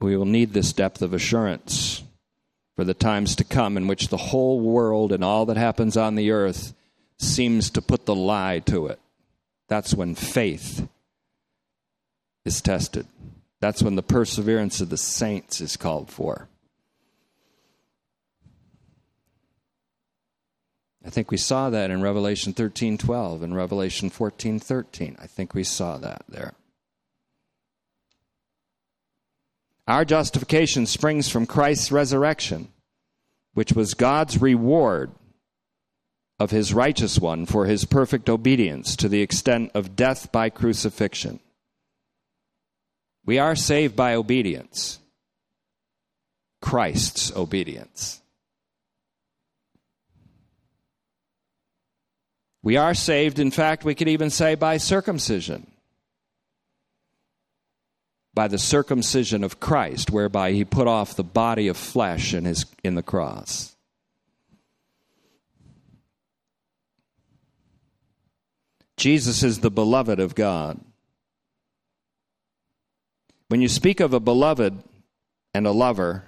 We 0.00 0.16
will 0.16 0.26
need 0.26 0.52
this 0.52 0.74
depth 0.74 1.00
of 1.00 1.14
assurance 1.14 2.02
for 2.76 2.84
the 2.84 2.94
times 2.94 3.34
to 3.36 3.44
come 3.44 3.76
in 3.76 3.86
which 3.86 4.08
the 4.08 4.16
whole 4.18 4.60
world 4.60 5.10
and 5.10 5.24
all 5.24 5.46
that 5.46 5.56
happens 5.56 5.96
on 5.96 6.14
the 6.14 6.30
earth 6.30 6.74
seems 7.18 7.70
to 7.70 7.82
put 7.82 8.04
the 8.04 8.14
lie 8.14 8.58
to 8.60 8.86
it. 8.86 9.00
That's 9.68 9.94
when 9.94 10.14
faith 10.14 10.86
is 12.44 12.60
tested. 12.60 13.06
That's 13.60 13.82
when 13.82 13.96
the 13.96 14.02
perseverance 14.02 14.82
of 14.82 14.90
the 14.90 14.98
saints 14.98 15.62
is 15.62 15.78
called 15.78 16.10
for. 16.10 16.48
I 21.04 21.10
think 21.10 21.30
we 21.30 21.36
saw 21.36 21.70
that 21.70 21.90
in 21.90 22.02
Revelation 22.02 22.52
13:12 22.52 23.42
and 23.42 23.54
Revelation 23.56 24.10
14:13. 24.10 25.16
I 25.18 25.26
think 25.26 25.54
we 25.54 25.64
saw 25.64 25.96
that 25.98 26.24
there. 26.28 26.54
Our 29.86 30.04
justification 30.04 30.86
springs 30.86 31.28
from 31.28 31.46
Christ's 31.46 31.92
resurrection, 31.92 32.68
which 33.54 33.72
was 33.72 33.94
God's 33.94 34.40
reward 34.40 35.12
of 36.38 36.50
his 36.50 36.74
righteous 36.74 37.18
one 37.18 37.46
for 37.46 37.66
his 37.66 37.84
perfect 37.84 38.28
obedience 38.28 38.96
to 38.96 39.08
the 39.08 39.22
extent 39.22 39.70
of 39.74 39.96
death 39.96 40.32
by 40.32 40.50
crucifixion. 40.50 41.40
We 43.24 43.38
are 43.38 43.56
saved 43.56 43.96
by 43.96 44.14
obedience. 44.14 44.98
Christ's 46.60 47.34
obedience. 47.34 48.20
We 52.62 52.76
are 52.76 52.94
saved, 52.94 53.38
in 53.38 53.52
fact, 53.52 53.84
we 53.84 53.94
could 53.94 54.08
even 54.08 54.30
say 54.30 54.56
by 54.56 54.78
circumcision. 54.78 55.70
By 58.36 58.46
the 58.46 58.58
circumcision 58.58 59.42
of 59.42 59.58
Christ, 59.58 60.12
whereby 60.12 60.52
he 60.52 60.64
put 60.64 60.86
off 60.86 61.16
the 61.16 61.24
body 61.24 61.66
of 61.66 61.76
flesh 61.76 62.34
in, 62.34 62.44
his, 62.44 62.66
in 62.84 62.94
the 62.94 63.02
cross. 63.02 63.74
Jesus 68.98 69.42
is 69.42 69.60
the 69.60 69.70
beloved 69.70 70.20
of 70.20 70.34
God. 70.34 70.78
When 73.48 73.62
you 73.62 73.68
speak 73.68 74.00
of 74.00 74.12
a 74.12 74.20
beloved 74.20 74.82
and 75.54 75.66
a 75.66 75.72
lover, 75.72 76.24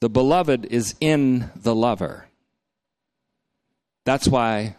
the 0.00 0.08
beloved 0.08 0.66
is 0.66 0.96
in 1.00 1.48
the 1.54 1.76
lover. 1.76 2.26
That's 4.04 4.26
why 4.26 4.74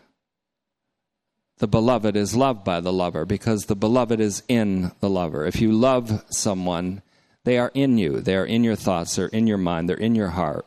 the 1.57 1.67
beloved 1.67 2.15
is 2.15 2.35
loved 2.35 2.63
by 2.63 2.81
the 2.81 2.93
lover, 2.93 3.25
because 3.25 3.65
the 3.65 3.75
beloved 3.75 4.19
is 4.19 4.43
in 4.47 4.91
the 4.99 5.09
lover. 5.09 5.45
If 5.45 5.61
you 5.61 5.71
love 5.71 6.23
someone, 6.29 7.01
they 7.45 7.57
are 7.57 7.71
in 7.73 7.97
you, 7.97 8.19
they 8.19 8.35
are 8.35 8.45
in 8.45 8.63
your 8.63 8.75
thoughts, 8.75 9.15
they're 9.15 9.27
in 9.27 9.47
your 9.47 9.57
mind, 9.57 9.87
they're 9.87 9.95
in 9.95 10.15
your 10.15 10.29
heart. 10.29 10.65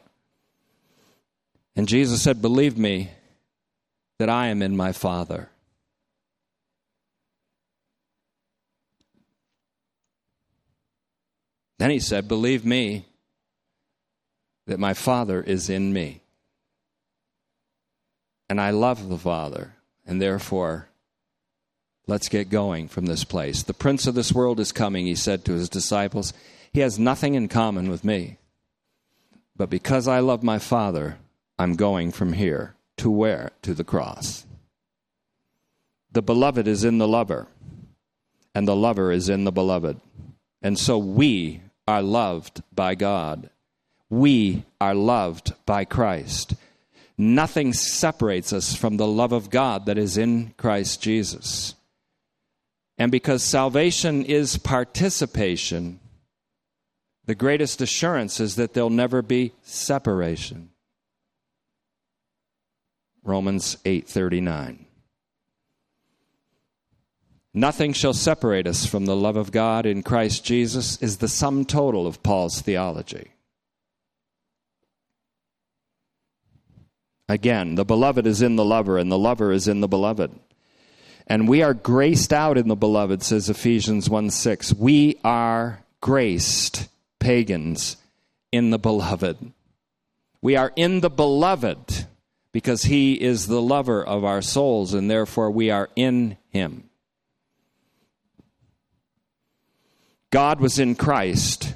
And 1.76 1.86
Jesus 1.86 2.22
said, 2.22 2.43
Believe 2.43 2.78
me 2.78 3.11
that 4.18 4.28
I 4.28 4.49
am 4.49 4.62
in 4.62 4.76
my 4.76 4.93
Father. 4.93 5.51
Then 11.78 11.91
he 11.91 12.01
said, 12.01 12.26
Believe 12.26 12.64
me 12.64 13.07
that 14.66 14.78
my 14.78 14.95
Father 14.95 15.41
is 15.41 15.70
in 15.70 15.93
me. 15.93 16.22
And 18.49 18.61
I 18.61 18.70
love 18.70 19.09
the 19.09 19.18
Father, 19.18 19.74
and 20.09 20.20
therefore, 20.20 20.88
let's 22.06 22.30
get 22.30 22.48
going 22.48 22.88
from 22.88 23.06
this 23.06 23.22
place. 23.24 23.62
The 23.62 23.74
prince 23.74 24.06
of 24.06 24.14
this 24.14 24.32
world 24.32 24.59
is 24.59 24.72
coming, 24.72 25.06
he 25.06 25.14
said 25.14 25.44
to 25.44 25.52
his 25.52 25.68
disciples. 25.68 26.32
He 26.72 26.80
has 26.80 26.98
nothing 26.98 27.34
in 27.34 27.48
common 27.48 27.90
with 27.90 28.04
me. 28.04 28.38
But 29.54 29.68
because 29.68 30.09
I 30.09 30.20
love 30.20 30.42
my 30.42 30.59
Father, 30.59 31.18
I'm 31.59 31.74
going 31.74 32.11
from 32.11 32.32
here 32.32 32.74
to 32.96 33.11
where? 33.11 33.52
To 33.62 33.74
the 33.74 33.84
cross. 33.84 34.46
The 36.11 36.22
beloved 36.22 36.66
is 36.66 36.84
in 36.84 36.96
the 36.96 37.06
lover, 37.06 37.46
and 38.54 38.66
the 38.66 38.74
lover 38.74 39.12
is 39.12 39.28
in 39.28 39.44
the 39.44 39.52
beloved. 39.52 40.00
And 40.62 40.78
so 40.78 40.96
we 40.96 41.61
are 41.86 42.02
loved 42.02 42.62
by 42.74 42.94
God. 42.94 43.50
We 44.09 44.64
are 44.80 44.94
loved 44.94 45.52
by 45.66 45.84
Christ. 45.84 46.54
Nothing 47.20 47.72
separates 47.72 48.52
us 48.52 48.76
from 48.76 48.96
the 48.96 49.06
love 49.06 49.32
of 49.32 49.50
God 49.50 49.86
that 49.86 49.98
is 49.98 50.16
in 50.16 50.54
Christ 50.56 51.02
Jesus. 51.02 51.74
And 52.96 53.10
because 53.10 53.42
salvation 53.42 54.24
is 54.24 54.56
participation, 54.56 55.98
the 57.26 57.34
greatest 57.34 57.80
assurance 57.80 58.38
is 58.38 58.54
that 58.54 58.72
there'll 58.72 58.88
never 58.88 59.20
be 59.20 59.52
separation. 59.62 60.70
Romans 63.24 63.76
8:39 63.84 64.86
Nothing 67.52 67.92
shall 67.92 68.14
separate 68.14 68.68
us 68.68 68.86
from 68.86 69.06
the 69.06 69.16
love 69.16 69.36
of 69.36 69.50
God 69.50 69.86
in 69.86 70.04
Christ 70.04 70.44
Jesus 70.44 70.96
is 71.02 71.18
the 71.18 71.28
sum 71.28 71.64
total 71.64 72.06
of 72.06 72.22
Paul's 72.22 72.60
theology. 72.60 73.32
Again, 77.28 77.74
the 77.74 77.84
beloved 77.84 78.26
is 78.26 78.40
in 78.40 78.56
the 78.56 78.64
lover, 78.64 78.96
and 78.98 79.12
the 79.12 79.18
lover 79.18 79.52
is 79.52 79.68
in 79.68 79.80
the 79.80 79.88
beloved. 79.88 80.30
And 81.26 81.46
we 81.46 81.62
are 81.62 81.74
graced 81.74 82.32
out 82.32 82.56
in 82.56 82.68
the 82.68 82.76
beloved, 82.76 83.22
says 83.22 83.50
Ephesians 83.50 84.08
1 84.08 84.30
6. 84.30 84.74
We 84.74 85.18
are 85.22 85.84
graced 86.00 86.88
pagans 87.18 87.96
in 88.50 88.70
the 88.70 88.78
beloved. 88.78 89.52
We 90.40 90.56
are 90.56 90.72
in 90.74 91.00
the 91.00 91.10
beloved 91.10 92.06
because 92.52 92.84
he 92.84 93.14
is 93.14 93.46
the 93.46 93.60
lover 93.60 94.02
of 94.02 94.24
our 94.24 94.40
souls, 94.40 94.94
and 94.94 95.10
therefore 95.10 95.50
we 95.50 95.70
are 95.70 95.90
in 95.96 96.38
him. 96.48 96.88
God 100.30 100.60
was 100.60 100.78
in 100.78 100.94
Christ, 100.94 101.74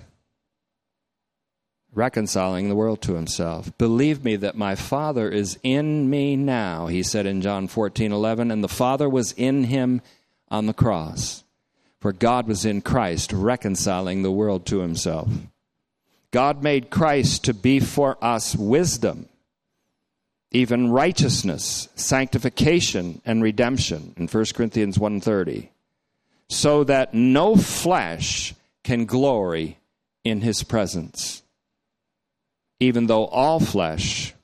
reconciling 1.95 2.69
the 2.69 2.75
world 2.75 3.03
to 3.03 3.15
himself. 3.15 3.77
Believe 3.79 4.25
me 4.25 4.37
that 4.37 4.57
my 4.57 4.75
Father 4.75 5.29
is 5.29 5.59
in 5.63 6.09
me 6.09 6.37
now, 6.37 6.87
he 6.87 7.03
said 7.03 7.27
in 7.27 7.43
John 7.43 7.69
14 7.69 8.13
11, 8.13 8.51
and 8.51 8.63
the 8.63 8.69
Father 8.69 9.09
was 9.09 9.33
in 9.33 9.65
him 9.65 10.01
on 10.49 10.67
the 10.67 10.73
cross. 10.73 11.45
For 12.01 12.13
God 12.13 12.49
was 12.49 12.65
in 12.65 12.81
Christ, 12.81 13.33
reconciling 13.33 14.23
the 14.23 14.33
world 14.33 14.67
to 14.67 14.81
himself. 14.81 15.31
God 16.33 16.63
made 16.63 16.91
Christ 16.91 17.45
to 17.45 17.55
be 17.55 17.79
for 17.79 18.17
us 18.23 18.57
wisdom, 18.57 19.29
even 20.51 20.91
righteousness, 20.91 21.89
sanctification, 21.95 23.21
and 23.25 23.43
redemption 23.43 24.15
in 24.17 24.29
1 24.29 24.55
Corinthians 24.55 24.99
1:30 24.99 25.69
so 26.53 26.85
that 26.85 27.15
no 27.15 27.57
flesh 27.57 28.55
can 28.85 29.07
glory 29.07 29.79
in 30.23 30.43
his 30.43 30.63
presence, 30.63 31.42
even 32.83 33.07
though 33.07 33.27
all 33.27 33.61
flesh 33.61 34.35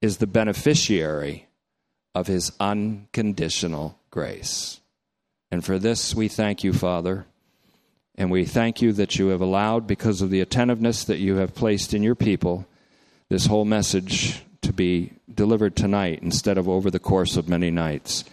is 0.00 0.16
the 0.16 0.26
beneficiary 0.26 1.46
of 2.14 2.26
his 2.26 2.52
unconditional 2.58 3.98
grace. 4.10 4.80
And 5.50 5.64
for 5.64 5.78
this 5.78 6.14
we 6.14 6.28
thank 6.28 6.64
you, 6.64 6.72
Father. 6.72 7.26
And 8.14 8.30
we 8.30 8.46
thank 8.46 8.80
you 8.80 8.92
that 8.94 9.18
you 9.18 9.28
have 9.28 9.42
allowed, 9.42 9.86
because 9.86 10.22
of 10.22 10.30
the 10.30 10.40
attentiveness 10.40 11.04
that 11.04 11.18
you 11.18 11.36
have 11.36 11.54
placed 11.54 11.92
in 11.92 12.02
your 12.02 12.14
people, 12.14 12.66
this 13.28 13.44
whole 13.44 13.66
message 13.66 14.42
to 14.62 14.72
be 14.72 15.12
delivered 15.32 15.76
tonight 15.76 16.20
instead 16.22 16.56
of 16.56 16.66
over 16.66 16.90
the 16.90 16.98
course 16.98 17.36
of 17.36 17.46
many 17.46 17.70
nights. 17.70 18.24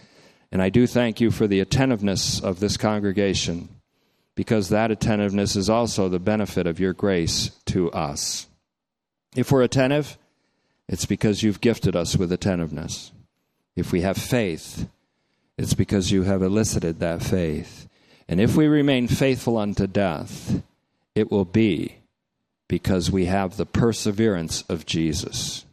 And 0.50 0.62
I 0.62 0.70
do 0.70 0.86
thank 0.86 1.20
you 1.20 1.30
for 1.30 1.46
the 1.46 1.60
attentiveness 1.60 2.40
of 2.40 2.60
this 2.60 2.78
congregation, 2.78 3.68
because 4.34 4.70
that 4.70 4.90
attentiveness 4.90 5.54
is 5.54 5.68
also 5.68 6.08
the 6.08 6.18
benefit 6.18 6.66
of 6.66 6.80
your 6.80 6.94
grace 6.94 7.50
to 7.66 7.92
us. 7.92 8.46
If 9.34 9.50
we're 9.50 9.62
attentive, 9.62 10.16
it's 10.88 11.06
because 11.06 11.42
you've 11.42 11.60
gifted 11.60 11.96
us 11.96 12.16
with 12.16 12.32
attentiveness. 12.32 13.12
If 13.74 13.90
we 13.90 14.02
have 14.02 14.16
faith, 14.16 14.88
it's 15.58 15.74
because 15.74 16.10
you 16.10 16.22
have 16.22 16.42
elicited 16.42 17.00
that 17.00 17.22
faith. 17.22 17.88
And 18.28 18.40
if 18.40 18.56
we 18.56 18.66
remain 18.66 19.08
faithful 19.08 19.58
unto 19.58 19.86
death, 19.86 20.62
it 21.14 21.30
will 21.30 21.44
be 21.44 21.96
because 22.68 23.10
we 23.10 23.26
have 23.26 23.56
the 23.56 23.66
perseverance 23.66 24.62
of 24.68 24.86
Jesus. 24.86 25.63